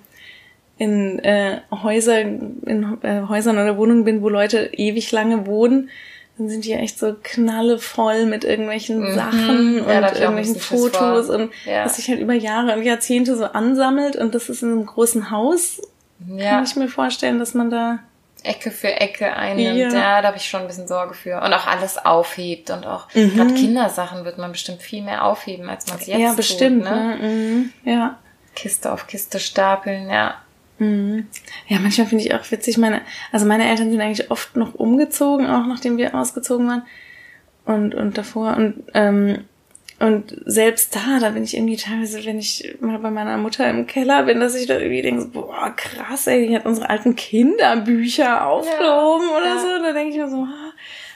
in 0.79 1.19
äh, 1.19 1.59
Häuser, 1.71 2.21
in 2.21 2.97
äh, 3.03 3.21
Häusern 3.27 3.57
oder 3.59 3.77
Wohnungen 3.77 4.05
bin, 4.05 4.21
wo 4.23 4.29
Leute 4.29 4.69
ewig 4.73 5.11
lange 5.11 5.45
wohnen, 5.45 5.89
dann 6.37 6.47
sind 6.47 6.63
die 6.63 6.71
echt 6.73 6.97
so 6.97 7.15
knallevoll 7.21 8.25
mit 8.25 8.45
irgendwelchen 8.45 9.01
Mhm. 9.01 9.13
Sachen 9.13 9.85
Ja, 9.87 10.07
und 10.07 10.15
irgendwelchen. 10.17 10.55
Fotos 10.55 11.29
und 11.29 11.51
Ja. 11.65 11.83
was 11.83 11.97
sich 11.97 12.07
halt 12.07 12.21
über 12.21 12.33
Jahre 12.33 12.73
und 12.77 12.83
Jahrzehnte 12.83 13.35
so 13.35 13.43
ansammelt 13.43 14.15
und 14.15 14.33
das 14.33 14.47
ist 14.47 14.63
in 14.63 14.71
einem 14.71 14.85
großen 14.85 15.29
Haus, 15.31 15.81
Ja, 16.27 16.51
kann 16.51 16.63
ich 16.63 16.75
mir 16.77 16.87
vorstellen, 16.87 17.39
dass 17.39 17.53
man 17.53 17.69
da 17.69 17.99
Ecke 18.43 18.71
für 18.71 18.87
Ecke 18.87 19.33
einnimmt. 19.35 19.77
Ja, 19.77 19.89
ja 19.89 20.21
da 20.21 20.29
habe 20.29 20.37
ich 20.37 20.47
schon 20.47 20.61
ein 20.61 20.67
bisschen 20.67 20.87
Sorge 20.87 21.13
für. 21.13 21.41
Und 21.41 21.53
auch 21.53 21.67
alles 21.67 21.97
aufhebt 21.97 22.69
und 22.69 22.85
auch 22.85 23.13
mhm. 23.13 23.35
gerade 23.35 23.53
Kindersachen 23.53 24.23
wird 24.23 24.37
man 24.37 24.53
bestimmt 24.53 24.81
viel 24.81 25.01
mehr 25.03 25.25
aufheben, 25.25 25.69
als 25.69 25.87
man 25.87 25.97
es 25.99 26.07
jetzt 26.07 26.19
Ja, 26.19 26.33
bestimmt. 26.33 26.85
Tut, 26.85 26.93
ne? 26.93 27.17
ne? 27.17 27.27
Mhm. 27.27 27.73
Ja. 27.83 28.17
Kiste 28.55 28.93
auf 28.93 29.07
Kiste 29.07 29.39
stapeln, 29.39 30.09
ja. 30.09 30.35
Mhm. 30.79 31.27
Ja, 31.67 31.79
manchmal 31.79 32.07
finde 32.07 32.25
ich 32.25 32.33
auch 32.33 32.51
witzig, 32.51 32.77
meine, 32.77 33.01
also 33.31 33.45
meine 33.45 33.69
Eltern 33.69 33.91
sind 33.91 34.01
eigentlich 34.01 34.31
oft 34.31 34.55
noch 34.55 34.75
umgezogen, 34.75 35.47
auch 35.47 35.67
nachdem 35.67 35.97
wir 35.97 36.15
ausgezogen 36.15 36.67
waren. 36.67 36.83
Und, 37.65 37.93
und 37.93 38.17
davor. 38.17 38.55
Und 38.57 38.83
ähm, 38.95 39.43
und 39.99 40.33
selbst 40.45 40.95
da, 40.95 41.19
da 41.19 41.31
bin 41.31 41.43
ich 41.43 41.57
irgendwie 41.57 41.75
teilweise, 41.75 42.23
wenn 42.25 42.39
ich 42.39 42.77
mal 42.79 42.99
bei 42.99 43.11
meiner 43.11 43.37
Mutter 43.37 43.69
im 43.69 43.85
Keller 43.85 44.23
bin, 44.23 44.39
dass 44.39 44.55
ich 44.55 44.65
da 44.65 44.77
irgendwie 44.77 45.01
denke, 45.01 45.25
boah, 45.25 45.73
krass, 45.75 46.25
ey, 46.25 46.47
die 46.47 46.55
hat 46.55 46.65
unsere 46.65 46.89
alten 46.89 47.17
Kinderbücher 47.17 48.47
aufgehoben 48.47 49.27
ja, 49.29 49.37
oder 49.37 49.45
ja. 49.45 49.59
so. 49.59 49.83
Da 49.83 49.91
denke 49.91 50.11
ich 50.11 50.17
mir 50.17 50.29
so, 50.29 50.37
ah, 50.37 50.68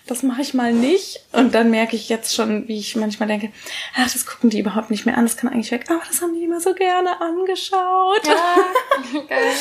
das 0.07 0.21
mache 0.21 0.41
ich 0.41 0.53
mal 0.53 0.73
nicht. 0.73 1.21
Und 1.31 1.55
dann 1.55 1.71
merke 1.71 1.95
ich 1.95 2.09
jetzt 2.09 2.35
schon, 2.35 2.67
wie 2.67 2.79
ich 2.79 2.95
manchmal 2.95 3.27
denke, 3.27 3.51
ach, 3.95 4.11
das 4.11 4.25
gucken 4.25 4.49
die 4.49 4.59
überhaupt 4.59 4.91
nicht 4.91 5.05
mehr 5.05 5.17
an, 5.17 5.25
das 5.25 5.37
kann 5.37 5.49
eigentlich 5.49 5.71
weg. 5.71 5.85
Aber 5.89 6.01
das 6.07 6.21
haben 6.21 6.33
die 6.33 6.43
immer 6.43 6.59
so 6.59 6.73
gerne 6.73 7.21
angeschaut. 7.21 8.21
Ja, 8.25 9.19
geil. 9.29 9.51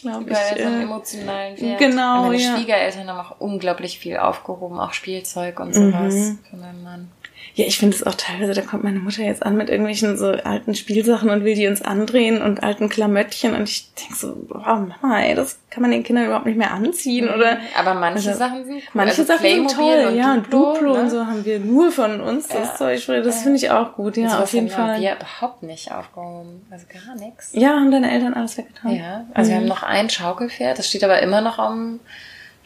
Glaube 0.00 0.30
ich. 0.30 0.36
so 0.36 0.64
einen 0.64 0.80
äh, 0.80 0.82
emotionalen 0.84 1.60
Wert. 1.60 1.78
Genau, 1.78 2.22
Meine 2.22 2.42
ja. 2.42 2.56
Schwiegereltern 2.56 3.08
haben 3.08 3.26
auch 3.26 3.40
unglaublich 3.40 3.98
viel 3.98 4.16
aufgehoben, 4.16 4.78
auch 4.78 4.92
Spielzeug 4.92 5.58
und 5.60 5.74
sowas 5.74 6.14
mhm. 6.14 6.38
für 6.48 6.56
meinen 6.56 6.82
Mann. 6.82 7.10
Ja, 7.58 7.66
ich 7.66 7.76
finde 7.76 7.96
es 7.96 8.04
auch 8.04 8.14
teilweise, 8.14 8.54
da 8.54 8.62
kommt 8.62 8.84
meine 8.84 9.00
Mutter 9.00 9.24
jetzt 9.24 9.44
an 9.44 9.56
mit 9.56 9.68
irgendwelchen 9.68 10.16
so 10.16 10.28
alten 10.28 10.76
Spielsachen 10.76 11.28
und 11.28 11.42
will 11.42 11.56
die 11.56 11.66
uns 11.66 11.82
andrehen 11.82 12.40
und 12.40 12.62
alten 12.62 12.88
Klamöttchen 12.88 13.56
und 13.56 13.68
ich 13.68 13.92
denke 13.94 14.14
so, 14.14 14.36
wow, 14.48 14.78
Mama, 15.02 15.22
ey, 15.22 15.34
das 15.34 15.58
kann 15.68 15.82
man 15.82 15.90
den 15.90 16.04
Kindern 16.04 16.26
überhaupt 16.26 16.46
nicht 16.46 16.56
mehr 16.56 16.70
anziehen 16.70 17.24
mhm. 17.24 17.34
oder. 17.34 17.58
Aber 17.76 17.94
manche 17.94 18.28
also, 18.28 18.38
Sachen 18.38 18.64
sind 18.64 18.76
cool. 18.76 18.82
Manche 18.92 19.22
also 19.22 19.24
Sachen 19.24 19.40
Playmobil 19.40 19.70
sind 19.70 19.76
toll, 19.76 20.06
und 20.06 20.16
ja, 20.16 20.34
und 20.34 20.52
Duplo 20.52 20.94
ne? 20.94 21.00
und 21.00 21.10
so 21.10 21.26
haben 21.26 21.44
wir 21.44 21.58
nur 21.58 21.90
von 21.90 22.20
uns, 22.20 22.46
das 22.46 22.68
ja. 22.68 22.74
Zeug, 22.76 23.24
das 23.24 23.42
finde 23.42 23.56
ich 23.56 23.72
auch 23.72 23.94
gut, 23.94 24.16
ja, 24.16 24.38
auf 24.38 24.52
jeden 24.52 24.68
Fall. 24.68 25.00
wir 25.00 25.16
überhaupt 25.16 25.64
nicht 25.64 25.90
aufgehoben, 25.90 26.64
also 26.70 26.86
gar 26.86 27.16
nichts. 27.16 27.50
Ja, 27.54 27.70
haben 27.70 27.90
deine 27.90 28.12
Eltern 28.12 28.34
alles 28.34 28.56
weggetan? 28.56 28.94
Ja, 28.94 29.26
also 29.34 29.50
mhm. 29.50 29.54
wir 29.54 29.60
haben 29.62 29.68
noch 29.68 29.82
ein 29.82 30.08
Schaukelpferd, 30.08 30.78
das 30.78 30.86
steht 30.86 31.02
aber 31.02 31.20
immer 31.22 31.40
noch 31.40 31.58
am 31.58 31.98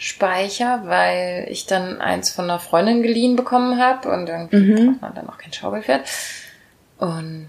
Speicher, 0.03 0.83
weil 0.87 1.47
ich 1.49 1.67
dann 1.67 2.01
eins 2.01 2.29
von 2.29 2.47
einer 2.47 2.59
Freundin 2.59 3.05
geliehen 3.05 3.37
bekommen 3.37 3.81
habe 3.81 4.09
und 4.09 4.29
irgendwie 4.29 4.57
mhm. 4.57 4.87
braucht 4.87 5.03
man 5.03 5.15
dann 5.15 5.29
auch 5.29 5.39
kein 5.39 5.53
Schaukelpferd. 5.53 6.03
Und 6.99 7.47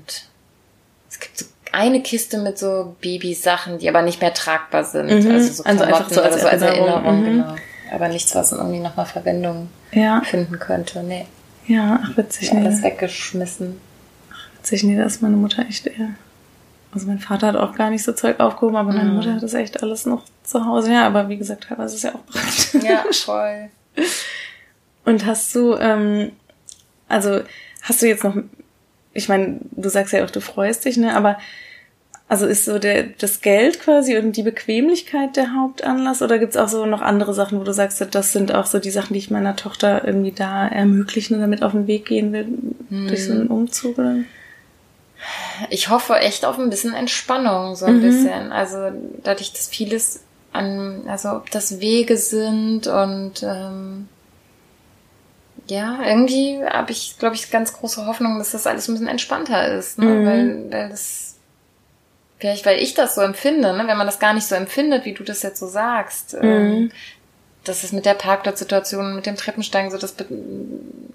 es 1.10 1.20
gibt 1.20 1.40
so 1.40 1.46
eine 1.72 2.04
Kiste 2.04 2.38
mit 2.38 2.60
so 2.60 2.96
Babysachen, 3.02 3.80
die 3.80 3.90
aber 3.90 4.04
nicht 4.04 4.22
mehr 4.22 4.36
tragbar 4.36 4.84
sind. 4.84 5.08
Mhm. 5.08 5.32
Also 5.32 5.52
so 5.52 5.64
also 5.64 5.84
einfach 5.84 6.12
so 6.12 6.22
als, 6.22 6.42
so 6.42 6.48
als 6.48 6.62
Erinnerung, 6.62 6.90
Erinnerung 6.90 7.22
mhm. 7.22 7.26
genau. 7.26 7.56
Aber 7.92 8.08
nichts, 8.08 8.36
was 8.36 8.52
irgendwie 8.52 8.80
nochmal 8.80 9.08
Verwendung 9.08 9.70
ja. 9.92 10.22
finden 10.22 10.60
könnte. 10.60 11.02
Nee. 11.02 11.26
Ja, 11.66 12.02
ach 12.04 12.16
witzig. 12.18 12.52
Ja, 12.52 12.60
alles 12.60 12.84
weggeschmissen. 12.84 13.82
Ach 14.32 14.60
witzig, 14.60 14.84
nee, 14.84 14.96
da 14.96 15.06
ist 15.06 15.24
meine 15.24 15.38
Mutter 15.38 15.66
echt 15.68 15.88
eher 15.88 16.10
also 16.94 17.08
mein 17.08 17.20
Vater 17.20 17.48
hat 17.48 17.56
auch 17.56 17.76
gar 17.76 17.90
nicht 17.90 18.04
so 18.04 18.14
Zeug 18.14 18.40
aufgehoben, 18.40 18.76
aber 18.76 18.92
meine 18.92 19.10
mhm. 19.10 19.16
Mutter 19.16 19.34
hat 19.34 19.44
das 19.44 19.54
echt 19.54 19.82
alles 19.82 20.06
noch 20.06 20.24
zu 20.44 20.66
Hause. 20.66 20.92
Ja, 20.92 21.08
aber 21.08 21.30
wie 21.30 21.38
gesagt, 21.38 21.66
teilweise 21.68 21.96
ist 21.96 22.04
es 22.04 22.12
ja 22.12 22.16
auch 22.16 22.26
praktisch. 22.26 22.84
Ja, 22.84 23.04
voll. 23.12 23.70
Und 25.06 25.26
hast 25.26 25.54
du, 25.56 25.76
ähm, 25.76 26.32
also 27.08 27.42
hast 27.82 28.02
du 28.02 28.08
jetzt 28.08 28.24
noch, 28.24 28.36
ich 29.14 29.30
meine, 29.30 29.60
du 29.72 29.90
sagst 29.90 30.14
ja 30.14 30.24
auch, 30.24 30.32
du 30.32 30.42
freust 30.42 30.86
dich, 30.86 30.98
ne? 30.98 31.16
Aber 31.16 31.38
also 32.30 32.48
ist 32.48 32.66
so 32.66 32.80
der, 32.80 33.04
das 33.04 33.42
Geld 33.42 33.80
quasi 33.80 34.18
und 34.18 34.36
die 34.36 34.44
Bequemlichkeit 34.44 35.36
der 35.36 35.54
Hauptanlass 35.54 36.22
oder 36.22 36.40
gibt's 36.40 36.58
auch 36.58 36.70
so 36.70 36.86
noch 36.86 37.02
andere 37.02 37.34
Sachen, 37.34 37.60
wo 37.60 37.64
du 37.64 37.74
sagst, 37.74 38.04
das 38.10 38.32
sind 38.32 38.54
auch 38.56 38.66
so 38.66 38.80
die 38.80 38.90
Sachen, 38.92 39.14
die 39.14 39.20
ich 39.20 39.30
meiner 39.30 39.56
Tochter 39.56 40.06
irgendwie 40.06 40.32
da 40.32 40.68
ermöglichen 40.68 41.36
und 41.36 41.42
damit 41.42 41.62
auf 41.62 41.74
den 41.74 41.86
Weg 41.86 42.06
gehen 42.06 42.34
will, 42.34 42.48
hm. 42.90 43.08
durch 43.08 43.26
so 43.26 43.34
einen 43.34 43.48
Umzug? 43.48 44.00
Oder? 44.00 44.16
Ich 45.70 45.90
hoffe 45.90 46.16
echt 46.16 46.46
auf 46.46 46.58
ein 46.58 46.70
bisschen 46.70 46.94
Entspannung, 46.94 47.76
so 47.76 47.86
ein 47.86 47.98
mhm. 47.98 48.02
bisschen. 48.02 48.52
Also 48.52 48.92
dadurch, 49.24 49.54
dass 49.54 49.68
vieles 49.68 50.22
an, 50.52 51.04
also 51.08 51.30
ob 51.32 51.50
das 51.52 51.80
Wege 51.80 52.18
sind 52.18 52.88
und 52.88 53.44
ähm, 53.44 54.08
ja, 55.68 56.00
irgendwie 56.06 56.64
habe 56.64 56.92
ich, 56.92 57.18
glaube 57.18 57.36
ich, 57.36 57.50
ganz 57.50 57.74
große 57.74 58.06
Hoffnung, 58.06 58.38
dass 58.38 58.52
das 58.52 58.68
alles 58.68 58.88
ein 58.88 58.94
bisschen 58.94 59.08
entspannter 59.08 59.74
ist, 59.76 59.98
ne? 59.98 60.06
Mhm. 60.06 60.26
weil, 60.26 60.72
weil 60.72 60.90
das 60.90 61.34
vielleicht, 62.44 62.66
weil 62.66 62.80
ich 62.80 62.94
das 62.94 63.16
so 63.16 63.22
empfinde, 63.22 63.72
ne? 63.72 63.88
wenn 63.88 63.98
man 63.98 64.06
das 64.06 64.20
gar 64.20 64.34
nicht 64.34 64.46
so 64.46 64.54
empfindet, 64.56 65.06
wie 65.06 65.14
du 65.14 65.24
das 65.24 65.44
jetzt 65.44 65.60
so 65.60 65.68
sagst, 65.68 66.34
ähm, 66.34 66.42
mhm. 66.42 66.74
ähm, 66.74 66.92
das 67.64 67.84
ist 67.84 67.94
mit 67.94 68.06
der 68.06 68.14
Parkplatzsituation, 68.14 69.16
mit 69.16 69.26
dem 69.26 69.36
Treppensteigen 69.36 69.90
so, 69.90 69.98
das 69.98 70.16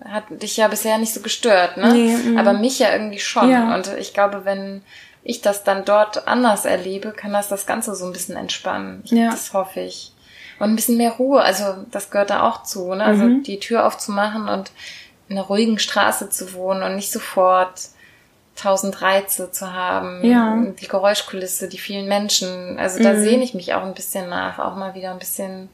hat 0.05 0.25
dich 0.31 0.57
ja 0.57 0.69
bisher 0.69 0.99
nicht 0.99 1.13
so 1.13 1.21
gestört, 1.21 1.77
ne? 1.77 1.93
Nee, 1.93 2.17
mm. 2.17 2.39
Aber 2.39 2.55
mich 2.55 2.79
ja 2.79 2.93
irgendwie 2.93 3.19
schon. 3.19 3.51
Ja. 3.51 3.75
Und 3.75 3.89
ich 3.99 4.15
glaube, 4.15 4.45
wenn 4.45 4.83
ich 5.23 5.43
das 5.43 5.65
dann 5.65 5.85
dort 5.85 6.27
anders 6.27 6.65
erlebe, 6.65 7.11
kann 7.11 7.33
das 7.33 7.49
das 7.49 7.67
Ganze 7.67 7.95
so 7.95 8.07
ein 8.07 8.13
bisschen 8.13 8.37
entspannen. 8.37 9.03
Ja. 9.05 9.31
Das 9.31 9.53
hoffe 9.53 9.81
ich. 9.81 10.13
Und 10.59 10.71
ein 10.71 10.77
bisschen 10.77 10.97
mehr 10.97 11.13
Ruhe, 11.13 11.43
also 11.43 11.85
das 11.91 12.11
gehört 12.11 12.31
da 12.31 12.49
auch 12.49 12.63
zu, 12.63 12.95
ne? 12.95 13.05
Also 13.05 13.25
mhm. 13.25 13.43
die 13.43 13.61
Tür 13.61 13.87
aufzumachen 13.87 14.49
und 14.49 14.73
in 15.29 15.37
einer 15.37 15.47
ruhigen 15.47 15.79
Straße 15.79 16.31
zu 16.31 16.55
wohnen 16.55 16.83
und 16.83 16.97
nicht 16.97 17.13
sofort 17.13 17.91
tausend 18.57 19.03
Reize 19.03 19.53
zu 19.53 19.73
haben, 19.73 20.25
ja. 20.25 20.57
die 20.81 20.89
Geräuschkulisse, 20.89 21.69
die 21.69 21.79
vielen 21.79 22.09
Menschen. 22.09 22.79
Also 22.79 23.01
da 23.01 23.13
mhm. 23.13 23.23
sehne 23.23 23.45
ich 23.45 23.55
mich 23.55 23.75
auch 23.75 23.85
ein 23.85 23.95
bisschen 23.95 24.29
nach, 24.29 24.59
auch 24.59 24.75
mal 24.75 24.95
wieder 24.95 25.13
ein 25.13 25.19
bisschen 25.19 25.69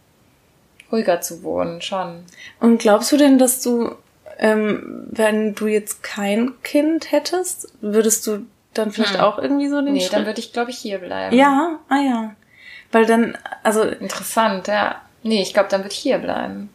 ruhiger 0.90 1.20
zu 1.20 1.42
wohnen, 1.42 1.82
schon. 1.82 2.24
Und 2.60 2.78
glaubst 2.78 3.12
du 3.12 3.16
denn, 3.16 3.38
dass 3.38 3.62
du, 3.62 3.94
ähm, 4.38 5.06
wenn 5.10 5.54
du 5.54 5.66
jetzt 5.66 6.02
kein 6.02 6.52
Kind 6.62 7.12
hättest, 7.12 7.72
würdest 7.80 8.26
du 8.26 8.46
dann 8.74 8.90
vielleicht 8.90 9.14
hm. 9.14 9.20
auch 9.20 9.38
irgendwie 9.38 9.68
so 9.68 9.80
den 9.80 9.94
Nee, 9.94 10.00
Schritt? 10.00 10.12
dann 10.12 10.26
würde 10.26 10.40
ich, 10.40 10.52
glaube 10.52 10.70
ich, 10.70 10.78
hier 10.78 10.98
bleiben. 10.98 11.36
Ja, 11.36 11.78
ah 11.88 12.00
ja. 12.00 12.34
Weil 12.92 13.06
dann, 13.06 13.36
also. 13.62 13.82
Interessant, 13.82 14.68
ja. 14.68 15.00
Nee, 15.22 15.42
ich 15.42 15.54
glaube, 15.54 15.68
dann 15.68 15.80
würde 15.80 15.92
ich 15.92 15.98
hier 15.98 16.18
bleiben. 16.18 16.70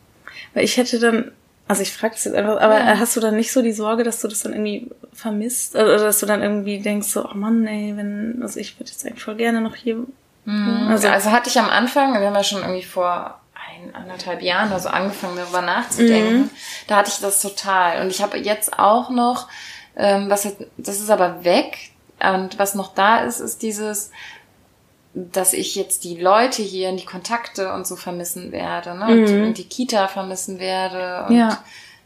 Weil 0.53 0.63
ich 0.63 0.77
hätte 0.77 0.99
dann, 0.99 1.31
also 1.67 1.81
ich 1.81 1.93
frage 1.93 2.15
das 2.15 2.25
jetzt 2.25 2.35
einfach, 2.35 2.59
aber 2.59 2.79
ja. 2.79 2.99
hast 2.99 3.15
du 3.15 3.19
dann 3.19 3.35
nicht 3.35 3.51
so 3.51 3.61
die 3.61 3.71
Sorge, 3.71 4.03
dass 4.03 4.21
du 4.21 4.27
das 4.27 4.41
dann 4.41 4.53
irgendwie 4.53 4.89
vermisst? 5.13 5.75
Oder 5.75 5.97
dass 5.97 6.19
du 6.19 6.25
dann 6.25 6.41
irgendwie 6.41 6.79
denkst 6.79 7.07
so, 7.07 7.25
oh 7.29 7.35
Mann, 7.35 7.67
ey, 7.67 7.95
wenn, 7.95 8.39
also 8.41 8.59
ich 8.59 8.79
würde 8.79 8.89
jetzt 8.89 9.05
eigentlich 9.05 9.23
voll 9.23 9.35
gerne 9.35 9.61
noch 9.61 9.75
hier. 9.75 9.97
Mhm. 10.45 10.87
Also, 10.89 11.09
also 11.09 11.31
hatte 11.31 11.49
ich 11.49 11.59
am 11.59 11.69
Anfang, 11.69 12.13
wir 12.19 12.27
haben 12.27 12.35
ja 12.35 12.43
schon 12.43 12.61
irgendwie 12.61 12.83
vor 12.83 13.39
ein, 13.81 13.95
anderthalb 13.95 14.41
Jahren 14.41 14.69
oder 14.69 14.79
so 14.79 14.89
angefangen, 14.89 15.37
darüber 15.37 15.61
nachzudenken. 15.61 16.41
Mhm. 16.41 16.49
Da 16.87 16.97
hatte 16.97 17.11
ich 17.11 17.19
das 17.19 17.41
total. 17.41 18.01
Und 18.01 18.09
ich 18.09 18.21
habe 18.21 18.37
jetzt 18.37 18.77
auch 18.77 19.09
noch, 19.09 19.47
ähm, 19.95 20.29
was 20.29 20.43
jetzt, 20.43 20.63
das 20.77 20.99
ist 20.99 21.09
aber 21.09 21.43
weg. 21.43 21.91
Und 22.19 22.59
was 22.59 22.75
noch 22.75 22.93
da 22.93 23.19
ist, 23.19 23.39
ist 23.39 23.61
dieses, 23.61 24.11
dass 25.13 25.53
ich 25.53 25.75
jetzt 25.75 26.03
die 26.03 26.19
Leute 26.19 26.61
hier, 26.61 26.91
die 26.91 27.05
Kontakte 27.05 27.73
und 27.73 27.87
so 27.87 27.95
vermissen 27.95 28.51
werde, 28.51 28.95
ne? 28.95 29.05
Und, 29.07 29.31
mhm. 29.31 29.43
und 29.47 29.57
die 29.57 29.67
Kita 29.67 30.07
vermissen 30.07 30.59
werde 30.59 31.25
und 31.27 31.37
ja 31.37 31.63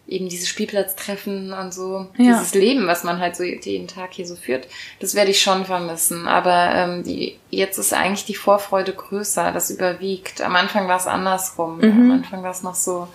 eben 0.07 0.27
diese 0.27 0.47
Spielplatztreffen 0.47 1.53
und 1.53 1.73
so, 1.73 2.07
ja. 2.17 2.33
dieses 2.33 2.53
Leben, 2.53 2.87
was 2.87 3.03
man 3.03 3.19
halt 3.19 3.35
so 3.35 3.43
jeden 3.43 3.87
Tag 3.87 4.13
hier 4.13 4.27
so 4.27 4.35
führt, 4.35 4.67
das 4.99 5.15
werde 5.15 5.31
ich 5.31 5.41
schon 5.41 5.65
vermissen. 5.65 6.27
Aber 6.27 6.71
ähm, 6.75 7.03
die, 7.03 7.37
jetzt 7.49 7.77
ist 7.77 7.93
eigentlich 7.93 8.25
die 8.25 8.35
Vorfreude 8.35 8.93
größer, 8.93 9.51
das 9.51 9.71
überwiegt. 9.71 10.41
Am 10.41 10.55
Anfang 10.55 10.87
war 10.87 10.97
es 10.97 11.07
andersrum. 11.07 11.77
Mhm. 11.77 11.83
Am 11.83 12.11
Anfang 12.11 12.43
war 12.43 12.51
es 12.51 12.63
noch 12.63 12.75
so, 12.75 13.07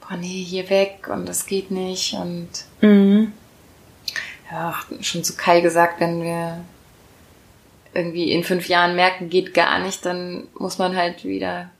boah 0.00 0.16
nee, 0.16 0.42
hier 0.42 0.70
weg 0.70 1.08
und 1.12 1.28
das 1.28 1.46
geht 1.46 1.70
nicht. 1.70 2.14
Und 2.14 2.48
mhm. 2.80 3.32
ja, 4.50 4.74
schon 5.02 5.24
zu 5.24 5.36
Kai 5.36 5.60
gesagt, 5.60 6.00
wenn 6.00 6.22
wir 6.22 6.64
irgendwie 7.92 8.32
in 8.32 8.44
fünf 8.44 8.68
Jahren 8.68 8.96
merken, 8.96 9.28
geht 9.28 9.54
gar 9.54 9.78
nicht, 9.78 10.04
dann 10.04 10.48
muss 10.58 10.78
man 10.78 10.96
halt 10.96 11.24
wieder 11.24 11.70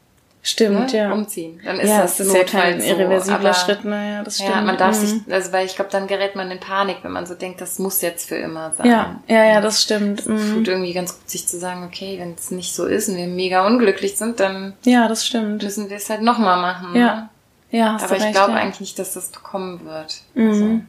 Stimmt, 0.46 0.92
ne, 0.92 0.98
ja. 0.98 1.10
umziehen. 1.10 1.58
Dann 1.64 1.80
ist 1.80 1.88
ja, 1.88 2.02
das, 2.02 2.18
das 2.18 2.26
ist 2.26 2.34
notfalls 2.34 2.52
halt 2.52 2.74
ein 2.74 2.82
irreversibler 2.82 3.54
so. 3.54 3.64
Schritt, 3.64 3.84
naja, 3.86 4.22
das 4.22 4.34
stimmt. 4.36 4.50
Ja, 4.50 4.60
man 4.60 4.76
darf 4.76 5.00
mhm. 5.00 5.06
sich, 5.06 5.32
also 5.32 5.52
weil 5.52 5.64
ich 5.64 5.74
glaube, 5.74 5.90
dann 5.90 6.06
gerät 6.06 6.36
man 6.36 6.50
in 6.50 6.60
Panik, 6.60 6.98
wenn 7.00 7.12
man 7.12 7.24
so 7.24 7.34
denkt, 7.34 7.62
das 7.62 7.78
muss 7.78 8.02
jetzt 8.02 8.28
für 8.28 8.36
immer 8.36 8.70
sein. 8.72 8.86
Ja, 8.86 9.22
ja, 9.26 9.44
ja, 9.46 9.60
das 9.62 9.82
stimmt. 9.82 10.20
Es 10.20 10.26
mhm. 10.26 10.52
tut 10.52 10.68
irgendwie 10.68 10.92
ganz 10.92 11.18
gut, 11.18 11.30
sich 11.30 11.48
zu 11.48 11.58
sagen, 11.58 11.82
okay, 11.84 12.18
wenn 12.20 12.34
es 12.34 12.50
nicht 12.50 12.74
so 12.74 12.84
ist 12.84 13.08
und 13.08 13.16
wir 13.16 13.26
mega 13.26 13.66
unglücklich 13.66 14.18
sind, 14.18 14.38
dann 14.38 14.74
ja, 14.84 15.08
das 15.08 15.26
stimmt. 15.26 15.62
müssen 15.62 15.88
wir 15.88 15.96
es 15.96 16.10
halt 16.10 16.20
nochmal 16.20 16.60
machen. 16.60 16.94
Ja, 16.94 17.14
ne? 17.14 17.28
ja. 17.70 17.96
Aber 17.96 18.16
ich 18.18 18.30
glaube 18.32 18.52
ja. 18.52 18.58
eigentlich 18.58 18.80
nicht, 18.80 18.98
dass 18.98 19.14
das 19.14 19.32
kommen 19.32 19.86
wird. 19.86 20.20
Mhm. 20.34 20.50
Also. 20.50 20.80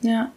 Ja, 0.00 0.30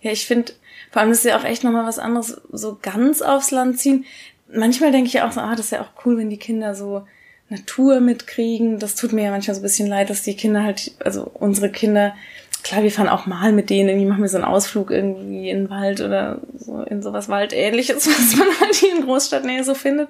ja, 0.00 0.10
ich 0.10 0.26
finde, 0.26 0.54
vor 0.90 1.02
allem 1.02 1.10
ist 1.10 1.24
ja 1.26 1.38
auch 1.38 1.44
echt 1.44 1.64
nochmal 1.64 1.84
was 1.84 1.98
anderes, 1.98 2.40
so 2.50 2.78
ganz 2.80 3.20
aufs 3.20 3.50
Land 3.50 3.78
ziehen. 3.78 4.06
Manchmal 4.50 4.90
denke 4.90 5.08
ich 5.08 5.20
auch 5.20 5.32
so, 5.32 5.40
ah, 5.40 5.50
das 5.54 5.66
ist 5.66 5.72
ja 5.72 5.82
auch 5.82 6.06
cool, 6.06 6.16
wenn 6.16 6.30
die 6.30 6.38
Kinder 6.38 6.74
so 6.74 7.06
Natur 7.48 8.00
mitkriegen. 8.00 8.78
Das 8.78 8.94
tut 8.94 9.12
mir 9.12 9.24
ja 9.24 9.30
manchmal 9.30 9.54
so 9.54 9.60
ein 9.60 9.64
bisschen 9.64 9.88
leid, 9.88 10.10
dass 10.10 10.22
die 10.22 10.36
Kinder 10.36 10.62
halt, 10.62 10.92
also 11.04 11.30
unsere 11.34 11.70
Kinder, 11.70 12.14
klar, 12.62 12.82
wir 12.82 12.90
fahren 12.90 13.08
auch 13.08 13.26
mal 13.26 13.52
mit 13.52 13.70
denen, 13.70 13.90
irgendwie 13.90 14.06
machen 14.06 14.22
wir 14.22 14.28
so 14.28 14.36
einen 14.36 14.46
Ausflug 14.46 14.90
irgendwie 14.90 15.50
in 15.50 15.64
den 15.64 15.70
Wald 15.70 16.00
oder 16.00 16.40
so 16.56 16.82
in 16.82 17.02
sowas 17.02 17.28
Waldähnliches, 17.28 18.06
was 18.06 18.36
man 18.36 18.48
halt 18.60 18.74
hier 18.74 18.94
in 18.96 19.04
Großstadtnähe 19.04 19.64
so 19.64 19.74
findet. 19.74 20.08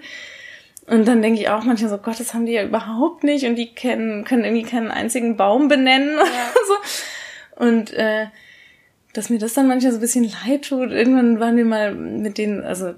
Und 0.87 1.09
dann 1.09 1.23
denke 1.23 1.41
ich 1.41 1.49
auch 1.49 1.65
manchmal 1.65 1.91
so, 1.91 1.99
Gott, 1.99 2.21
das 2.21 2.35
haben 2.35 2.47
die 2.47 2.53
ja 2.53 2.63
überhaupt 2.63 3.25
nicht 3.25 3.47
und 3.47 3.57
die 3.57 3.75
kennen, 3.75 4.25
können 4.25 4.45
irgendwie 4.45 4.65
keinen 4.65 4.91
einzigen 4.91 5.37
Baum 5.37 5.69
benennen 5.69 6.15
oder 6.17 6.27
so. 6.67 7.65
Und 7.65 7.93
äh, 7.95 8.27
dass 9.15 9.31
mir 9.31 9.39
das 9.39 9.55
dann 9.55 9.69
manchmal 9.69 9.93
so 9.93 9.99
ein 9.99 10.03
bisschen 10.03 10.31
leid 10.45 10.69
tut. 10.69 10.91
Irgendwann 10.91 11.41
waren 11.41 11.57
wir 11.57 11.65
mal 11.65 11.95
mit 11.95 12.37
denen, 12.37 12.63
also 12.63 12.95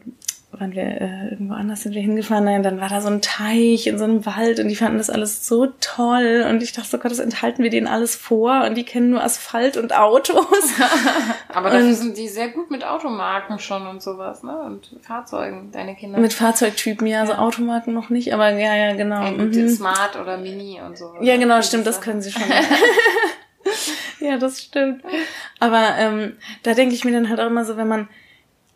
waren 0.52 0.72
wir 0.72 0.82
äh, 0.82 1.28
irgendwo 1.30 1.54
anders 1.54 1.82
sind 1.82 1.94
wir 1.94 2.00
hingefahren, 2.00 2.44
nein, 2.44 2.62
dann 2.62 2.80
war 2.80 2.88
da 2.88 3.00
so 3.00 3.08
ein 3.08 3.20
Teich 3.20 3.86
in 3.86 3.98
so 3.98 4.04
einem 4.04 4.24
Wald 4.24 4.58
und 4.58 4.68
die 4.68 4.76
fanden 4.76 4.98
das 4.98 5.10
alles 5.10 5.46
so 5.46 5.66
toll 5.80 6.46
und 6.48 6.62
ich 6.62 6.72
dachte 6.72 6.88
so 6.88 6.98
Gott, 6.98 7.10
das 7.10 7.18
enthalten 7.18 7.62
wir 7.62 7.70
denen 7.70 7.86
alles 7.86 8.16
vor 8.16 8.64
und 8.64 8.74
die 8.74 8.84
kennen 8.84 9.10
nur 9.10 9.22
Asphalt 9.22 9.76
und 9.76 9.94
Autos. 9.94 10.38
Aber 11.48 11.70
dafür 11.70 11.94
sind 11.94 12.16
die 12.16 12.28
sehr 12.28 12.48
gut 12.48 12.70
mit 12.70 12.84
Automarken 12.84 13.58
schon 13.58 13.86
und 13.86 14.02
sowas, 14.02 14.42
ne? 14.42 14.56
Und 14.58 14.96
Fahrzeugen, 15.02 15.70
deine 15.72 15.94
Kinder. 15.94 16.18
Mit 16.18 16.32
Fahrzeugtypen, 16.32 17.06
ja, 17.06 17.20
also 17.20 17.34
Automarken 17.34 17.92
noch 17.92 18.08
nicht, 18.08 18.32
aber 18.32 18.50
ja, 18.50 18.74
ja, 18.74 18.94
genau. 18.94 19.22
Ja, 19.22 19.30
gut, 19.30 19.54
mhm. 19.54 19.68
Smart 19.68 20.16
oder 20.16 20.38
Mini 20.38 20.80
und 20.84 20.96
so. 20.96 21.12
Ja, 21.20 21.36
genau, 21.36 21.60
stimmt, 21.62 21.86
das 21.86 22.00
können 22.00 22.22
sie 22.22 22.32
schon. 22.32 22.42
ja, 24.20 24.38
das 24.38 24.62
stimmt. 24.62 25.02
Aber 25.60 25.94
ähm, 25.98 26.36
da 26.62 26.74
denke 26.74 26.94
ich 26.94 27.04
mir 27.04 27.12
dann 27.12 27.28
halt 27.28 27.40
auch 27.40 27.46
immer 27.46 27.64
so, 27.64 27.76
wenn 27.76 27.88
man 27.88 28.08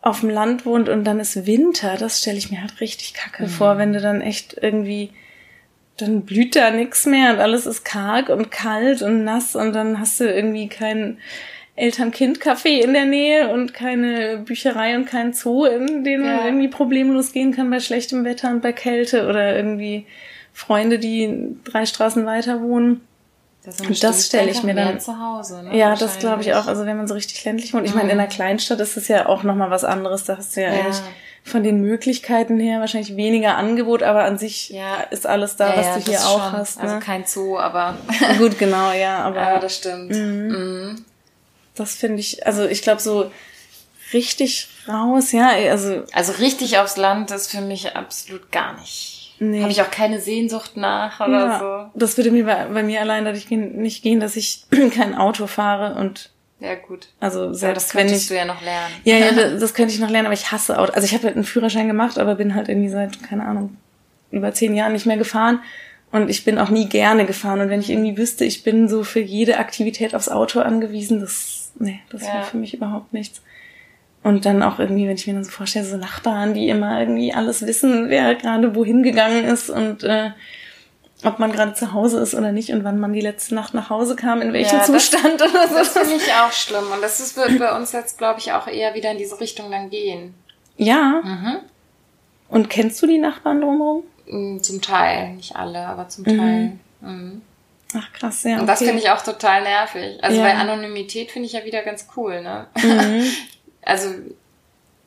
auf 0.01 0.21
dem 0.21 0.29
Land 0.29 0.65
wohnt 0.65 0.89
und 0.89 1.03
dann 1.03 1.19
ist 1.19 1.45
Winter, 1.45 1.95
das 1.97 2.21
stelle 2.21 2.37
ich 2.37 2.49
mir 2.51 2.61
halt 2.61 2.81
richtig 2.81 3.13
kacke 3.13 3.43
mhm. 3.43 3.49
vor, 3.49 3.77
wenn 3.77 3.93
du 3.93 4.01
dann 4.01 4.21
echt 4.21 4.57
irgendwie, 4.59 5.11
dann 5.97 6.23
blüht 6.23 6.55
da 6.55 6.71
nix 6.71 7.05
mehr 7.05 7.33
und 7.33 7.39
alles 7.39 7.67
ist 7.67 7.85
karg 7.85 8.29
und 8.29 8.49
kalt 8.49 9.03
und 9.03 9.23
nass 9.23 9.55
und 9.55 9.73
dann 9.73 9.99
hast 9.99 10.19
du 10.19 10.23
irgendwie 10.25 10.67
kein 10.69 11.17
Eltern-Kind-Café 11.75 12.81
in 12.83 12.93
der 12.93 13.05
Nähe 13.05 13.49
und 13.49 13.73
keine 13.73 14.39
Bücherei 14.39 14.95
und 14.95 15.05
kein 15.05 15.33
Zoo, 15.33 15.65
in 15.65 16.03
den 16.03 16.21
man 16.21 16.37
ja. 16.37 16.45
irgendwie 16.45 16.67
problemlos 16.67 17.31
gehen 17.31 17.53
kann 17.53 17.69
bei 17.69 17.79
schlechtem 17.79 18.25
Wetter 18.25 18.49
und 18.49 18.61
bei 18.61 18.73
Kälte 18.73 19.27
oder 19.27 19.55
irgendwie 19.55 20.05
Freunde, 20.53 20.99
die 20.99 21.55
drei 21.63 21.85
Straßen 21.85 22.25
weiter 22.25 22.61
wohnen. 22.61 23.01
Das, 23.63 23.77
das 23.99 24.25
stelle 24.25 24.49
ich 24.49 24.63
mir 24.63 24.73
dann 24.73 24.99
zu 24.99 25.19
Hause. 25.19 25.61
Ne? 25.61 25.77
Ja, 25.77 25.95
das 25.95 26.17
glaube 26.17 26.41
ich 26.41 26.53
auch. 26.55 26.65
Also 26.65 26.87
wenn 26.87 26.97
man 26.97 27.07
so 27.07 27.13
richtig 27.13 27.43
ländlich 27.45 27.73
wohnt. 27.73 27.85
Ich 27.85 27.91
mhm. 27.91 27.99
meine, 27.99 28.11
in 28.11 28.19
einer 28.19 28.27
Kleinstadt 28.27 28.79
ist 28.79 28.97
es 28.97 29.07
ja 29.07 29.27
auch 29.27 29.43
noch 29.43 29.53
mal 29.53 29.69
was 29.69 29.83
anderes. 29.83 30.23
Da 30.23 30.37
hast 30.37 30.55
du 30.57 30.61
ja, 30.61 30.73
ja. 30.73 30.79
eigentlich 30.79 31.01
von 31.43 31.63
den 31.63 31.81
Möglichkeiten 31.81 32.59
her 32.59 32.79
wahrscheinlich 32.79 33.15
weniger 33.15 33.57
Angebot, 33.57 34.03
aber 34.03 34.23
an 34.23 34.37
sich 34.37 34.69
ja. 34.69 35.01
ist 35.09 35.27
alles 35.27 35.55
da, 35.55 35.69
ja, 35.69 35.77
was 35.77 36.03
du 36.03 36.11
hier 36.11 36.19
auch 36.21 36.43
schon. 36.43 36.51
hast. 36.53 36.79
Also 36.79 36.87
ne? 36.87 36.93
Also 36.95 37.05
kein 37.05 37.25
Zoo, 37.25 37.57
aber 37.57 37.97
gut, 38.37 38.57
genau, 38.57 38.91
ja, 38.93 39.19
aber 39.23 39.41
ja, 39.41 39.59
das 39.59 39.75
stimmt. 39.75 40.11
Mhm. 40.11 40.47
Mhm. 40.47 41.05
Das 41.75 41.95
finde 41.95 42.19
ich, 42.19 42.45
also 42.45 42.65
ich 42.65 42.81
glaube 42.81 43.01
so 43.01 43.31
richtig 44.13 44.69
raus, 44.87 45.31
ja, 45.31 45.49
also 45.49 46.03
also 46.13 46.33
richtig 46.33 46.77
aufs 46.77 46.97
Land 46.97 47.31
ist 47.31 47.49
für 47.51 47.61
mich 47.61 47.95
absolut 47.95 48.51
gar 48.51 48.79
nicht. 48.79 49.20
Nee. 49.43 49.61
Habe 49.61 49.71
ich 49.71 49.81
auch 49.81 49.89
keine 49.89 50.21
Sehnsucht 50.21 50.77
nach 50.77 51.19
oder 51.19 51.31
ja, 51.31 51.59
so. 51.59 51.99
Das 51.99 52.15
würde 52.15 52.29
mir 52.29 52.45
bei, 52.45 52.65
bei 52.65 52.83
mir 52.83 53.01
allein 53.01 53.25
dadurch 53.25 53.49
nicht 53.49 54.03
gehen, 54.03 54.19
dass 54.19 54.35
ich 54.35 54.65
kein 54.93 55.15
Auto 55.15 55.47
fahre 55.47 55.95
und 55.99 56.29
ja, 56.59 56.75
gut. 56.75 57.07
Also 57.19 57.51
selbst 57.51 57.63
ja, 57.63 57.73
das 57.73 57.89
könntest 57.89 58.29
du 58.29 58.35
ja 58.35 58.45
noch 58.45 58.61
lernen. 58.61 58.93
Ja, 59.03 59.15
ja, 59.15 59.31
das, 59.31 59.59
das 59.59 59.73
könnte 59.73 59.95
ich 59.95 59.99
noch 59.99 60.11
lernen, 60.11 60.27
aber 60.27 60.35
ich 60.35 60.51
hasse 60.51 60.77
Auto. 60.77 60.93
Also 60.93 61.05
ich 61.05 61.15
habe 61.15 61.23
halt 61.23 61.35
einen 61.35 61.43
Führerschein 61.43 61.87
gemacht, 61.87 62.19
aber 62.19 62.35
bin 62.35 62.53
halt 62.53 62.69
irgendwie 62.69 62.89
seit, 62.89 63.23
keine 63.23 63.43
Ahnung, 63.45 63.77
über 64.29 64.53
zehn 64.53 64.75
Jahren 64.75 64.93
nicht 64.93 65.07
mehr 65.07 65.17
gefahren. 65.17 65.63
Und 66.11 66.29
ich 66.29 66.43
bin 66.43 66.59
auch 66.59 66.69
nie 66.69 66.87
gerne 66.87 67.25
gefahren. 67.25 67.61
Und 67.61 67.69
wenn 67.69 67.79
ich 67.79 67.89
irgendwie 67.89 68.17
wüsste, 68.17 68.45
ich 68.45 68.61
bin 68.61 68.87
so 68.87 69.03
für 69.03 69.21
jede 69.21 69.57
Aktivität 69.57 70.13
aufs 70.13 70.29
Auto 70.29 70.59
angewiesen, 70.59 71.19
das, 71.19 71.71
nee, 71.79 71.99
das 72.11 72.27
ja. 72.27 72.35
wäre 72.35 72.43
für 72.43 72.57
mich 72.57 72.75
überhaupt 72.75 73.11
nichts. 73.11 73.41
Und 74.23 74.45
dann 74.45 74.61
auch 74.61 74.77
irgendwie, 74.77 75.07
wenn 75.07 75.15
ich 75.15 75.25
mir 75.25 75.33
dann 75.33 75.43
so 75.43 75.51
vorstelle, 75.51 75.85
so 75.85 75.97
Nachbarn, 75.97 76.53
die 76.53 76.69
immer 76.69 76.99
irgendwie 76.99 77.33
alles 77.33 77.65
wissen, 77.65 78.09
wer 78.09 78.35
gerade 78.35 78.75
wohin 78.75 79.01
gegangen 79.01 79.45
ist 79.45 79.69
und 79.69 80.03
äh, 80.03 80.29
ob 81.23 81.39
man 81.39 81.51
gerade 81.51 81.73
zu 81.73 81.93
Hause 81.93 82.19
ist 82.19 82.33
oder 82.33 82.51
nicht 82.51 82.71
und 82.71 82.83
wann 82.83 82.99
man 82.99 83.13
die 83.13 83.21
letzte 83.21 83.55
Nacht 83.55 83.73
nach 83.73 83.89
Hause 83.89 84.15
kam, 84.15 84.41
in 84.41 84.53
welchem 84.53 84.77
ja, 84.77 84.83
Zustand 84.83 85.39
das, 85.39 85.51
oder 85.51 85.67
so. 85.67 85.75
Das 85.75 85.97
finde 85.97 86.15
ich 86.15 86.33
auch 86.33 86.51
schlimm. 86.51 86.85
Und 86.93 87.01
das 87.01 87.19
ist, 87.19 87.37
wird 87.37 87.59
bei 87.59 87.75
uns 87.75 87.91
jetzt, 87.91 88.17
glaube 88.17 88.39
ich, 88.39 88.51
auch 88.53 88.67
eher 88.67 88.93
wieder 88.95 89.11
in 89.11 89.17
diese 89.17 89.39
Richtung 89.39 89.71
dann 89.71 89.89
gehen. 89.89 90.33
Ja. 90.77 91.21
Mhm. 91.23 91.57
Und 92.49 92.69
kennst 92.69 93.01
du 93.01 93.07
die 93.07 93.19
Nachbarn 93.19 93.61
drumherum? 93.61 94.03
Mm, 94.27 94.59
zum 94.59 94.81
Teil, 94.81 95.33
nicht 95.33 95.55
alle, 95.55 95.85
aber 95.85 96.09
zum 96.09 96.25
mhm. 96.25 96.37
Teil. 96.37 96.71
Mhm. 97.01 97.41
Ach 97.93 98.13
krass, 98.13 98.43
ja. 98.43 98.59
Und 98.59 98.67
das 98.67 98.79
finde 98.79 98.99
ich 98.99 99.09
auch 99.09 99.21
total 99.21 99.63
nervig. 99.63 100.23
Also 100.23 100.37
ja. 100.37 100.43
bei 100.43 100.55
Anonymität 100.55 101.31
finde 101.31 101.47
ich 101.47 101.53
ja 101.53 101.65
wieder 101.65 101.81
ganz 101.83 102.07
cool, 102.15 102.41
ne? 102.41 102.67
Mhm. 102.81 103.23
also 103.83 104.09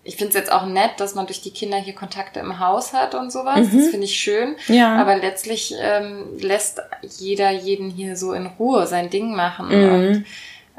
ich 0.05 0.17
finde 0.17 0.31
es 0.31 0.35
jetzt 0.35 0.53
auch 0.53 0.67
nett, 0.67 0.93
dass 0.99 1.15
man 1.15 1.27
durch 1.27 1.41
die 1.41 1.51
Kinder 1.51 1.79
hier 1.79 1.95
Kontakte 1.95 2.39
im 2.41 2.61
Haus 2.61 2.93
hat 2.93 3.15
und 3.15 3.33
sowas. 3.33 3.73
Mhm. 3.73 3.79
Das 3.79 3.89
finde 3.89 4.05
ich 4.05 4.17
schön. 4.17 4.57
Ja. 4.69 4.97
Aber 4.97 5.17
letztlich 5.17 5.75
ähm, 5.81 6.39
lässt 6.39 6.81
jeder 7.03 7.51
jeden 7.51 7.91
hier 7.91 8.17
so 8.17 8.33
in 8.33 8.47
Ruhe 8.47 8.87
sein 8.87 9.09
Ding 9.09 9.35
machen. 9.35 9.69
Mhm. 9.69 9.95
Und 9.95 10.27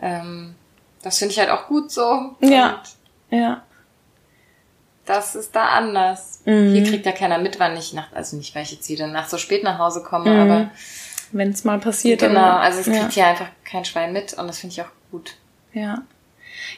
ähm, 0.01 0.55
das 1.01 1.17
finde 1.17 1.33
ich 1.33 1.39
halt 1.39 1.49
auch 1.49 1.67
gut 1.67 1.91
so. 1.91 2.35
Ja. 2.39 2.81
Und 3.31 3.37
ja. 3.37 3.63
Das 5.05 5.35
ist 5.35 5.55
da 5.55 5.69
anders. 5.69 6.41
Mhm. 6.45 6.73
Hier 6.73 6.83
kriegt 6.83 7.05
ja 7.05 7.11
keiner 7.11 7.37
mit, 7.37 7.59
wann 7.59 7.77
ich 7.77 7.93
nach, 7.93 8.11
also 8.13 8.37
nicht, 8.37 8.55
weil 8.55 8.63
ich 8.63 8.71
jetzt 8.71 8.87
jede 8.87 9.07
Nacht 9.07 9.29
so 9.29 9.37
spät 9.37 9.63
nach 9.63 9.77
Hause 9.79 10.03
komme, 10.03 10.31
mhm. 10.31 10.39
aber 10.39 10.71
wenn 11.31 11.49
es 11.49 11.63
mal 11.63 11.79
passiert. 11.79 12.21
Genau, 12.21 12.57
also 12.57 12.79
es 12.79 12.85
kriegt 12.85 12.99
ja. 12.99 13.09
hier 13.09 13.27
einfach 13.27 13.47
kein 13.63 13.85
Schwein 13.85 14.13
mit 14.13 14.33
und 14.33 14.47
das 14.47 14.59
finde 14.59 14.73
ich 14.73 14.81
auch 14.81 14.91
gut. 15.11 15.35
Ja. 15.73 16.03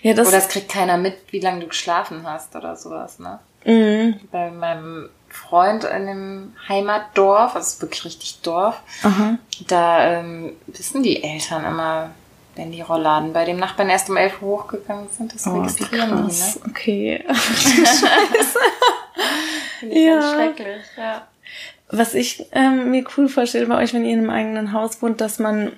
Ja, 0.02 0.14
das 0.14 0.28
oder 0.28 0.38
es 0.38 0.48
kriegt 0.48 0.70
keiner 0.70 0.98
mit, 0.98 1.16
wie 1.32 1.40
lange 1.40 1.62
du 1.62 1.68
geschlafen 1.68 2.22
hast 2.24 2.56
oder 2.56 2.76
sowas, 2.76 3.20
ne? 3.20 3.40
Mhm. 3.66 4.20
Bei 4.32 4.50
meinem 4.52 5.10
Freund 5.30 5.84
in 5.84 6.08
dem 6.08 6.54
Heimatdorf, 6.68 7.56
also 7.56 7.82
wirklich 7.82 8.06
richtig 8.06 8.42
Dorf, 8.42 8.82
Aha. 9.04 9.38
da 9.68 10.20
ähm, 10.20 10.54
wissen 10.68 11.04
die 11.04 11.24
Eltern 11.24 11.66
immer, 11.66 12.12
wenn 12.56 12.72
die 12.72 12.82
Rollladen 12.82 13.34
bei 13.34 13.46
dem 13.46 13.58
Nachbarn 13.58 13.90
erst 13.90 14.10
um 14.10 14.18
elf 14.18 14.42
Uhr 14.42 14.60
hochgegangen 14.60 15.08
sind, 15.16 15.34
das 15.34 15.46
oh, 15.46 15.60
registrieren 15.60 16.28
die, 16.30 16.34
ne? 16.34 16.54
Okay. 16.68 17.26
Finde 19.80 19.96
ich 19.96 20.06
ja. 20.06 20.20
ganz 20.20 20.34
schrecklich, 20.34 20.86
ja. 20.98 21.28
Was 21.90 22.14
ich 22.14 22.46
ähm, 22.52 22.92
mir 22.92 23.06
cool 23.16 23.30
vorstelle 23.30 23.68
bei 23.68 23.78
euch, 23.82 23.94
wenn 23.94 24.06
ihr 24.06 24.14
in 24.14 24.20
einem 24.20 24.30
eigenen 24.30 24.74
Haus 24.74 25.02
wohnt, 25.02 25.22
dass 25.22 25.40
man, 25.40 25.72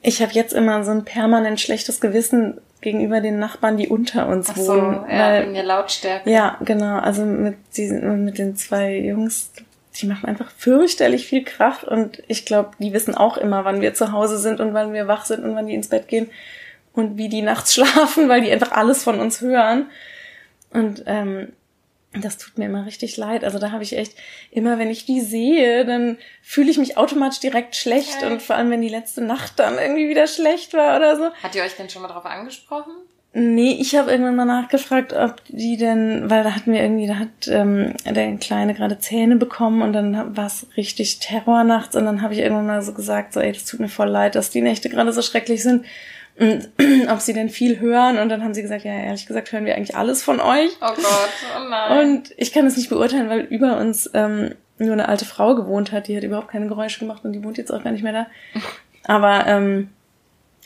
ich 0.00 0.22
habe 0.22 0.32
jetzt 0.32 0.54
immer 0.54 0.82
so 0.84 0.92
ein 0.92 1.04
permanent 1.04 1.60
schlechtes 1.60 2.00
Gewissen, 2.00 2.58
gegenüber 2.82 3.20
den 3.20 3.38
Nachbarn, 3.38 3.78
die 3.78 3.88
unter 3.88 4.28
uns 4.28 4.50
Ach 4.50 4.56
so, 4.56 4.74
wohnen. 4.74 5.04
Ja, 5.08 5.18
weil, 5.18 5.42
wegen 5.42 5.54
der 5.54 5.64
Lautstärke. 5.64 6.30
Ja, 6.30 6.58
genau. 6.64 6.98
Also 6.98 7.24
mit 7.24 7.56
diesen, 7.76 8.24
mit 8.24 8.36
den 8.36 8.56
zwei 8.56 8.98
Jungs, 8.98 9.52
die 9.96 10.06
machen 10.06 10.28
einfach 10.28 10.50
fürchterlich 10.50 11.26
viel 11.26 11.44
Krach 11.44 11.84
und 11.84 12.22
ich 12.28 12.44
glaube, 12.44 12.72
die 12.78 12.92
wissen 12.92 13.14
auch 13.14 13.38
immer, 13.38 13.64
wann 13.64 13.80
wir 13.80 13.94
zu 13.94 14.12
Hause 14.12 14.36
sind 14.36 14.60
und 14.60 14.74
wann 14.74 14.92
wir 14.92 15.08
wach 15.08 15.24
sind 15.24 15.44
und 15.44 15.54
wann 15.54 15.66
die 15.66 15.74
ins 15.74 15.88
Bett 15.88 16.08
gehen 16.08 16.28
und 16.92 17.16
wie 17.16 17.28
die 17.28 17.42
nachts 17.42 17.72
schlafen, 17.74 18.28
weil 18.28 18.42
die 18.42 18.50
einfach 18.50 18.72
alles 18.72 19.02
von 19.02 19.20
uns 19.20 19.40
hören. 19.40 19.86
Und 20.70 21.04
ähm, 21.06 21.52
das 22.14 22.38
tut 22.38 22.58
mir 22.58 22.66
immer 22.66 22.84
richtig 22.84 23.16
leid. 23.16 23.44
Also 23.44 23.58
da 23.58 23.70
habe 23.70 23.82
ich 23.82 23.96
echt 23.96 24.14
immer, 24.50 24.78
wenn 24.78 24.90
ich 24.90 25.06
die 25.06 25.20
sehe, 25.20 25.84
dann 25.84 26.18
fühle 26.42 26.70
ich 26.70 26.78
mich 26.78 26.96
automatisch 26.96 27.40
direkt 27.40 27.76
schlecht 27.76 28.18
okay. 28.18 28.32
und 28.32 28.42
vor 28.42 28.56
allem, 28.56 28.70
wenn 28.70 28.82
die 28.82 28.88
letzte 28.88 29.22
Nacht 29.22 29.58
dann 29.58 29.78
irgendwie 29.78 30.08
wieder 30.08 30.26
schlecht 30.26 30.74
war 30.74 30.96
oder 30.96 31.16
so. 31.16 31.30
Hat 31.42 31.54
ihr 31.54 31.62
euch 31.62 31.74
denn 31.76 31.88
schon 31.88 32.02
mal 32.02 32.08
darauf 32.08 32.26
angesprochen? 32.26 32.92
Nee, 33.34 33.78
ich 33.80 33.96
habe 33.96 34.10
irgendwann 34.10 34.36
mal 34.36 34.44
nachgefragt, 34.44 35.14
ob 35.14 35.36
die 35.48 35.78
denn, 35.78 36.28
weil 36.28 36.44
da 36.44 36.54
hatten 36.54 36.70
wir 36.70 36.82
irgendwie, 36.82 37.06
da 37.06 37.14
hat 37.14 37.48
ähm, 37.48 37.94
der 38.04 38.36
Kleine 38.36 38.74
gerade 38.74 38.98
Zähne 38.98 39.36
bekommen 39.36 39.80
und 39.80 39.94
dann 39.94 40.36
war 40.36 40.46
es 40.46 40.66
richtig 40.76 41.18
Terror 41.18 41.64
nachts 41.64 41.96
und 41.96 42.04
dann 42.04 42.20
habe 42.20 42.34
ich 42.34 42.40
irgendwann 42.40 42.66
mal 42.66 42.82
so 42.82 42.92
gesagt, 42.92 43.32
so 43.32 43.40
ey, 43.40 43.52
das 43.52 43.64
tut 43.64 43.80
mir 43.80 43.88
voll 43.88 44.10
leid, 44.10 44.34
dass 44.34 44.50
die 44.50 44.60
Nächte 44.60 44.90
gerade 44.90 45.14
so 45.14 45.22
schrecklich 45.22 45.62
sind 45.62 45.86
und 46.38 46.68
ob 47.10 47.20
sie 47.20 47.32
denn 47.32 47.48
viel 47.50 47.80
hören. 47.80 48.18
Und 48.18 48.28
dann 48.28 48.42
haben 48.42 48.54
sie 48.54 48.62
gesagt, 48.62 48.84
ja, 48.84 48.92
ehrlich 48.92 49.26
gesagt, 49.26 49.52
hören 49.52 49.64
wir 49.64 49.76
eigentlich 49.76 49.96
alles 49.96 50.22
von 50.22 50.40
euch. 50.40 50.70
Oh 50.80 50.94
Gott, 50.94 51.28
oh 51.56 51.68
nein. 51.68 51.98
Und 52.08 52.34
ich 52.36 52.52
kann 52.52 52.64
das 52.64 52.76
nicht 52.76 52.88
beurteilen, 52.88 53.28
weil 53.28 53.40
über 53.40 53.78
uns 53.78 54.10
ähm, 54.14 54.54
nur 54.78 54.92
eine 54.92 55.08
alte 55.08 55.24
Frau 55.24 55.54
gewohnt 55.54 55.92
hat, 55.92 56.08
die 56.08 56.16
hat 56.16 56.24
überhaupt 56.24 56.48
keine 56.48 56.66
Geräusche 56.66 57.00
gemacht 57.00 57.24
und 57.24 57.32
die 57.32 57.44
wohnt 57.44 57.58
jetzt 57.58 57.70
auch 57.70 57.82
gar 57.82 57.92
nicht 57.92 58.02
mehr 58.02 58.12
da. 58.12 58.26
Aber 59.04 59.46
ähm, 59.46 59.90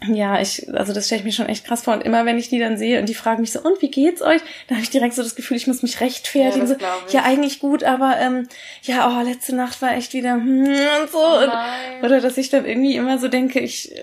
ja, 0.05 0.40
ich, 0.40 0.68
also 0.74 0.92
das 0.92 1.07
stelle 1.07 1.20
ich 1.20 1.24
mir 1.24 1.32
schon 1.32 1.47
echt 1.47 1.64
krass 1.64 1.82
vor. 1.82 1.94
Und 1.94 2.03
immer 2.03 2.26
wenn 2.26 2.36
ich 2.38 2.51
die 2.51 2.59
dann 2.59 2.76
sehe 2.76 3.01
und 3.01 3.09
die 3.09 3.14
fragen 3.14 3.40
mich 3.40 3.53
so, 3.53 3.61
und 3.61 3.80
wie 3.80 3.90
geht's 3.90 4.20
euch? 4.20 4.42
Da 4.68 4.74
habe 4.74 4.82
ich 4.82 4.90
direkt 4.90 5.14
so 5.14 5.22
das 5.22 5.34
Gefühl, 5.34 5.57
ich 5.57 5.66
muss 5.66 5.82
mich 5.82 6.01
rechtfertigen. 6.01 6.66
Ja, 6.66 6.74
so, 6.74 7.16
ja 7.16 7.22
eigentlich 7.24 7.61
gut, 7.61 7.82
aber 7.82 8.16
ähm, 8.20 8.47
ja, 8.82 9.09
oh, 9.09 9.24
letzte 9.26 9.55
Nacht 9.55 9.80
war 9.80 9.94
echt 9.94 10.12
wieder 10.12 10.34
hm, 10.34 10.66
und 10.66 11.11
so. 11.11 11.18
Oh 11.18 11.42
und, 11.42 12.05
oder 12.05 12.20
dass 12.20 12.36
ich 12.36 12.51
dann 12.51 12.66
irgendwie 12.66 12.94
immer 12.94 13.18
so 13.18 13.28
denke, 13.28 13.59
ich, 13.61 13.94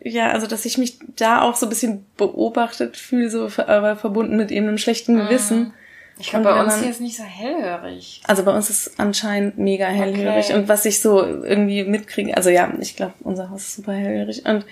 ja, 0.00 0.30
also 0.30 0.46
dass 0.46 0.64
ich 0.64 0.78
mich 0.78 0.98
da 1.16 1.42
auch 1.42 1.54
so 1.54 1.66
ein 1.66 1.70
bisschen 1.70 2.06
beobachtet 2.16 2.96
fühle, 2.96 3.28
so 3.28 3.50
aber 3.58 3.96
verbunden 3.96 4.38
mit 4.38 4.50
eben 4.50 4.68
einem 4.68 4.78
schlechten 4.78 5.16
mhm. 5.16 5.26
Gewissen. 5.26 5.74
Ich 6.18 6.30
glaube, 6.30 6.44
bei 6.44 6.62
uns 6.62 6.78
hier 6.78 6.90
ist 6.90 7.00
nicht 7.00 7.16
so 7.16 7.24
hellhörig. 7.24 8.22
Also 8.26 8.44
bei 8.44 8.54
uns 8.54 8.70
ist 8.70 8.98
anscheinend 8.98 9.58
mega 9.58 9.86
hellhörig. 9.86 10.46
Okay. 10.46 10.54
Und 10.54 10.68
was 10.68 10.84
ich 10.84 11.00
so 11.00 11.22
irgendwie 11.24 11.84
mitkriege, 11.84 12.36
also 12.36 12.48
ja, 12.48 12.72
ich 12.80 12.96
glaube, 12.96 13.14
unser 13.20 13.50
Haus 13.50 13.62
ist 13.62 13.76
super 13.76 13.92
hellhörig. 13.92 14.46
Und 14.46 14.64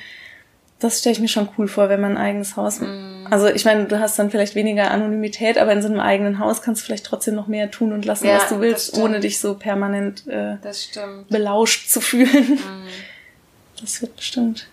das 0.81 0.99
stelle 0.99 1.13
ich 1.13 1.21
mir 1.21 1.29
schon 1.29 1.49
cool 1.57 1.69
vor, 1.69 1.89
wenn 1.89 2.01
man 2.01 2.13
ein 2.13 2.23
eigenes 2.23 2.57
Haus. 2.57 2.81
Mm. 2.81 3.27
Also 3.31 3.49
ich 3.49 3.65
meine, 3.65 3.85
du 3.85 4.01
hast 4.01 4.19
dann 4.19 4.31
vielleicht 4.31 4.55
weniger 4.55 4.91
Anonymität, 4.91 5.59
aber 5.59 5.73
in 5.73 5.83
so 5.83 5.89
einem 5.89 6.01
eigenen 6.01 6.39
Haus 6.39 6.63
kannst 6.63 6.81
du 6.81 6.87
vielleicht 6.87 7.07
trotzdem 7.07 7.35
noch 7.35 7.47
mehr 7.47 7.71
tun 7.71 7.93
und 7.93 8.05
lassen, 8.05 8.27
ja, 8.27 8.37
was 8.37 8.49
du 8.49 8.61
willst, 8.61 8.97
ohne 8.99 9.21
dich 9.21 9.39
so 9.39 9.55
permanent 9.55 10.27
äh, 10.27 10.57
belauscht 11.29 11.91
zu 11.91 12.01
fühlen. 12.01 12.55
Mm. 12.55 12.89
Das 13.81 14.01
wird 14.01 14.17
bestimmt. 14.17 14.67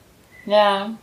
Ja. 0.46 0.96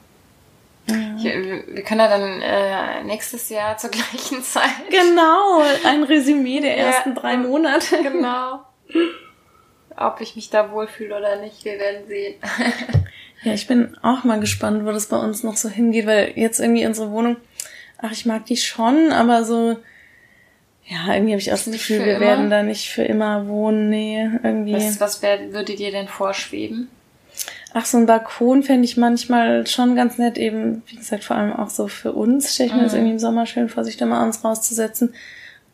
ja. 0.89 1.17
Ich, 1.19 1.25
wir 1.25 1.83
können 1.83 2.01
ja 2.01 2.09
dann 2.09 2.41
äh, 2.41 3.05
nächstes 3.05 3.51
Jahr 3.51 3.77
zur 3.77 3.91
gleichen 3.91 4.43
Zeit. 4.43 4.71
Genau, 4.91 5.63
ein 5.85 6.03
Resümee 6.03 6.61
der 6.61 6.79
ersten 6.79 7.11
ja, 7.11 7.21
drei 7.21 7.37
Monate. 7.37 8.03
Genau. 8.03 8.61
Ob 9.97 10.21
ich 10.21 10.35
mich 10.35 10.51
da 10.51 10.73
wohlfühle 10.73 11.17
oder 11.17 11.37
nicht, 11.37 11.65
wir 11.65 11.79
werden 11.79 12.09
sehen. 12.09 12.35
Ja, 13.45 13.53
ich 13.53 13.67
bin 13.67 13.97
auch 14.03 14.25
mal 14.25 14.41
gespannt, 14.41 14.85
wo 14.87 14.91
das 14.91 15.07
bei 15.07 15.19
uns 15.19 15.43
noch 15.43 15.57
so 15.57 15.69
hingeht, 15.69 16.07
weil 16.07 16.33
jetzt 16.35 16.61
irgendwie 16.61 16.87
unsere 16.87 17.11
Wohnung, 17.11 17.37
ach, 17.99 18.11
ich 18.13 18.25
mag 18.27 18.47
die 18.47 18.57
schon, 18.57 19.13
aber 19.13 19.45
so, 19.45 19.77
ja, 20.87 21.15
irgendwie 21.15 21.33
habe 21.33 21.41
ich 21.41 21.53
auch 21.53 21.57
das 21.57 21.71
Gefühl, 21.71 22.05
wir 22.05 22.17
immer? 22.17 22.21
werden 22.21 22.51
da 22.51 22.63
nicht 22.63 22.89
für 22.89 23.03
immer 23.03 23.47
wohnen, 23.47 23.91
nee, 23.91 24.29
irgendwie. 24.43 24.75
Was, 24.75 24.99
was 24.99 25.23
wär, 25.23 25.53
würde 25.53 25.75
dir 25.75 25.91
denn 25.91 26.09
vorschweben? 26.09 26.89
Ach, 27.75 27.85
so 27.85 27.99
ein 27.99 28.07
Balkon 28.07 28.63
fände 28.63 28.85
ich 28.85 28.97
manchmal 28.97 29.67
schon 29.67 29.95
ganz 29.95 30.17
nett, 30.17 30.39
eben, 30.39 30.83
wie 30.87 30.97
gesagt, 30.97 31.25
vor 31.25 31.37
allem 31.37 31.53
auch 31.53 31.71
so 31.71 31.89
für 31.89 32.13
uns, 32.13 32.55
stelle 32.55 32.69
ich 32.69 32.75
mir 32.75 32.81
mhm. 32.81 32.85
das 32.85 32.95
irgendwie 32.95 33.13
im 33.13 33.19
Sommer 33.19 33.47
schön 33.47 33.69
vor, 33.69 33.85
sich 33.85 33.97
da 33.97 34.07
mal 34.07 34.21
abends 34.21 34.43
rauszusetzen. 34.43 35.13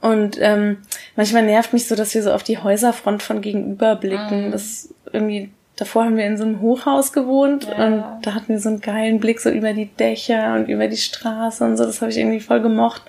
Und 0.00 0.38
ähm, 0.40 0.78
manchmal 1.14 1.42
nervt 1.42 1.72
mich 1.72 1.86
so, 1.86 1.94
dass 1.94 2.14
wir 2.14 2.22
so 2.22 2.32
auf 2.32 2.42
die 2.42 2.58
Häuserfront 2.58 3.22
von 3.22 3.42
gegenüber 3.42 3.96
blicken. 3.96 4.46
Mhm. 4.46 4.52
Das 4.52 4.94
irgendwie 5.12 5.50
Davor 5.80 6.04
haben 6.04 6.18
wir 6.18 6.26
in 6.26 6.36
so 6.36 6.44
einem 6.44 6.60
Hochhaus 6.60 7.10
gewohnt 7.10 7.64
ja. 7.66 7.86
und 7.86 8.04
da 8.20 8.34
hatten 8.34 8.48
wir 8.48 8.60
so 8.60 8.68
einen 8.68 8.82
geilen 8.82 9.18
Blick 9.18 9.40
so 9.40 9.48
über 9.48 9.72
die 9.72 9.86
Dächer 9.86 10.52
und 10.54 10.68
über 10.68 10.88
die 10.88 10.98
Straße 10.98 11.64
und 11.64 11.78
so. 11.78 11.86
Das 11.86 12.02
habe 12.02 12.10
ich 12.10 12.18
irgendwie 12.18 12.40
voll 12.40 12.60
gemocht. 12.60 13.00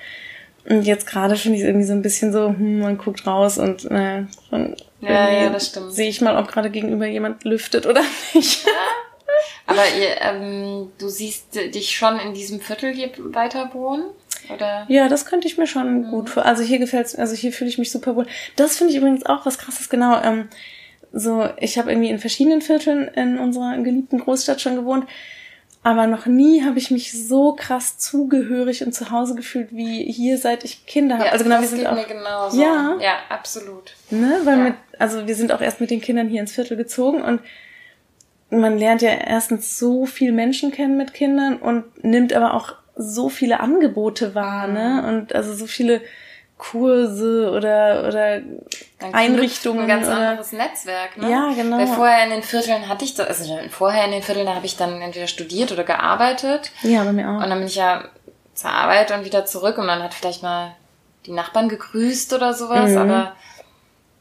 Und 0.69 0.83
jetzt 0.83 1.05
gerade 1.05 1.35
finde 1.35 1.57
ich 1.57 1.65
irgendwie 1.65 1.85
so 1.85 1.91
ein 1.91 2.01
bisschen 2.01 2.31
so, 2.31 2.47
hm, 2.47 2.79
man 2.79 2.97
guckt 2.97 3.27
raus 3.27 3.57
und 3.57 3.91
äh, 3.91 4.21
ja, 5.01 5.29
ja, 5.29 5.49
das 5.49 5.67
stimmt. 5.67 5.91
Sehe 5.91 6.07
ich 6.07 6.21
mal, 6.21 6.37
ob 6.37 6.49
gerade 6.49 6.69
gegenüber 6.69 7.05
jemand 7.05 7.43
lüftet 7.43 7.85
oder 7.85 8.03
nicht. 8.33 8.65
Ja. 8.65 8.71
Aber 9.65 9.83
ihr, 9.99 10.21
ähm, 10.21 10.93
du 10.97 11.09
siehst 11.09 11.53
dich 11.55 11.91
schon 11.91 12.19
in 12.19 12.33
diesem 12.33 12.61
Viertel 12.61 12.93
hier 12.93 13.09
weiter 13.17 13.69
wohnen? 13.73 14.05
Oder? 14.47 14.85
Ja, 14.87 15.09
das 15.09 15.25
könnte 15.25 15.45
ich 15.45 15.57
mir 15.57 15.67
schon 15.67 16.03
mhm. 16.03 16.11
gut 16.11 16.29
vor. 16.29 16.45
Also 16.45 16.63
hier 16.63 16.79
gefällt's, 16.79 17.15
also 17.15 17.35
hier 17.35 17.51
fühle 17.51 17.69
ich 17.69 17.77
mich 17.77 17.91
super 17.91 18.15
wohl. 18.15 18.27
Das 18.55 18.77
finde 18.77 18.93
ich 18.93 18.97
übrigens 18.97 19.25
auch 19.25 19.45
was 19.45 19.57
krasses, 19.57 19.89
genau. 19.89 20.21
Ähm, 20.23 20.47
so, 21.13 21.47
ich 21.57 21.77
habe 21.77 21.91
irgendwie 21.91 22.09
in 22.09 22.19
verschiedenen 22.19 22.61
Vierteln 22.61 23.07
in 23.09 23.37
unserer 23.37 23.77
geliebten 23.77 24.19
Großstadt 24.19 24.61
schon 24.61 24.75
gewohnt, 24.75 25.05
aber 25.83 26.05
noch 26.05 26.27
nie 26.27 26.63
habe 26.63 26.77
ich 26.77 26.91
mich 26.91 27.11
so 27.27 27.53
krass 27.53 27.97
zugehörig 27.97 28.85
und 28.85 28.93
zu 28.93 29.09
Hause 29.09 29.33
gefühlt 29.33 29.69
wie 29.71 30.03
hier, 30.03 30.37
seit 30.37 30.63
ich 30.63 30.85
Kinder 30.85 31.15
habe. 31.15 31.25
Ja, 31.25 31.31
also 31.31 31.43
genau, 31.43 31.59
wir 31.59 31.67
sind 31.67 31.87
auch 31.87 31.95
mir 31.95 32.05
genauso. 32.05 32.61
Ja, 32.61 32.97
ja, 33.01 33.15
absolut. 33.29 33.95
Ne, 34.11 34.41
weil 34.43 34.57
ja. 34.57 34.63
mit, 34.65 34.75
also 34.99 35.25
wir 35.25 35.35
sind 35.35 35.51
auch 35.51 35.61
erst 35.61 35.81
mit 35.81 35.89
den 35.89 35.99
Kindern 35.99 36.29
hier 36.29 36.39
ins 36.39 36.51
Viertel 36.51 36.77
gezogen 36.77 37.21
und 37.23 37.41
man 38.51 38.77
lernt 38.77 39.01
ja 39.01 39.09
erstens 39.11 39.79
so 39.79 40.05
viel 40.05 40.31
Menschen 40.33 40.71
kennen 40.71 40.97
mit 40.97 41.13
Kindern 41.13 41.57
und 41.57 42.03
nimmt 42.03 42.33
aber 42.33 42.53
auch 42.53 42.75
so 42.95 43.29
viele 43.29 43.59
Angebote 43.59 44.35
wahr, 44.35 44.67
ne? 44.67 45.01
Mhm. 45.01 45.09
Und 45.09 45.35
also 45.35 45.53
so 45.53 45.65
viele 45.65 46.01
Kurse 46.61 47.49
oder 47.49 48.07
oder 48.07 48.39
Dann 48.99 49.13
Einrichtungen. 49.13 49.81
Ein 49.81 49.87
ganz 49.87 50.05
oder, 50.05 50.15
anderes 50.15 50.51
Netzwerk, 50.51 51.17
ne? 51.17 51.29
Ja, 51.29 51.51
genau. 51.53 51.79
Weil 51.79 51.87
vorher 51.87 52.23
in 52.23 52.29
den 52.29 52.43
Vierteln 52.43 52.87
hatte 52.87 53.03
ich 53.03 53.15
das, 53.15 53.27
also 53.27 53.59
vorher 53.71 54.05
in 54.05 54.11
den 54.11 54.21
Vierteln, 54.21 54.45
da 54.45 54.53
habe 54.53 54.65
ich 54.67 54.77
dann 54.77 55.01
entweder 55.01 55.25
studiert 55.25 55.71
oder 55.71 55.83
gearbeitet. 55.83 56.71
Ja, 56.83 57.03
bei 57.03 57.13
mir 57.13 57.27
auch. 57.27 57.43
Und 57.43 57.49
dann 57.49 57.57
bin 57.57 57.67
ich 57.67 57.75
ja 57.75 58.03
zur 58.53 58.69
Arbeit 58.69 59.11
und 59.11 59.25
wieder 59.25 59.43
zurück 59.45 59.79
und 59.79 59.87
dann 59.87 60.03
hat 60.03 60.13
vielleicht 60.13 60.43
mal 60.43 60.75
die 61.25 61.31
Nachbarn 61.31 61.67
gegrüßt 61.67 62.31
oder 62.33 62.53
sowas, 62.53 62.91
mhm. 62.91 62.97
aber 62.97 63.33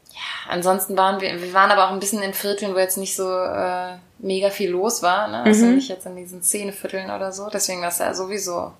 ja, 0.09 0.49
ansonsten 0.49 0.97
waren 0.97 1.21
wir, 1.21 1.39
wir 1.39 1.53
waren 1.53 1.69
aber 1.69 1.87
auch 1.87 1.91
ein 1.91 1.99
bisschen 1.99 2.23
in 2.23 2.33
Vierteln, 2.33 2.73
wo 2.73 2.79
jetzt 2.79 2.97
nicht 2.97 3.15
so 3.15 3.29
äh, 3.31 3.97
mega 4.17 4.49
viel 4.49 4.71
los 4.71 5.03
war, 5.03 5.27
ne? 5.27 5.43
Also 5.43 5.67
mhm. 5.67 5.75
nicht 5.75 5.89
jetzt 5.89 6.07
in 6.07 6.15
diesen 6.15 6.41
Szenevierteln 6.41 7.11
oder 7.11 7.31
so, 7.31 7.49
deswegen 7.53 7.81
war 7.81 7.89
es 7.89 7.99
ja 7.99 8.15
sowieso 8.15 8.71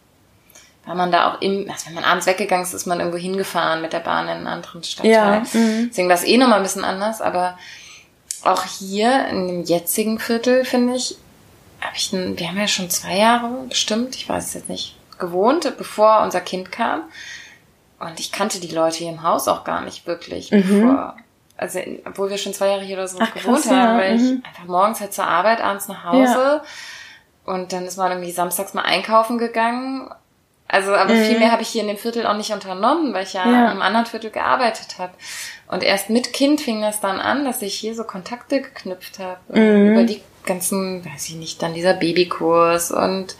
war 0.86 0.96
man 0.96 1.12
da 1.12 1.32
auch 1.32 1.42
im, 1.42 1.70
also 1.70 1.88
wenn 1.88 1.94
man 1.94 2.04
abends 2.04 2.26
weggegangen 2.26 2.66
ist, 2.66 2.74
ist 2.74 2.88
man 2.88 3.00
irgendwo 3.00 3.18
hingefahren 3.18 3.82
mit 3.82 3.94
der 3.94 4.00
Bahn 4.00 4.26
in 4.26 4.38
einen 4.38 4.48
anderen 4.48 4.84
Stadtteil. 4.84 5.12
Ja, 5.12 5.44
mhm. 5.54 5.90
Deswegen 5.90 6.10
war 6.10 6.16
es 6.16 6.24
eh 6.24 6.38
nochmal 6.38 6.58
ein 6.58 6.64
bisschen 6.64 6.84
anders, 6.84 7.22
aber 7.22 7.58
auch 8.44 8.64
hier 8.64 9.28
in 9.28 9.48
dem 9.48 9.64
jetzigen 9.64 10.20
Viertel, 10.20 10.66
finde 10.66 10.96
ich, 10.96 11.18
habe 11.80 11.96
ich, 11.96 12.12
ein, 12.14 12.38
wir 12.38 12.48
haben 12.48 12.58
ja 12.58 12.68
schon 12.68 12.90
zwei 12.90 13.18
Jahre 13.18 13.50
bestimmt, 13.70 14.16
ich 14.16 14.28
weiß 14.28 14.48
es 14.48 14.54
jetzt 14.56 14.70
nicht, 14.70 14.98
gewohnt, 15.20 15.72
bevor 15.78 16.22
unser 16.22 16.42
Kind 16.42 16.72
kam. 16.72 17.04
Und 18.00 18.20
ich 18.20 18.32
kannte 18.32 18.60
die 18.60 18.74
Leute 18.74 18.98
hier 18.98 19.10
im 19.10 19.22
Haus 19.22 19.48
auch 19.48 19.64
gar 19.64 19.82
nicht 19.82 20.08
wirklich, 20.08 20.50
mhm. 20.50 20.62
bevor, 20.62 21.16
also 21.58 21.80
obwohl 22.06 22.32
wir 22.32 22.40
schon 22.40 22.54
zwei 22.56 22.70
Jahre 22.70 22.82
hier 22.82 22.98
oder 22.98 23.08
so 23.08 23.20
Ach, 23.22 23.32
gewohnt 23.32 23.62
krass, 23.62 23.72
haben, 23.72 23.78
ja. 23.78 23.98
weil 23.98 24.18
mhm. 24.18 24.24
ich 24.40 24.48
einfach 24.48 24.66
morgens 24.66 25.00
halt 25.00 25.14
zur 25.14 25.28
Arbeit, 25.28 25.62
abends 25.62 25.88
nach 25.88 26.06
Hause 26.06 26.64
ja. 27.46 27.54
und 27.54 27.72
dann 27.72 27.86
ist 27.86 27.98
man 27.98 28.12
irgendwie 28.12 28.32
samstags 28.32 28.74
mal 28.74 28.82
einkaufen 28.82 29.38
gegangen 29.38 30.10
also, 30.72 30.93
aber 30.93 31.13
mhm. 31.13 31.26
viel 31.26 31.38
mehr 31.38 31.51
habe 31.51 31.63
ich 31.63 31.67
hier 31.67 31.82
in 31.82 31.89
dem 31.89 31.97
Viertel 31.97 32.26
auch 32.26 32.38
nicht 32.38 32.53
unternommen, 32.53 33.13
weil 33.13 33.24
ich 33.24 33.34
ja, 33.34 33.45
ja. 33.45 33.72
im 33.74 33.82
anderen 33.82 34.05
Viertel 34.05 34.30
gearbeitet 34.30 34.99
habe. 34.99 35.11
Und 35.67 35.84
erst 35.84 36.09
mit 36.09 36.32
Kind 36.32 36.61
fing 36.61 36.82
das 36.82 37.01
dann 37.01 37.19
an, 37.19 37.43
dass 37.43 37.61
ich 37.61 37.74
hier 37.74 37.93
so 37.93 38.05
Kontakte 38.05 38.61
geknüpft 38.61 39.19
habe. 39.19 39.39
Mhm. 39.49 39.91
Über 39.91 40.03
die 40.03 40.22
ganzen, 40.45 41.03
weiß 41.03 41.28
ich 41.28 41.36
nicht, 41.36 41.61
dann 41.61 41.74
dieser 41.74 41.93
Babykurs 41.93 42.91
und 42.91 43.36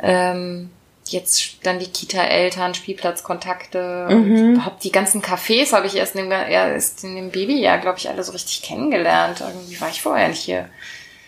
ähm, 0.00 0.70
jetzt 1.04 1.66
dann 1.66 1.78
die 1.78 1.92
Kita-Eltern, 1.92 2.72
Spielplatzkontakte 2.72 4.06
mhm. 4.08 4.16
und 4.16 4.52
überhaupt 4.54 4.82
die 4.82 4.92
ganzen 4.92 5.20
Cafés 5.20 5.74
habe 5.74 5.86
ich 5.86 5.94
erst 5.94 6.16
in 6.16 6.30
dem, 6.30 6.32
erst 6.32 7.04
in 7.04 7.16
dem 7.16 7.30
Babyjahr, 7.32 7.76
glaube 7.76 7.98
ich, 7.98 8.08
alle 8.08 8.24
so 8.24 8.32
richtig 8.32 8.62
kennengelernt. 8.62 9.42
Irgendwie 9.42 9.78
war 9.78 9.90
ich 9.90 10.00
vorher 10.00 10.28
nicht 10.28 10.40
hier. 10.40 10.70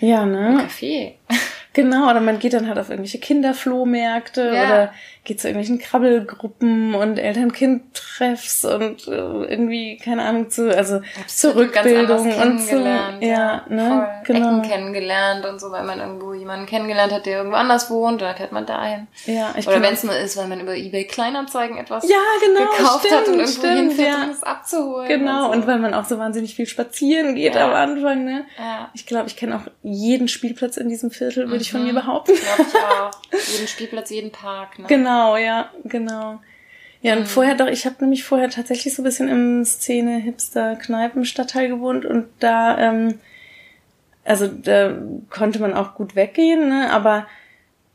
Ja, 0.00 0.24
ne? 0.24 0.52
Im 0.52 0.58
Café. 0.60 1.12
Genau, 1.74 2.10
oder 2.10 2.20
man 2.20 2.40
geht 2.40 2.54
dann 2.54 2.66
halt 2.66 2.76
auf 2.76 2.90
irgendwelche 2.90 3.20
Kinderflohmärkte 3.20 4.52
ja. 4.52 4.64
oder 4.64 4.92
geht 5.28 5.40
zu 5.40 5.46
irgendwelchen 5.46 5.78
Krabbelgruppen 5.78 6.94
und 6.94 7.18
Eltern-Kind-Treffs 7.18 8.64
und 8.64 9.06
äh, 9.06 9.10
irgendwie, 9.10 9.98
keine 9.98 10.24
Ahnung, 10.24 10.48
zu, 10.48 10.74
also 10.74 11.02
zur 11.26 11.54
Rückbildung 11.54 12.32
und 12.34 12.58
zu, 12.60 12.78
ja, 12.78 13.12
ja 13.20 13.62
ne, 13.68 14.22
voll. 14.24 14.34
genau. 14.34 14.58
Ecken 14.58 14.62
kennengelernt 14.62 15.44
und 15.44 15.60
so, 15.60 15.70
weil 15.70 15.84
man 15.84 16.00
irgendwo 16.00 16.32
jemanden 16.32 16.64
kennengelernt 16.64 17.12
hat, 17.12 17.26
der 17.26 17.38
irgendwo 17.38 17.56
anders 17.56 17.90
wohnt, 17.90 18.22
dann 18.22 18.36
fährt 18.36 18.52
man 18.52 18.64
dahin. 18.64 19.06
Ja, 19.26 19.54
ich 19.56 19.68
Oder 19.68 19.82
wenn 19.82 19.92
es 19.92 20.02
nur 20.02 20.16
ist, 20.16 20.38
weil 20.38 20.48
man 20.48 20.60
über 20.60 20.74
Ebay 20.74 21.04
Kleinanzeigen 21.04 21.76
etwas 21.76 22.08
ja, 22.08 22.16
genau, 22.40 22.70
gekauft 22.70 23.04
stimmt, 23.04 23.20
hat 23.20 23.28
und 23.28 23.34
irgendwo 23.34 23.58
stimmt, 23.58 23.76
hinfährt, 23.76 24.18
ja. 24.18 24.24
um 24.24 24.30
es 24.30 24.42
abzuholen. 24.42 25.08
Genau, 25.08 25.44
und, 25.44 25.52
so. 25.52 25.58
und, 25.58 25.66
weil 25.66 25.78
man 25.78 25.92
auch 25.92 26.06
so 26.06 26.18
wahnsinnig 26.18 26.56
viel 26.56 26.66
spazieren 26.66 27.34
geht 27.34 27.54
ja. 27.54 27.66
am 27.66 27.74
Anfang, 27.74 28.24
ne? 28.24 28.46
Ja. 28.58 28.88
Ich 28.94 29.04
glaube, 29.04 29.28
ich 29.28 29.36
kenne 29.36 29.56
auch 29.56 29.70
jeden 29.82 30.26
Spielplatz 30.26 30.78
in 30.78 30.88
diesem 30.88 31.10
Viertel, 31.10 31.44
würde 31.44 31.56
mhm. 31.56 31.60
ich 31.60 31.70
von 31.70 31.84
mir 31.84 31.92
behaupten. 31.92 32.32
Glaube 32.32 32.62
ich 32.66 32.74
auch. 32.74 33.10
jeden 33.30 33.68
Spielplatz, 33.68 34.10
jeden 34.10 34.32
Park, 34.32 34.78
ne? 34.78 34.86
Genau. 34.88 35.36
Ja, 35.36 35.70
genau. 35.84 36.40
Ja, 37.00 37.14
und 37.14 37.20
mhm. 37.20 37.26
vorher 37.26 37.54
doch, 37.54 37.68
ich 37.68 37.86
habe 37.86 37.96
nämlich 38.00 38.24
vorher 38.24 38.50
tatsächlich 38.50 38.94
so 38.94 39.02
ein 39.02 39.04
bisschen 39.04 39.28
im 39.28 39.64
Szene-Hipster-Kneipen-Stadtteil 39.64 41.68
gewohnt 41.68 42.04
und 42.04 42.26
da, 42.40 42.76
ähm, 42.78 43.20
also 44.24 44.48
da 44.48 44.98
konnte 45.30 45.60
man 45.60 45.74
auch 45.74 45.94
gut 45.94 46.16
weggehen, 46.16 46.68
ne? 46.68 46.90
aber 46.90 47.28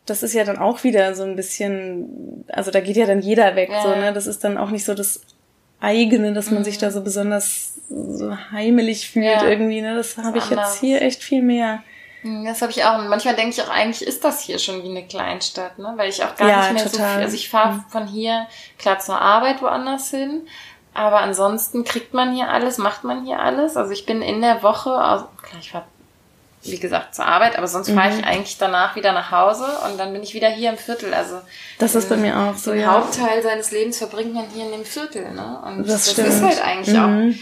das 0.05 0.23
ist 0.23 0.33
ja 0.33 0.43
dann 0.43 0.57
auch 0.57 0.83
wieder 0.83 1.15
so 1.15 1.23
ein 1.23 1.35
bisschen, 1.35 2.45
also 2.47 2.71
da 2.71 2.79
geht 2.79 2.97
ja 2.97 3.05
dann 3.05 3.21
jeder 3.21 3.55
weg, 3.55 3.69
ja. 3.71 3.81
so, 3.81 3.95
ne? 3.95 4.13
Das 4.13 4.27
ist 4.27 4.43
dann 4.43 4.57
auch 4.57 4.69
nicht 4.69 4.83
so 4.83 4.93
das 4.93 5.21
eigene, 5.79 6.33
dass 6.33 6.51
man 6.51 6.59
mhm. 6.59 6.65
sich 6.65 6.77
da 6.77 6.91
so 6.91 7.01
besonders 7.01 7.75
so 7.89 8.35
heimelig 8.51 9.09
fühlt 9.09 9.25
ja. 9.25 9.47
irgendwie, 9.47 9.81
ne? 9.81 9.95
Das 9.95 10.17
habe 10.17 10.39
ich 10.39 10.49
jetzt 10.49 10.79
hier 10.79 11.01
echt 11.01 11.23
viel 11.23 11.41
mehr. 11.41 11.83
Hm, 12.23 12.45
das 12.45 12.61
habe 12.61 12.71
ich 12.71 12.83
auch. 12.83 12.97
Und 12.97 13.09
manchmal 13.09 13.35
denke 13.35 13.51
ich 13.51 13.61
auch, 13.61 13.69
eigentlich 13.69 14.05
ist 14.05 14.23
das 14.23 14.41
hier 14.41 14.57
schon 14.57 14.81
wie 14.83 14.89
eine 14.89 15.05
Kleinstadt, 15.05 15.77
ne? 15.77 15.93
Weil 15.95 16.09
ich 16.09 16.23
auch 16.23 16.35
gar 16.35 16.49
ja, 16.49 16.61
nicht 16.61 16.73
mehr 16.73 16.91
total. 16.91 17.07
so 17.07 17.13
viel. 17.13 17.23
Also 17.23 17.35
ich 17.35 17.49
fahre 17.49 17.73
mhm. 17.73 17.85
von 17.89 18.07
hier 18.07 18.47
klar 18.79 18.99
zur 18.99 19.21
Arbeit 19.21 19.61
woanders 19.61 20.09
hin. 20.09 20.47
Aber 20.95 21.19
ansonsten 21.19 21.83
kriegt 21.83 22.13
man 22.13 22.33
hier 22.33 22.49
alles, 22.49 22.77
macht 22.77 23.03
man 23.03 23.25
hier 23.25 23.39
alles. 23.39 23.77
Also 23.77 23.91
ich 23.91 24.05
bin 24.05 24.21
in 24.21 24.41
der 24.41 24.63
Woche, 24.63 24.91
also 24.91 25.25
klar, 25.41 25.59
ich 25.59 25.71
fahre, 25.71 25.85
wie 26.61 26.79
gesagt, 26.79 27.15
zur 27.15 27.25
Arbeit, 27.25 27.57
aber 27.57 27.67
sonst 27.67 27.89
mhm. 27.89 27.95
fahre 27.95 28.15
ich 28.15 28.23
eigentlich 28.23 28.57
danach 28.57 28.95
wieder 28.95 29.11
nach 29.11 29.31
Hause 29.31 29.65
und 29.85 29.99
dann 29.99 30.13
bin 30.13 30.23
ich 30.23 30.33
wieder 30.33 30.49
hier 30.49 30.69
im 30.69 30.77
Viertel. 30.77 31.13
Also 31.13 31.41
das 31.79 31.95
ist 31.95 32.09
bei 32.09 32.15
mir 32.15 32.39
auch 32.39 32.55
so. 32.55 32.71
Den 32.71 32.81
ja. 32.81 32.93
Hauptteil 32.93 33.41
seines 33.41 33.71
Lebens 33.71 33.97
verbringt 33.97 34.33
man 34.33 34.45
hier 34.53 34.65
in 34.65 34.71
dem 34.71 34.85
Viertel, 34.85 35.31
ne? 35.31 35.61
Und 35.65 35.89
das, 35.89 36.13
das 36.13 36.27
ist 36.27 36.41
halt 36.41 36.63
eigentlich 36.63 36.95
mhm. 36.95 37.03
auch 37.03 37.35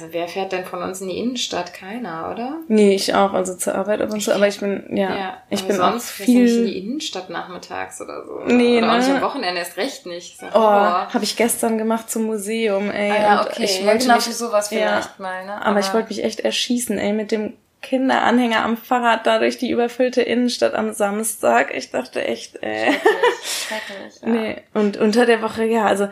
also 0.00 0.14
wer 0.14 0.28
fährt 0.28 0.52
denn 0.52 0.64
von 0.64 0.82
uns 0.82 1.00
in 1.00 1.08
die 1.08 1.18
Innenstadt? 1.18 1.74
Keiner, 1.74 2.30
oder? 2.32 2.58
Nee, 2.68 2.94
ich 2.94 3.14
auch, 3.14 3.34
also 3.34 3.54
zur 3.54 3.74
Arbeit 3.74 4.00
ab 4.00 4.10
und 4.10 4.22
zu, 4.22 4.34
aber 4.34 4.48
ich 4.48 4.58
bin, 4.58 4.84
ja, 4.96 5.14
ja 5.14 5.42
ich 5.50 5.64
bin 5.64 5.76
sonst 5.76 6.08
auch 6.08 6.24
viel... 6.24 6.42
nicht 6.42 6.56
in 6.56 6.66
die 6.66 6.78
Innenstadt 6.78 7.28
nachmittags 7.28 8.00
oder 8.00 8.24
so. 8.24 8.40
Nee, 8.46 8.78
oder 8.78 8.86
ne? 8.86 8.92
auch 8.92 8.96
nicht 8.98 9.10
am 9.10 9.20
Wochenende, 9.20 9.58
erst 9.58 9.76
recht 9.76 10.06
nicht. 10.06 10.38
Sag, 10.38 10.54
oh, 10.54 10.58
oh. 10.58 10.62
habe 10.62 11.22
ich 11.22 11.36
gestern 11.36 11.76
gemacht 11.76 12.10
zum 12.10 12.24
Museum, 12.24 12.90
ey. 12.90 13.10
Ah, 13.10 13.22
ja, 13.22 13.46
okay. 13.46 13.64
ich 13.64 13.84
wollte 13.84 13.88
ja, 13.88 13.98
genau 13.98 14.14
mich, 14.14 14.24
für 14.24 14.32
sowas 14.32 14.68
vielleicht 14.68 15.18
ja, 15.18 15.22
mal, 15.22 15.44
ne? 15.44 15.56
Aber, 15.56 15.66
aber 15.66 15.80
ich 15.80 15.92
wollte 15.92 16.08
mich 16.08 16.24
echt 16.24 16.40
erschießen, 16.40 16.98
ey, 16.98 17.12
mit 17.12 17.30
dem 17.30 17.54
Kinderanhänger 17.82 18.64
am 18.64 18.76
Fahrrad 18.76 19.26
da 19.26 19.38
durch 19.38 19.58
die 19.58 19.70
überfüllte 19.70 20.22
Innenstadt 20.22 20.74
am 20.74 20.92
Samstag. 20.92 21.74
Ich 21.74 21.90
dachte 21.90 22.24
echt, 22.24 22.62
äh. 22.62 22.92
Schrecklich, 22.92 23.04
schrecklich. 23.42 24.22
Ja. 24.22 24.28
Nee. 24.28 24.56
Und 24.74 24.96
unter 24.96 25.26
der 25.26 25.42
Woche, 25.42 25.64
ja, 25.64 25.86
also 25.86 26.08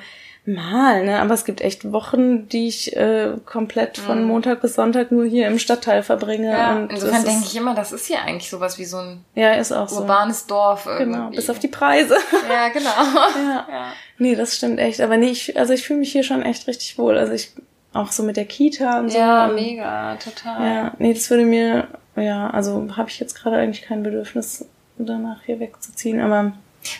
mal, 0.46 1.04
ne? 1.04 1.20
Aber 1.20 1.34
es 1.34 1.44
gibt 1.44 1.60
echt 1.60 1.92
Wochen, 1.92 2.48
die 2.48 2.68
ich 2.68 2.96
äh, 2.96 3.34
komplett 3.44 3.98
von 3.98 4.22
mhm. 4.22 4.28
Montag 4.28 4.60
bis 4.62 4.74
Sonntag 4.74 5.12
nur 5.12 5.24
hier 5.24 5.46
im 5.46 5.58
Stadtteil 5.58 6.02
verbringe. 6.02 6.50
Ja, 6.50 6.76
und 6.76 6.92
insofern 6.92 7.24
denke 7.24 7.44
ich 7.44 7.56
immer, 7.56 7.74
das 7.74 7.92
ist 7.92 8.06
hier 8.06 8.22
eigentlich 8.22 8.48
sowas 8.48 8.78
wie 8.78 8.84
so 8.84 8.98
ein 8.98 9.24
ja, 9.34 9.52
ist 9.52 9.72
auch 9.72 9.90
urbanes 9.92 10.42
so. 10.42 10.48
Dorf. 10.48 10.84
Genau, 10.84 10.98
irgendwie. 10.98 11.14
Genau, 11.16 11.30
bis 11.30 11.50
auf 11.50 11.58
die 11.58 11.68
Preise. 11.68 12.16
Ja, 12.48 12.68
genau. 12.68 12.90
ja. 12.90 13.66
ja. 13.70 13.92
Nee, 14.16 14.34
das 14.34 14.56
stimmt 14.56 14.78
echt. 14.78 15.00
Aber 15.00 15.16
nee, 15.16 15.30
ich, 15.30 15.58
also 15.58 15.72
ich 15.74 15.84
fühle 15.84 16.00
mich 16.00 16.12
hier 16.12 16.22
schon 16.22 16.42
echt 16.42 16.66
richtig 16.66 16.98
wohl. 16.98 17.18
Also 17.18 17.32
ich 17.32 17.52
auch 17.92 18.12
so 18.12 18.22
mit 18.22 18.36
der 18.36 18.44
Kita 18.44 19.00
und 19.00 19.10
so. 19.10 19.18
Ja, 19.18 19.48
mega, 19.48 20.16
total. 20.16 20.66
Ja, 20.66 20.92
nee, 20.98 21.12
das 21.12 21.28
würde 21.30 21.44
mir, 21.44 21.88
ja, 22.16 22.50
also 22.50 22.86
habe 22.96 23.08
ich 23.08 23.18
jetzt 23.20 23.34
gerade 23.34 23.56
eigentlich 23.56 23.82
kein 23.82 24.02
Bedürfnis, 24.02 24.66
danach 24.98 25.42
hier 25.44 25.60
wegzuziehen, 25.60 26.20
aber. 26.20 26.52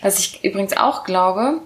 Was 0.03 0.19
ich 0.19 0.45
übrigens 0.45 0.77
auch 0.77 1.05
glaube, 1.05 1.61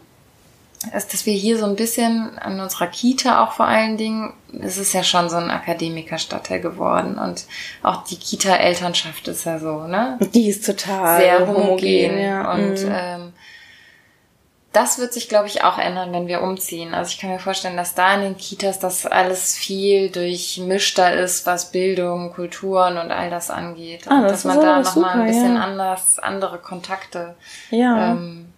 ist, 0.85 1.13
dass 1.13 1.27
wir 1.27 1.35
hier 1.35 1.59
so 1.59 1.65
ein 1.67 1.77
bisschen 1.77 2.39
an 2.39 2.61
unserer 2.61 2.87
Kita 2.87 3.45
auch 3.45 3.53
vor 3.53 3.67
allen 3.67 3.97
Dingen, 3.97 4.33
es 4.61 4.79
ist 4.79 4.93
ja 4.93 5.03
schon 5.03 5.29
so 5.29 5.37
ein 5.37 5.51
Akademikerstadtteil 5.51 6.61
geworden 6.61 7.19
und 7.19 7.47
auch 7.83 8.05
die 8.05 8.17
Kita-Elternschaft 8.17 9.29
ist 9.29 9.45
ja 9.45 9.59
so, 9.59 9.87
ne? 9.87 10.19
Die 10.35 10.49
ist 10.49 10.67
total 10.67 11.21
sehr 11.21 11.41
homogen, 11.41 11.65
homogen 11.65 12.19
ja. 12.19 12.53
und 12.53 12.85
mhm. 12.85 12.93
ähm, 12.93 13.33
das 14.73 14.99
wird 14.99 15.13
sich, 15.13 15.29
glaube 15.29 15.49
ich, 15.49 15.65
auch 15.65 15.79
ändern, 15.79 16.13
wenn 16.13 16.29
wir 16.29 16.41
umziehen. 16.41 16.95
Also 16.95 17.11
ich 17.11 17.19
kann 17.19 17.31
mir 17.31 17.39
vorstellen, 17.39 17.77
dass 17.77 17.95
da 17.95 18.15
in 18.15 18.23
den 18.23 18.37
Kitas 18.39 18.79
das 18.79 19.05
alles 19.05 19.55
viel 19.55 20.09
durchmischter 20.09 21.13
ist, 21.13 21.45
was 21.45 21.71
Bildung, 21.73 22.33
Kulturen 22.33 22.97
und 22.97 23.11
all 23.11 23.29
das 23.29 23.51
angeht. 23.51 24.05
Ah, 24.09 24.23
das 24.23 24.33
dass 24.33 24.45
man 24.45 24.61
da 24.61 24.81
nochmal 24.81 25.21
ein 25.21 25.27
bisschen 25.27 25.57
ja. 25.57 25.63
anders, 25.63 26.19
andere 26.19 26.59
Kontakte 26.59 27.35
ja. 27.71 28.13
ähm, 28.13 28.52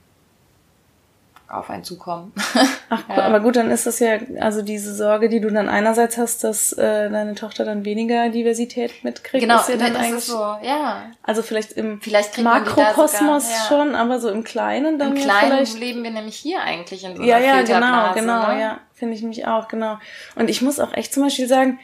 auf 1.58 1.70
einen 1.70 1.84
zukommen. 1.84 2.32
Ach, 2.90 3.08
ja. 3.08 3.22
aber 3.22 3.40
gut, 3.40 3.56
dann 3.56 3.70
ist 3.70 3.86
das 3.86 3.98
ja, 3.98 4.18
also 4.40 4.62
diese 4.62 4.94
Sorge, 4.94 5.28
die 5.28 5.40
du 5.40 5.50
dann 5.50 5.68
einerseits 5.68 6.18
hast, 6.18 6.44
dass 6.44 6.72
äh, 6.72 7.10
deine 7.10 7.34
Tochter 7.34 7.64
dann 7.64 7.84
weniger 7.84 8.28
Diversität 8.28 9.04
mitkriegt, 9.04 9.42
genau, 9.42 9.60
ist 9.60 9.68
ja 9.68 9.76
dann 9.76 9.96
eigentlich 9.96 10.18
ist 10.18 10.26
so, 10.26 10.38
ja. 10.62 11.10
Also 11.22 11.42
vielleicht 11.42 11.72
im 11.72 12.00
vielleicht 12.00 12.38
Makrokosmos 12.38 13.44
sogar, 13.44 13.58
ja. 13.58 13.64
schon, 13.68 13.94
aber 13.94 14.20
so 14.20 14.30
im 14.30 14.44
Kleinen 14.44 14.98
dann 14.98 15.16
Im 15.16 15.22
Kleinen 15.22 15.66
vielleicht... 15.66 15.78
leben 15.78 16.02
wir 16.02 16.10
nämlich 16.10 16.36
hier 16.36 16.60
eigentlich 16.60 17.04
in 17.04 17.16
so 17.16 17.22
einer 17.22 17.30
Ja, 17.30 17.38
ja, 17.38 17.62
genau, 17.62 18.12
genau, 18.14 18.52
ne? 18.52 18.60
ja, 18.60 18.78
finde 18.92 19.14
ich 19.14 19.22
mich 19.22 19.46
auch, 19.46 19.68
genau. 19.68 19.98
Und 20.36 20.50
ich 20.50 20.62
muss 20.62 20.80
auch 20.80 20.92
echt 20.94 21.12
zum 21.12 21.22
Beispiel 21.22 21.46
sagen, 21.46 21.78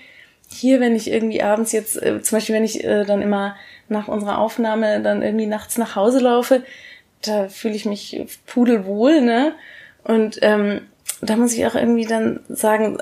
hier, 0.48 0.80
wenn 0.80 0.96
ich 0.96 1.10
irgendwie 1.10 1.42
abends 1.42 1.72
jetzt, 1.72 2.00
äh, 2.02 2.22
zum 2.22 2.36
Beispiel, 2.36 2.54
wenn 2.54 2.64
ich 2.64 2.84
äh, 2.84 3.04
dann 3.04 3.22
immer 3.22 3.56
nach 3.88 4.08
unserer 4.08 4.38
Aufnahme 4.38 5.00
dann 5.00 5.22
irgendwie 5.22 5.46
nachts 5.46 5.78
nach 5.78 5.96
Hause 5.96 6.20
laufe, 6.20 6.62
da 7.22 7.48
fühle 7.48 7.74
ich 7.74 7.84
mich 7.84 8.22
pudelwohl, 8.46 9.20
ne? 9.20 9.54
Und 10.04 10.38
ähm, 10.42 10.82
da 11.20 11.36
muss 11.36 11.52
ich 11.52 11.66
auch 11.66 11.74
irgendwie 11.74 12.06
dann 12.06 12.40
sagen, 12.48 12.98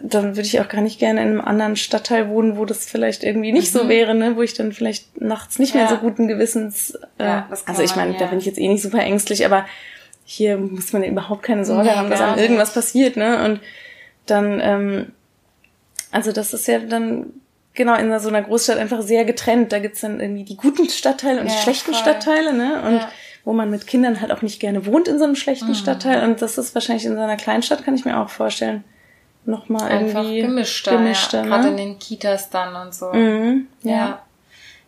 dann 0.00 0.36
würde 0.36 0.46
ich 0.46 0.60
auch 0.60 0.68
gar 0.68 0.80
nicht 0.80 0.98
gerne 0.98 1.22
in 1.22 1.28
einem 1.28 1.40
anderen 1.40 1.76
Stadtteil 1.76 2.28
wohnen, 2.28 2.56
wo 2.56 2.64
das 2.64 2.86
vielleicht 2.86 3.24
irgendwie 3.24 3.52
nicht 3.52 3.74
mhm. 3.74 3.78
so 3.78 3.88
wäre, 3.88 4.14
ne? 4.14 4.36
Wo 4.36 4.42
ich 4.42 4.54
dann 4.54 4.72
vielleicht 4.72 5.20
nachts 5.20 5.58
nicht 5.58 5.74
ja. 5.74 5.82
mehr 5.82 5.88
so 5.88 5.96
guten 5.96 6.28
Gewissens. 6.28 6.94
Äh, 7.18 7.24
ja, 7.24 7.48
also 7.66 7.82
ich 7.82 7.96
meine, 7.96 8.12
ja. 8.12 8.18
da 8.18 8.26
bin 8.26 8.38
ich 8.38 8.46
jetzt 8.46 8.58
eh 8.58 8.68
nicht 8.68 8.82
super 8.82 9.00
ängstlich, 9.00 9.44
aber 9.44 9.66
hier 10.24 10.56
muss 10.58 10.92
man 10.92 11.02
überhaupt 11.02 11.42
keine 11.42 11.64
Sorge 11.64 11.96
haben, 11.96 12.10
dass 12.10 12.20
an 12.20 12.38
irgendwas 12.38 12.74
passiert, 12.74 13.16
ne? 13.16 13.44
Und 13.44 13.60
dann, 14.26 14.60
ähm, 14.62 15.12
also 16.12 16.32
das 16.32 16.52
ist 16.52 16.68
ja 16.68 16.78
dann 16.80 17.32
genau 17.74 17.94
in 17.94 18.16
so 18.20 18.28
einer 18.28 18.42
Großstadt 18.42 18.78
einfach 18.78 19.02
sehr 19.02 19.24
getrennt. 19.24 19.72
Da 19.72 19.78
gibt's 19.78 20.02
dann 20.02 20.20
irgendwie 20.20 20.44
die 20.44 20.56
guten 20.56 20.88
Stadtteile 20.90 21.40
und 21.40 21.50
die 21.50 21.56
schlechten 21.56 21.92
voll. 21.92 22.00
Stadtteile, 22.02 22.52
ne? 22.52 22.82
Und 22.82 23.08
wo 23.48 23.54
man 23.54 23.70
mit 23.70 23.86
Kindern 23.86 24.20
halt 24.20 24.30
auch 24.30 24.42
nicht 24.42 24.60
gerne 24.60 24.84
wohnt 24.84 25.08
in 25.08 25.18
so 25.18 25.24
einem 25.24 25.34
schlechten 25.34 25.68
mhm. 25.68 25.74
Stadtteil. 25.74 26.22
Und 26.22 26.42
das 26.42 26.58
ist 26.58 26.74
wahrscheinlich 26.74 27.06
in 27.06 27.14
so 27.14 27.22
einer 27.22 27.38
Kleinstadt, 27.38 27.82
kann 27.82 27.94
ich 27.94 28.04
mir 28.04 28.20
auch 28.20 28.28
vorstellen, 28.28 28.84
nochmal 29.46 29.90
irgendwie 29.90 30.42
gemischter. 30.42 30.90
gemischter 30.90 31.38
ja. 31.38 31.44
ne? 31.44 31.48
Gerade 31.48 31.68
in 31.68 31.76
den 31.78 31.98
Kitas 31.98 32.50
dann 32.50 32.76
und 32.76 32.94
so. 32.94 33.10
Mhm, 33.10 33.66
ja. 33.84 33.90
ja. 33.90 34.22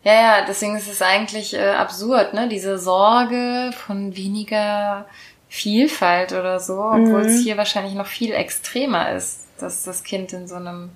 Ja, 0.03 0.13
ja, 0.13 0.45
deswegen 0.47 0.77
ist 0.77 0.87
es 0.87 1.01
eigentlich 1.01 1.55
äh, 1.55 1.71
absurd, 1.71 2.35
ne? 2.35 2.47
Diese 2.49 2.77
Sorge 2.77 3.71
von 3.75 4.15
weniger 4.15 5.07
Vielfalt 5.49 6.31
oder 6.31 6.59
so, 6.59 6.83
obwohl 6.83 7.23
mhm. 7.23 7.29
es 7.29 7.41
hier 7.41 7.57
wahrscheinlich 7.57 7.95
noch 7.95 8.05
viel 8.05 8.31
extremer 8.31 9.11
ist, 9.13 9.47
dass 9.59 9.85
das 9.85 10.03
Kind 10.03 10.33
in 10.33 10.47
so 10.47 10.55
einem 10.55 10.91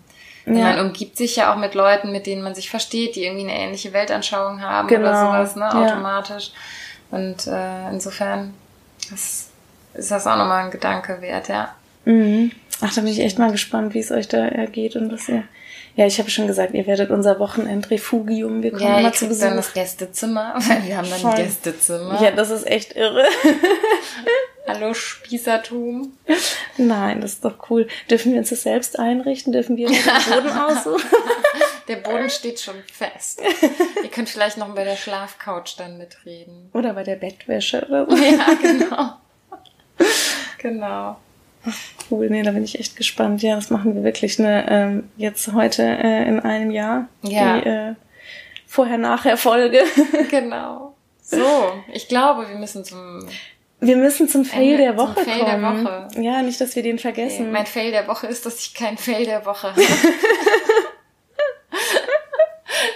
ja. 0.46 0.54
Man 0.54 0.80
umgibt 0.82 1.18
sich 1.18 1.38
ja 1.38 1.52
auch 1.52 1.58
mit 1.58 1.74
Leuten, 1.74 2.12
mit 2.12 2.28
denen 2.28 2.44
man 2.44 2.54
sich 2.54 2.70
versteht, 2.70 3.16
die 3.16 3.26
irgendwie 3.26 3.50
eine 3.50 3.58
ähnliche 3.58 3.94
Weltanschauung 3.94 4.62
haben 4.62 4.88
genau. 4.88 5.10
oder 5.10 5.20
sowas, 5.20 5.56
ne, 5.56 5.74
automatisch. 5.74 6.50
Ja. 6.50 6.60
Und 7.12 7.48
äh, 7.48 7.90
insofern 7.90 8.54
ist, 9.14 9.50
ist 9.94 10.12
das 10.12 10.28
auch 10.28 10.38
nochmal 10.38 10.66
ein 10.66 10.72
Gedanke 10.72 11.22
wert, 11.22 11.48
ja. 11.48 11.74
Mhm. 12.06 12.52
Ach, 12.82 12.94
da 12.94 13.02
bin 13.02 13.12
ich 13.12 13.20
echt 13.20 13.40
mal 13.40 13.52
gespannt, 13.52 13.94
wie 13.94 14.00
es 14.00 14.12
euch 14.12 14.28
da 14.28 14.46
ergeht 14.46 14.96
und 14.96 15.12
was 15.12 15.30
ihr. 15.30 15.44
Ja, 15.96 16.06
ich 16.06 16.20
habe 16.20 16.30
schon 16.30 16.46
gesagt, 16.46 16.74
ihr 16.74 16.86
werdet 16.88 17.10
unser 17.10 17.40
Wochenendrefugium. 17.40 18.62
Wir 18.62 18.72
kommen 18.72 18.84
ja, 18.84 19.00
mal 19.00 19.14
zu 19.14 19.28
Besuch. 19.28 19.46
dann 19.46 19.56
das 19.56 19.74
Gästezimmer, 19.74 20.56
weil 20.68 20.84
wir 20.84 20.98
haben 20.98 21.10
dann 21.10 21.26
ein 21.26 21.38
Gästezimmer. 21.38 22.22
Ja, 22.22 22.32
das 22.32 22.50
ist 22.50 22.68
echt 22.68 22.96
irre. 22.96 23.24
Hallo 24.68 24.96
Spießertum. 24.96 26.18
Nein, 26.78 27.22
das 27.22 27.34
ist 27.34 27.46
doch 27.46 27.70
cool. 27.70 27.88
Dürfen 28.10 28.32
wir 28.32 28.40
uns 28.40 28.50
das 28.50 28.64
selbst 28.64 28.98
einrichten? 28.98 29.54
Dürfen 29.54 29.78
wir 29.78 29.88
den 29.88 30.04
Boden 30.04 30.50
aussuchen? 30.58 31.04
Der 31.88 31.98
Boden 31.98 32.30
steht 32.32 32.60
schon 32.60 32.76
fest. 32.92 33.42
Ihr 34.04 34.10
könnt 34.10 34.28
vielleicht 34.28 34.58
noch 34.58 34.74
bei 34.74 34.84
der 34.84 34.96
Schlafcouch 34.96 35.76
dann 35.78 36.00
mitreden. 36.00 36.70
Oder 36.74 36.94
bei 36.94 37.04
der 37.04 37.16
Bettwäsche 37.16 37.86
oder 37.88 38.10
so. 38.10 38.16
Ja, 38.18 38.54
genau. 38.60 39.14
genau. 40.58 41.18
Cool, 42.10 42.30
nee, 42.30 42.42
da 42.42 42.52
bin 42.52 42.64
ich 42.64 42.80
echt 42.80 42.96
gespannt. 42.96 43.44
Ja, 43.44 43.56
das 43.56 43.70
machen 43.70 43.96
wir 43.96 44.04
wirklich 44.04 44.40
ne, 44.40 44.66
ähm, 44.68 45.10
jetzt 45.16 45.54
heute 45.54 45.84
äh, 45.84 46.28
in 46.28 46.40
einem 46.40 46.72
Jahr. 46.72 47.08
Ja. 47.22 47.60
Die 47.60 47.68
äh, 47.68 47.94
Vorher-Nachher-Folge. 48.68 49.84
genau. 50.32 50.96
So, 51.22 51.74
ich 51.92 52.08
glaube, 52.08 52.48
wir 52.50 52.56
müssen 52.56 52.84
zum 52.84 53.28
wir 53.86 53.98
müssen 53.98 54.28
zum 54.28 54.46
Fail 54.46 54.74
Ende, 54.74 54.84
der 54.84 54.98
Woche 54.98 55.24
Fail 55.24 55.40
kommen. 55.40 55.84
Der 55.84 55.84
Woche. 55.84 56.08
Ja, 56.22 56.42
nicht, 56.42 56.60
dass 56.62 56.76
wir 56.76 56.84
den 56.84 57.00
vergessen. 57.00 57.44
Okay. 57.44 57.52
Mein 57.52 57.66
Fail 57.66 57.92
der 57.92 58.08
Woche 58.08 58.28
ist, 58.28 58.46
dass 58.46 58.60
ich 58.60 58.74
kein 58.74 58.98
Fail 58.98 59.26
der 59.26 59.46
Woche 59.46 59.70
habe. 59.70 59.82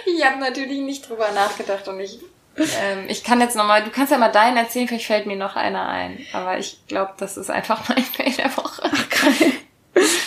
ich 0.06 0.24
habe 0.24 0.38
natürlich 0.38 0.80
nicht 0.80 1.08
drüber 1.08 1.30
nachgedacht 1.32 1.86
und 1.88 2.00
ich, 2.00 2.18
ähm, 2.56 3.06
ich 3.08 3.24
kann 3.24 3.40
jetzt 3.40 3.56
nochmal, 3.56 3.84
du 3.84 3.90
kannst 3.90 4.12
ja 4.12 4.18
mal 4.18 4.32
deinen 4.32 4.56
erzählen, 4.56 4.88
vielleicht 4.88 5.06
fällt 5.06 5.26
mir 5.26 5.36
noch 5.36 5.56
einer 5.56 5.88
ein. 5.88 6.24
Aber 6.32 6.58
ich 6.58 6.78
glaube, 6.88 7.12
das 7.18 7.36
ist 7.36 7.50
einfach 7.50 7.88
mein 7.88 8.04
Fail 8.04 8.32
der 8.32 8.56
Woche. 8.56 8.82
Ach, 8.84 9.08
geil. 9.08 9.52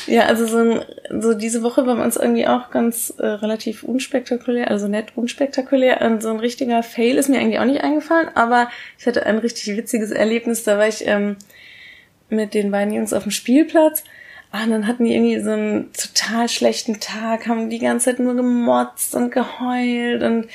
Ja, 0.07 0.25
also 0.25 0.45
so, 0.45 0.57
ein, 0.57 1.21
so 1.21 1.33
diese 1.33 1.63
Woche 1.63 1.87
war 1.87 1.95
bei 1.95 2.03
uns 2.03 2.17
irgendwie 2.17 2.47
auch 2.47 2.69
ganz 2.69 3.13
äh, 3.17 3.25
relativ 3.25 3.83
unspektakulär, 3.83 4.69
also 4.69 4.87
nett 4.87 5.13
unspektakulär. 5.15 6.01
Und 6.01 6.21
so 6.21 6.29
ein 6.29 6.39
richtiger 6.39 6.83
Fail 6.83 7.17
ist 7.17 7.29
mir 7.29 7.39
eigentlich 7.39 7.59
auch 7.59 7.65
nicht 7.65 7.81
eingefallen, 7.81 8.29
aber 8.35 8.69
ich 8.99 9.07
hatte 9.07 9.25
ein 9.25 9.37
richtig 9.37 9.75
witziges 9.77 10.11
Erlebnis. 10.11 10.63
Da 10.63 10.77
war 10.77 10.87
ich 10.87 11.07
ähm, 11.07 11.37
mit 12.29 12.53
den 12.53 12.71
beiden 12.71 12.93
Jungs 12.93 13.13
auf 13.13 13.23
dem 13.23 13.31
Spielplatz. 13.31 14.03
Ah, 14.51 14.65
und 14.65 14.71
dann 14.71 14.87
hatten 14.87 15.05
die 15.05 15.15
irgendwie 15.15 15.39
so 15.39 15.51
einen 15.51 15.91
total 15.93 16.47
schlechten 16.47 16.99
Tag, 16.99 17.47
haben 17.47 17.71
die 17.71 17.79
ganze 17.79 18.05
Zeit 18.05 18.19
nur 18.19 18.35
gemotzt 18.35 19.15
und 19.15 19.31
geheult 19.31 20.21
und 20.21 20.47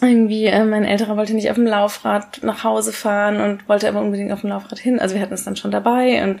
irgendwie, 0.00 0.46
äh, 0.46 0.64
mein 0.64 0.84
älterer 0.84 1.16
wollte 1.16 1.34
nicht 1.34 1.50
auf 1.50 1.56
dem 1.56 1.66
Laufrad 1.66 2.42
nach 2.42 2.62
Hause 2.62 2.92
fahren 2.92 3.40
und 3.40 3.68
wollte 3.68 3.88
aber 3.88 4.00
unbedingt 4.00 4.30
auf 4.30 4.42
dem 4.42 4.50
Laufrad 4.50 4.78
hin. 4.78 5.00
Also 5.00 5.14
wir 5.14 5.22
hatten 5.22 5.34
es 5.34 5.44
dann 5.44 5.56
schon 5.56 5.70
dabei 5.70 6.22
und 6.22 6.40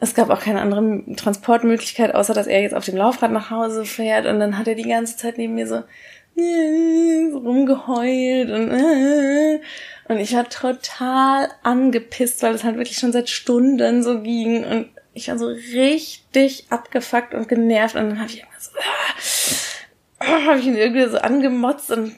es 0.00 0.14
gab 0.14 0.30
auch 0.30 0.40
keine 0.40 0.60
andere 0.60 1.02
Transportmöglichkeit, 1.16 2.14
außer 2.14 2.34
dass 2.34 2.46
er 2.46 2.62
jetzt 2.62 2.74
auf 2.74 2.84
dem 2.84 2.96
Laufrad 2.96 3.32
nach 3.32 3.50
Hause 3.50 3.84
fährt. 3.84 4.26
Und 4.26 4.38
dann 4.38 4.56
hat 4.56 4.68
er 4.68 4.74
die 4.74 4.88
ganze 4.88 5.16
Zeit 5.16 5.38
neben 5.38 5.54
mir 5.54 5.66
so, 5.66 5.82
rumgeheult 7.34 8.50
und, 8.50 8.70
und 10.08 10.18
ich 10.18 10.34
war 10.34 10.48
total 10.48 11.48
angepisst, 11.62 12.42
weil 12.42 12.54
es 12.54 12.64
halt 12.64 12.76
wirklich 12.76 12.98
schon 12.98 13.12
seit 13.12 13.28
Stunden 13.28 14.02
so 14.02 14.20
ging 14.22 14.64
und 14.64 14.88
ich 15.14 15.28
war 15.28 15.38
so 15.38 15.48
richtig 15.48 16.66
abgefuckt 16.70 17.34
und 17.34 17.48
genervt 17.48 17.96
und 17.96 18.10
dann 18.10 18.20
habe 18.20 18.30
ich 18.30 18.40
immer 18.40 18.48
so, 18.58 18.70
ah, 20.20 20.46
habe 20.46 20.60
ich 20.60 20.66
ihn 20.66 20.76
irgendwie 20.76 21.08
so 21.08 21.18
angemotzt 21.18 21.90
und 21.90 22.14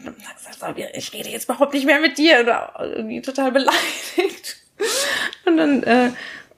gesagt, 0.60 0.78
ich 0.94 1.12
rede 1.12 1.30
jetzt 1.30 1.44
überhaupt 1.44 1.72
nicht 1.72 1.86
mehr 1.86 2.00
mit 2.00 2.18
dir 2.18 2.40
oder 2.40 2.74
irgendwie 2.78 3.22
total 3.22 3.52
beleidigt. 3.52 4.56
Und 5.46 5.56
dann 5.56 5.82
äh, 5.82 6.10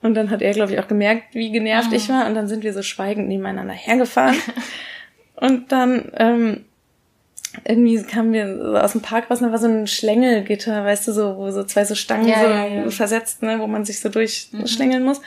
und 0.03 0.13
dann 0.15 0.29
hat 0.29 0.41
er, 0.41 0.51
glaube 0.51 0.73
ich, 0.73 0.79
auch 0.79 0.87
gemerkt, 0.87 1.33
wie 1.33 1.49
genervt 1.51 1.89
mhm. 1.89 1.95
ich 1.95 2.09
war. 2.09 2.27
Und 2.27 2.35
dann 2.35 2.47
sind 2.47 2.63
wir 2.63 2.73
so 2.73 2.83
schweigend 2.83 3.29
nebeneinander 3.29 3.73
hergefahren. 3.73 4.35
und 5.35 5.71
dann 5.71 6.11
ähm, 6.17 6.65
irgendwie 7.63 8.03
kamen 8.03 8.33
wir 8.33 8.57
so 8.57 8.77
aus 8.77 8.91
dem 8.91 9.01
Park 9.01 9.31
raus, 9.31 9.39
da 9.39 9.49
war 9.49 9.57
so 9.57 9.67
ein 9.67 9.87
Schlängelgitter, 9.87 10.83
weißt 10.83 11.07
du, 11.07 11.13
so, 11.13 11.37
wo 11.37 11.49
so 11.51 11.63
zwei 11.63 11.85
so 11.85 11.95
Stangen 11.95 12.27
ja, 12.27 12.41
so 12.41 12.47
ja, 12.47 12.65
ja. 12.65 12.89
versetzt, 12.89 13.43
ne, 13.43 13.59
wo 13.59 13.67
man 13.67 13.85
sich 13.85 14.01
so 14.01 14.09
durchschlängeln 14.09 15.03
mhm. 15.03 15.07
muss. 15.07 15.21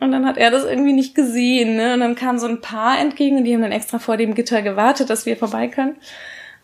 Und 0.00 0.12
dann 0.12 0.26
hat 0.26 0.38
er 0.38 0.50
das 0.50 0.64
irgendwie 0.64 0.92
nicht 0.92 1.14
gesehen, 1.14 1.76
ne? 1.76 1.94
Und 1.94 2.00
dann 2.00 2.14
kam 2.14 2.38
so 2.38 2.46
ein 2.46 2.60
Paar 2.60 2.98
entgegen 3.00 3.36
und 3.36 3.44
die 3.44 3.52
haben 3.52 3.62
dann 3.62 3.72
extra 3.72 3.98
vor 3.98 4.16
dem 4.16 4.34
Gitter 4.34 4.62
gewartet, 4.62 5.10
dass 5.10 5.26
wir 5.26 5.36
vorbei 5.36 5.68
können. 5.68 5.96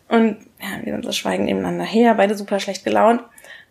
Und 0.07 0.37
ja, 0.59 0.83
wir 0.83 0.93
sind 0.93 1.05
so 1.05 1.11
schweigend 1.11 1.45
nebeneinander 1.45 1.83
her, 1.83 2.15
beide 2.15 2.35
super 2.35 2.59
schlecht 2.59 2.83
gelaunt. 2.83 3.21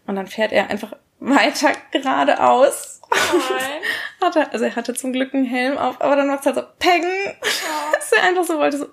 Und 0.07 0.17
dann 0.17 0.27
fährt 0.27 0.53
er 0.53 0.71
einfach 0.71 0.93
weiter 1.19 1.73
geradeaus. 1.91 2.94
Oh 3.15 4.25
hat 4.25 4.37
er, 4.37 4.53
also 4.53 4.65
er 4.65 4.77
hatte 4.77 4.95
zum 4.95 5.13
Glück 5.13 5.35
einen 5.35 5.45
Helm 5.45 5.79
auf, 5.79 6.01
aber 6.01 6.17
dann 6.17 6.29
macht 6.29 6.41
es 6.41 6.47
halt 6.47 6.57
so 6.57 6.63
Peng. 6.79 7.05
Oh. 7.05 7.93
dass 7.95 8.13
er 8.13 8.25
einfach 8.25 8.45
so 8.45 8.59
wollte 8.59 8.79
so 8.79 8.87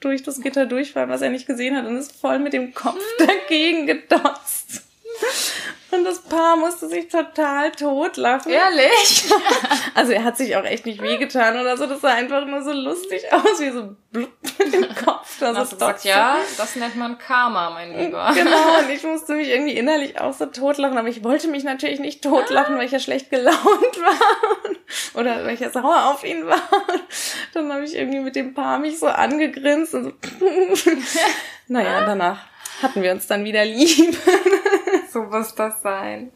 durch 0.00 0.22
das 0.22 0.40
Gitter 0.40 0.66
durchfahren, 0.66 1.10
was 1.10 1.22
er 1.22 1.30
nicht 1.30 1.46
gesehen 1.46 1.76
hat 1.76 1.86
und 1.86 1.96
ist 1.96 2.12
voll 2.12 2.38
mit 2.38 2.52
dem 2.52 2.74
Kopf 2.74 3.02
dagegen 3.18 3.86
gedotzt. 3.86 4.82
Und 5.96 6.04
das 6.04 6.20
Paar 6.20 6.56
musste 6.56 6.88
sich 6.88 7.08
total 7.08 7.72
totlachen. 7.72 8.52
Ehrlich? 8.52 9.30
Also 9.94 10.12
er 10.12 10.24
hat 10.24 10.36
sich 10.36 10.54
auch 10.56 10.64
echt 10.64 10.84
nicht 10.84 11.00
wehgetan 11.00 11.58
oder 11.58 11.78
so. 11.78 11.86
Das 11.86 12.02
sah 12.02 12.10
einfach 12.10 12.44
nur 12.44 12.62
so 12.62 12.72
lustig 12.72 13.32
aus, 13.32 13.58
wie 13.60 13.70
so 13.70 13.96
blub 14.10 14.30
mit 14.58 14.74
dem 14.74 14.94
Kopf. 14.94 15.38
Da 15.40 15.54
so 15.64 15.74
gesagt, 15.74 16.04
ja, 16.04 16.36
das 16.58 16.76
nennt 16.76 16.96
man 16.96 17.16
Karma, 17.16 17.70
mein 17.70 17.96
Lieber. 17.96 18.30
Genau, 18.34 18.78
und 18.78 18.90
ich 18.90 19.02
musste 19.04 19.34
mich 19.34 19.48
irgendwie 19.48 19.72
innerlich 19.72 20.20
auch 20.20 20.34
so 20.34 20.44
totlachen. 20.46 20.98
Aber 20.98 21.08
ich 21.08 21.24
wollte 21.24 21.48
mich 21.48 21.64
natürlich 21.64 21.98
nicht 21.98 22.22
totlachen, 22.22 22.76
weil 22.76 22.84
ich 22.84 22.92
ja 22.92 22.98
schlecht 22.98 23.30
gelaunt 23.30 23.56
war. 23.56 25.20
Oder 25.20 25.46
weil 25.46 25.54
ich 25.54 25.60
ja 25.60 25.70
sauer 25.70 26.12
auf 26.12 26.24
ihn 26.24 26.46
war. 26.46 26.60
Dann 27.54 27.72
habe 27.72 27.84
ich 27.84 27.96
irgendwie 27.96 28.20
mit 28.20 28.36
dem 28.36 28.52
Paar 28.52 28.78
mich 28.78 28.98
so 28.98 29.06
angegrinst 29.06 29.94
und 29.94 30.04
so. 30.74 30.90
naja, 31.68 32.04
danach 32.04 32.40
hatten 32.82 33.02
wir 33.02 33.12
uns 33.12 33.26
dann 33.26 33.44
wieder 33.44 33.64
lieb. 33.64 34.16
so 35.12 35.22
muss 35.22 35.54
das 35.54 35.82
sein. 35.82 36.30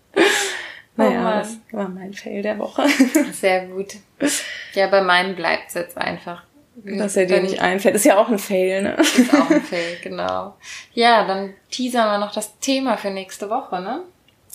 Naja, 0.96 1.20
oh 1.20 1.38
das 1.40 1.58
war 1.72 1.88
mein 1.88 2.12
Fail 2.12 2.42
der 2.42 2.58
Woche. 2.58 2.86
Sehr 3.32 3.66
gut. 3.66 3.94
Ja, 4.74 4.88
bei 4.88 5.02
meinem 5.02 5.34
bleibt 5.34 5.68
es 5.68 5.74
jetzt 5.74 5.96
einfach. 5.96 6.44
Dass 6.84 7.16
er 7.16 7.26
dir 7.26 7.42
nicht 7.42 7.60
einfällt. 7.60 7.94
Ist 7.94 8.04
ja 8.04 8.16
auch 8.16 8.28
ein 8.28 8.38
Fail, 8.38 8.82
ne? 8.82 8.94
Ist 8.94 9.34
auch 9.34 9.50
ein 9.50 9.62
Fail, 9.62 9.98
genau. 10.02 10.56
Ja, 10.94 11.26
dann 11.26 11.54
teasern 11.70 12.08
wir 12.10 12.18
noch 12.18 12.32
das 12.32 12.58
Thema 12.58 12.96
für 12.96 13.10
nächste 13.10 13.50
Woche, 13.50 13.80
ne? 13.80 14.02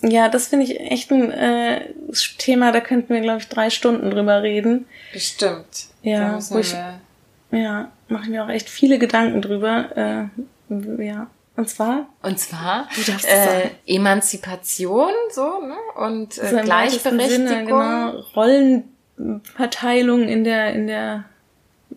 Ja, 0.01 0.29
das 0.29 0.47
finde 0.47 0.65
ich 0.65 0.79
echt 0.79 1.11
ein 1.11 1.31
äh, 1.31 1.93
Thema, 2.37 2.71
da 2.71 2.79
könnten 2.79 3.13
wir, 3.13 3.21
glaube 3.21 3.39
ich, 3.39 3.47
drei 3.47 3.69
Stunden 3.69 4.11
drüber 4.11 4.43
reden. 4.43 4.87
Bestimmt. 5.13 5.87
Ja, 6.01 6.37
wo 6.49 6.59
ich, 6.59 6.75
ja, 7.51 7.91
machen 8.07 8.33
wir 8.33 8.43
auch 8.43 8.49
echt 8.49 8.69
viele 8.69 8.99
Gedanken 8.99 9.41
drüber. 9.41 10.29
Äh, 10.69 11.05
ja, 11.05 11.27
und 11.57 11.69
zwar? 11.69 12.07
Und 12.21 12.39
zwar 12.39 12.87
äh, 13.27 13.69
Emanzipation 13.85 15.11
so 15.31 15.61
ne? 15.61 15.75
und 15.95 16.37
äh, 16.37 16.61
Gleichberechtigung. 16.63 17.47
Sinne, 17.47 17.65
genau, 17.65 18.23
Rollenverteilung 18.35 20.27
in 20.27 20.43
der 20.43 20.73
in 20.73 20.87
der 20.87 21.25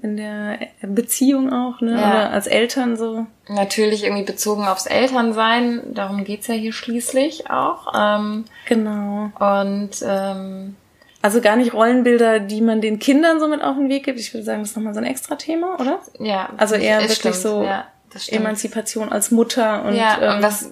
in 0.02 0.16
der 0.16 0.58
Beziehung 0.82 1.52
auch, 1.52 1.80
ne? 1.80 1.92
Ja. 1.92 1.98
Oder 1.98 2.30
als 2.30 2.46
Eltern 2.46 2.96
so. 2.96 3.26
Natürlich 3.48 4.04
irgendwie 4.04 4.24
bezogen 4.24 4.64
aufs 4.64 4.86
Elternsein. 4.86 5.82
Darum 5.92 6.24
geht's 6.24 6.46
ja 6.46 6.54
hier 6.54 6.72
schließlich 6.72 7.50
auch. 7.50 7.92
Ähm, 7.96 8.44
genau. 8.66 9.32
Und 9.38 9.90
ähm, 10.02 10.76
also 11.20 11.40
gar 11.40 11.56
nicht 11.56 11.74
Rollenbilder, 11.74 12.38
die 12.38 12.60
man 12.60 12.80
den 12.80 13.00
Kindern 13.00 13.40
so 13.40 13.48
mit 13.48 13.60
auf 13.60 13.76
den 13.76 13.88
Weg 13.88 14.04
gibt. 14.04 14.20
Ich 14.20 14.32
würde 14.32 14.44
sagen, 14.44 14.60
das 14.60 14.70
ist 14.70 14.76
nochmal 14.76 14.94
so 14.94 15.00
ein 15.00 15.06
extra 15.06 15.34
Thema, 15.34 15.80
oder? 15.80 15.98
Ja. 16.20 16.50
Also 16.56 16.76
eher 16.76 17.00
wirklich 17.00 17.18
stimmt, 17.18 17.34
so 17.34 17.64
ja. 17.64 17.86
Emanzipation 18.28 19.10
als 19.10 19.30
Mutter 19.30 19.84
und, 19.84 19.94
ja, 19.94 20.18
ähm, 20.20 20.36
und 20.36 20.42
was 20.42 20.70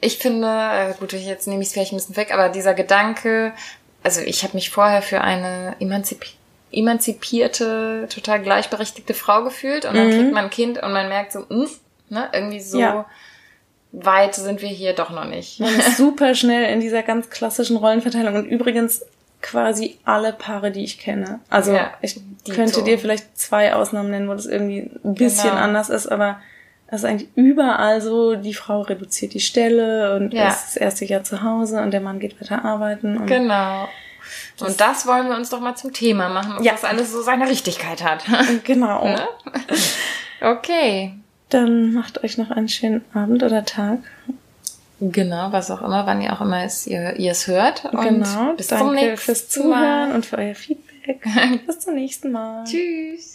ich 0.00 0.18
finde, 0.18 0.46
äh, 0.46 0.94
gut, 0.98 1.12
jetzt 1.12 1.48
nehme 1.48 1.62
ich 1.62 1.68
es 1.68 1.72
vielleicht 1.72 1.92
ein 1.92 1.96
bisschen 1.96 2.16
weg, 2.16 2.32
aber 2.32 2.48
dieser 2.48 2.74
Gedanke, 2.74 3.52
also 4.02 4.20
ich 4.20 4.44
habe 4.44 4.54
mich 4.54 4.70
vorher 4.70 5.02
für 5.02 5.20
eine 5.20 5.76
emanzipi 5.80 6.28
emanzipierte, 6.70 8.06
total 8.12 8.42
gleichberechtigte 8.42 9.14
Frau 9.14 9.42
gefühlt 9.42 9.86
und 9.86 9.96
dann 9.96 10.08
mhm. 10.08 10.12
kriegt 10.12 10.32
man 10.34 10.44
ein 10.44 10.50
Kind 10.50 10.82
und 10.82 10.92
man 10.92 11.08
merkt 11.08 11.32
so, 11.32 11.40
mh, 11.40 11.46
hm, 11.48 11.68
ne, 12.10 12.28
irgendwie 12.32 12.60
so 12.60 12.78
ja. 12.78 13.06
weit 13.92 14.34
sind 14.34 14.60
wir 14.60 14.68
hier 14.68 14.92
doch 14.92 15.08
noch 15.08 15.24
nicht. 15.24 15.60
Man 15.60 15.74
ist 15.74 15.96
super 15.96 16.34
schnell 16.34 16.70
in 16.70 16.80
dieser 16.80 17.02
ganz 17.02 17.30
klassischen 17.30 17.78
Rollenverteilung 17.78 18.34
und 18.34 18.44
übrigens 18.44 19.02
quasi 19.40 19.98
alle 20.04 20.32
Paare, 20.32 20.70
die 20.70 20.84
ich 20.84 20.98
kenne. 20.98 21.40
Also 21.48 21.72
ja, 21.72 21.92
ich 22.02 22.20
könnte 22.54 22.82
dir 22.82 22.98
vielleicht 22.98 23.38
zwei 23.38 23.74
Ausnahmen 23.74 24.10
nennen, 24.10 24.28
wo 24.28 24.34
das 24.34 24.46
irgendwie 24.46 24.90
ein 25.04 25.14
bisschen 25.14 25.50
genau. 25.50 25.62
anders 25.62 25.88
ist, 25.88 26.06
aber 26.06 26.38
das 26.90 27.02
ist 27.02 27.04
eigentlich 27.08 27.28
überall 27.34 28.00
so, 28.00 28.34
die 28.34 28.54
Frau 28.54 28.80
reduziert 28.80 29.34
die 29.34 29.40
Stelle 29.40 30.16
und 30.16 30.32
ja. 30.32 30.48
ist 30.48 30.68
das 30.68 30.76
erste 30.76 31.04
Jahr 31.04 31.22
zu 31.22 31.42
Hause 31.42 31.82
und 31.82 31.90
der 31.90 32.00
Mann 32.00 32.18
geht 32.18 32.40
weiter 32.40 32.64
arbeiten. 32.64 33.26
Genau. 33.26 33.88
Und 34.60 34.80
das 34.80 35.06
wollen 35.06 35.28
wir 35.28 35.36
uns 35.36 35.50
doch 35.50 35.60
mal 35.60 35.76
zum 35.76 35.92
Thema 35.92 36.28
machen, 36.30 36.56
ob 36.58 36.64
ja. 36.64 36.72
das 36.72 36.84
alles 36.84 37.12
so 37.12 37.22
seine 37.22 37.48
Richtigkeit 37.48 38.02
hat. 38.02 38.24
Genau. 38.64 39.04
ne? 39.04 39.28
Okay. 40.40 41.14
Dann 41.50 41.92
macht 41.92 42.24
euch 42.24 42.38
noch 42.38 42.50
einen 42.50 42.68
schönen 42.68 43.04
Abend 43.14 43.42
oder 43.42 43.64
Tag. 43.64 43.98
Genau, 45.00 45.52
was 45.52 45.70
auch 45.70 45.82
immer, 45.82 46.06
wann 46.06 46.20
ihr 46.20 46.32
auch 46.32 46.40
immer 46.40 46.64
es, 46.64 46.86
ihr, 46.86 47.16
ihr 47.16 47.32
es 47.32 47.46
hört. 47.46 47.84
Und 47.84 48.00
genau, 48.00 48.54
bis 48.54 48.66
danke 48.66 48.84
zum 48.84 48.94
nächsten 48.94 49.16
fürs 49.18 49.48
Zuhören 49.48 50.08
Mal. 50.08 50.14
und 50.14 50.26
für 50.26 50.38
euer 50.38 50.54
Feedback. 50.54 51.24
bis 51.66 51.80
zum 51.80 51.94
nächsten 51.94 52.32
Mal. 52.32 52.64
Tschüss. 52.68 53.34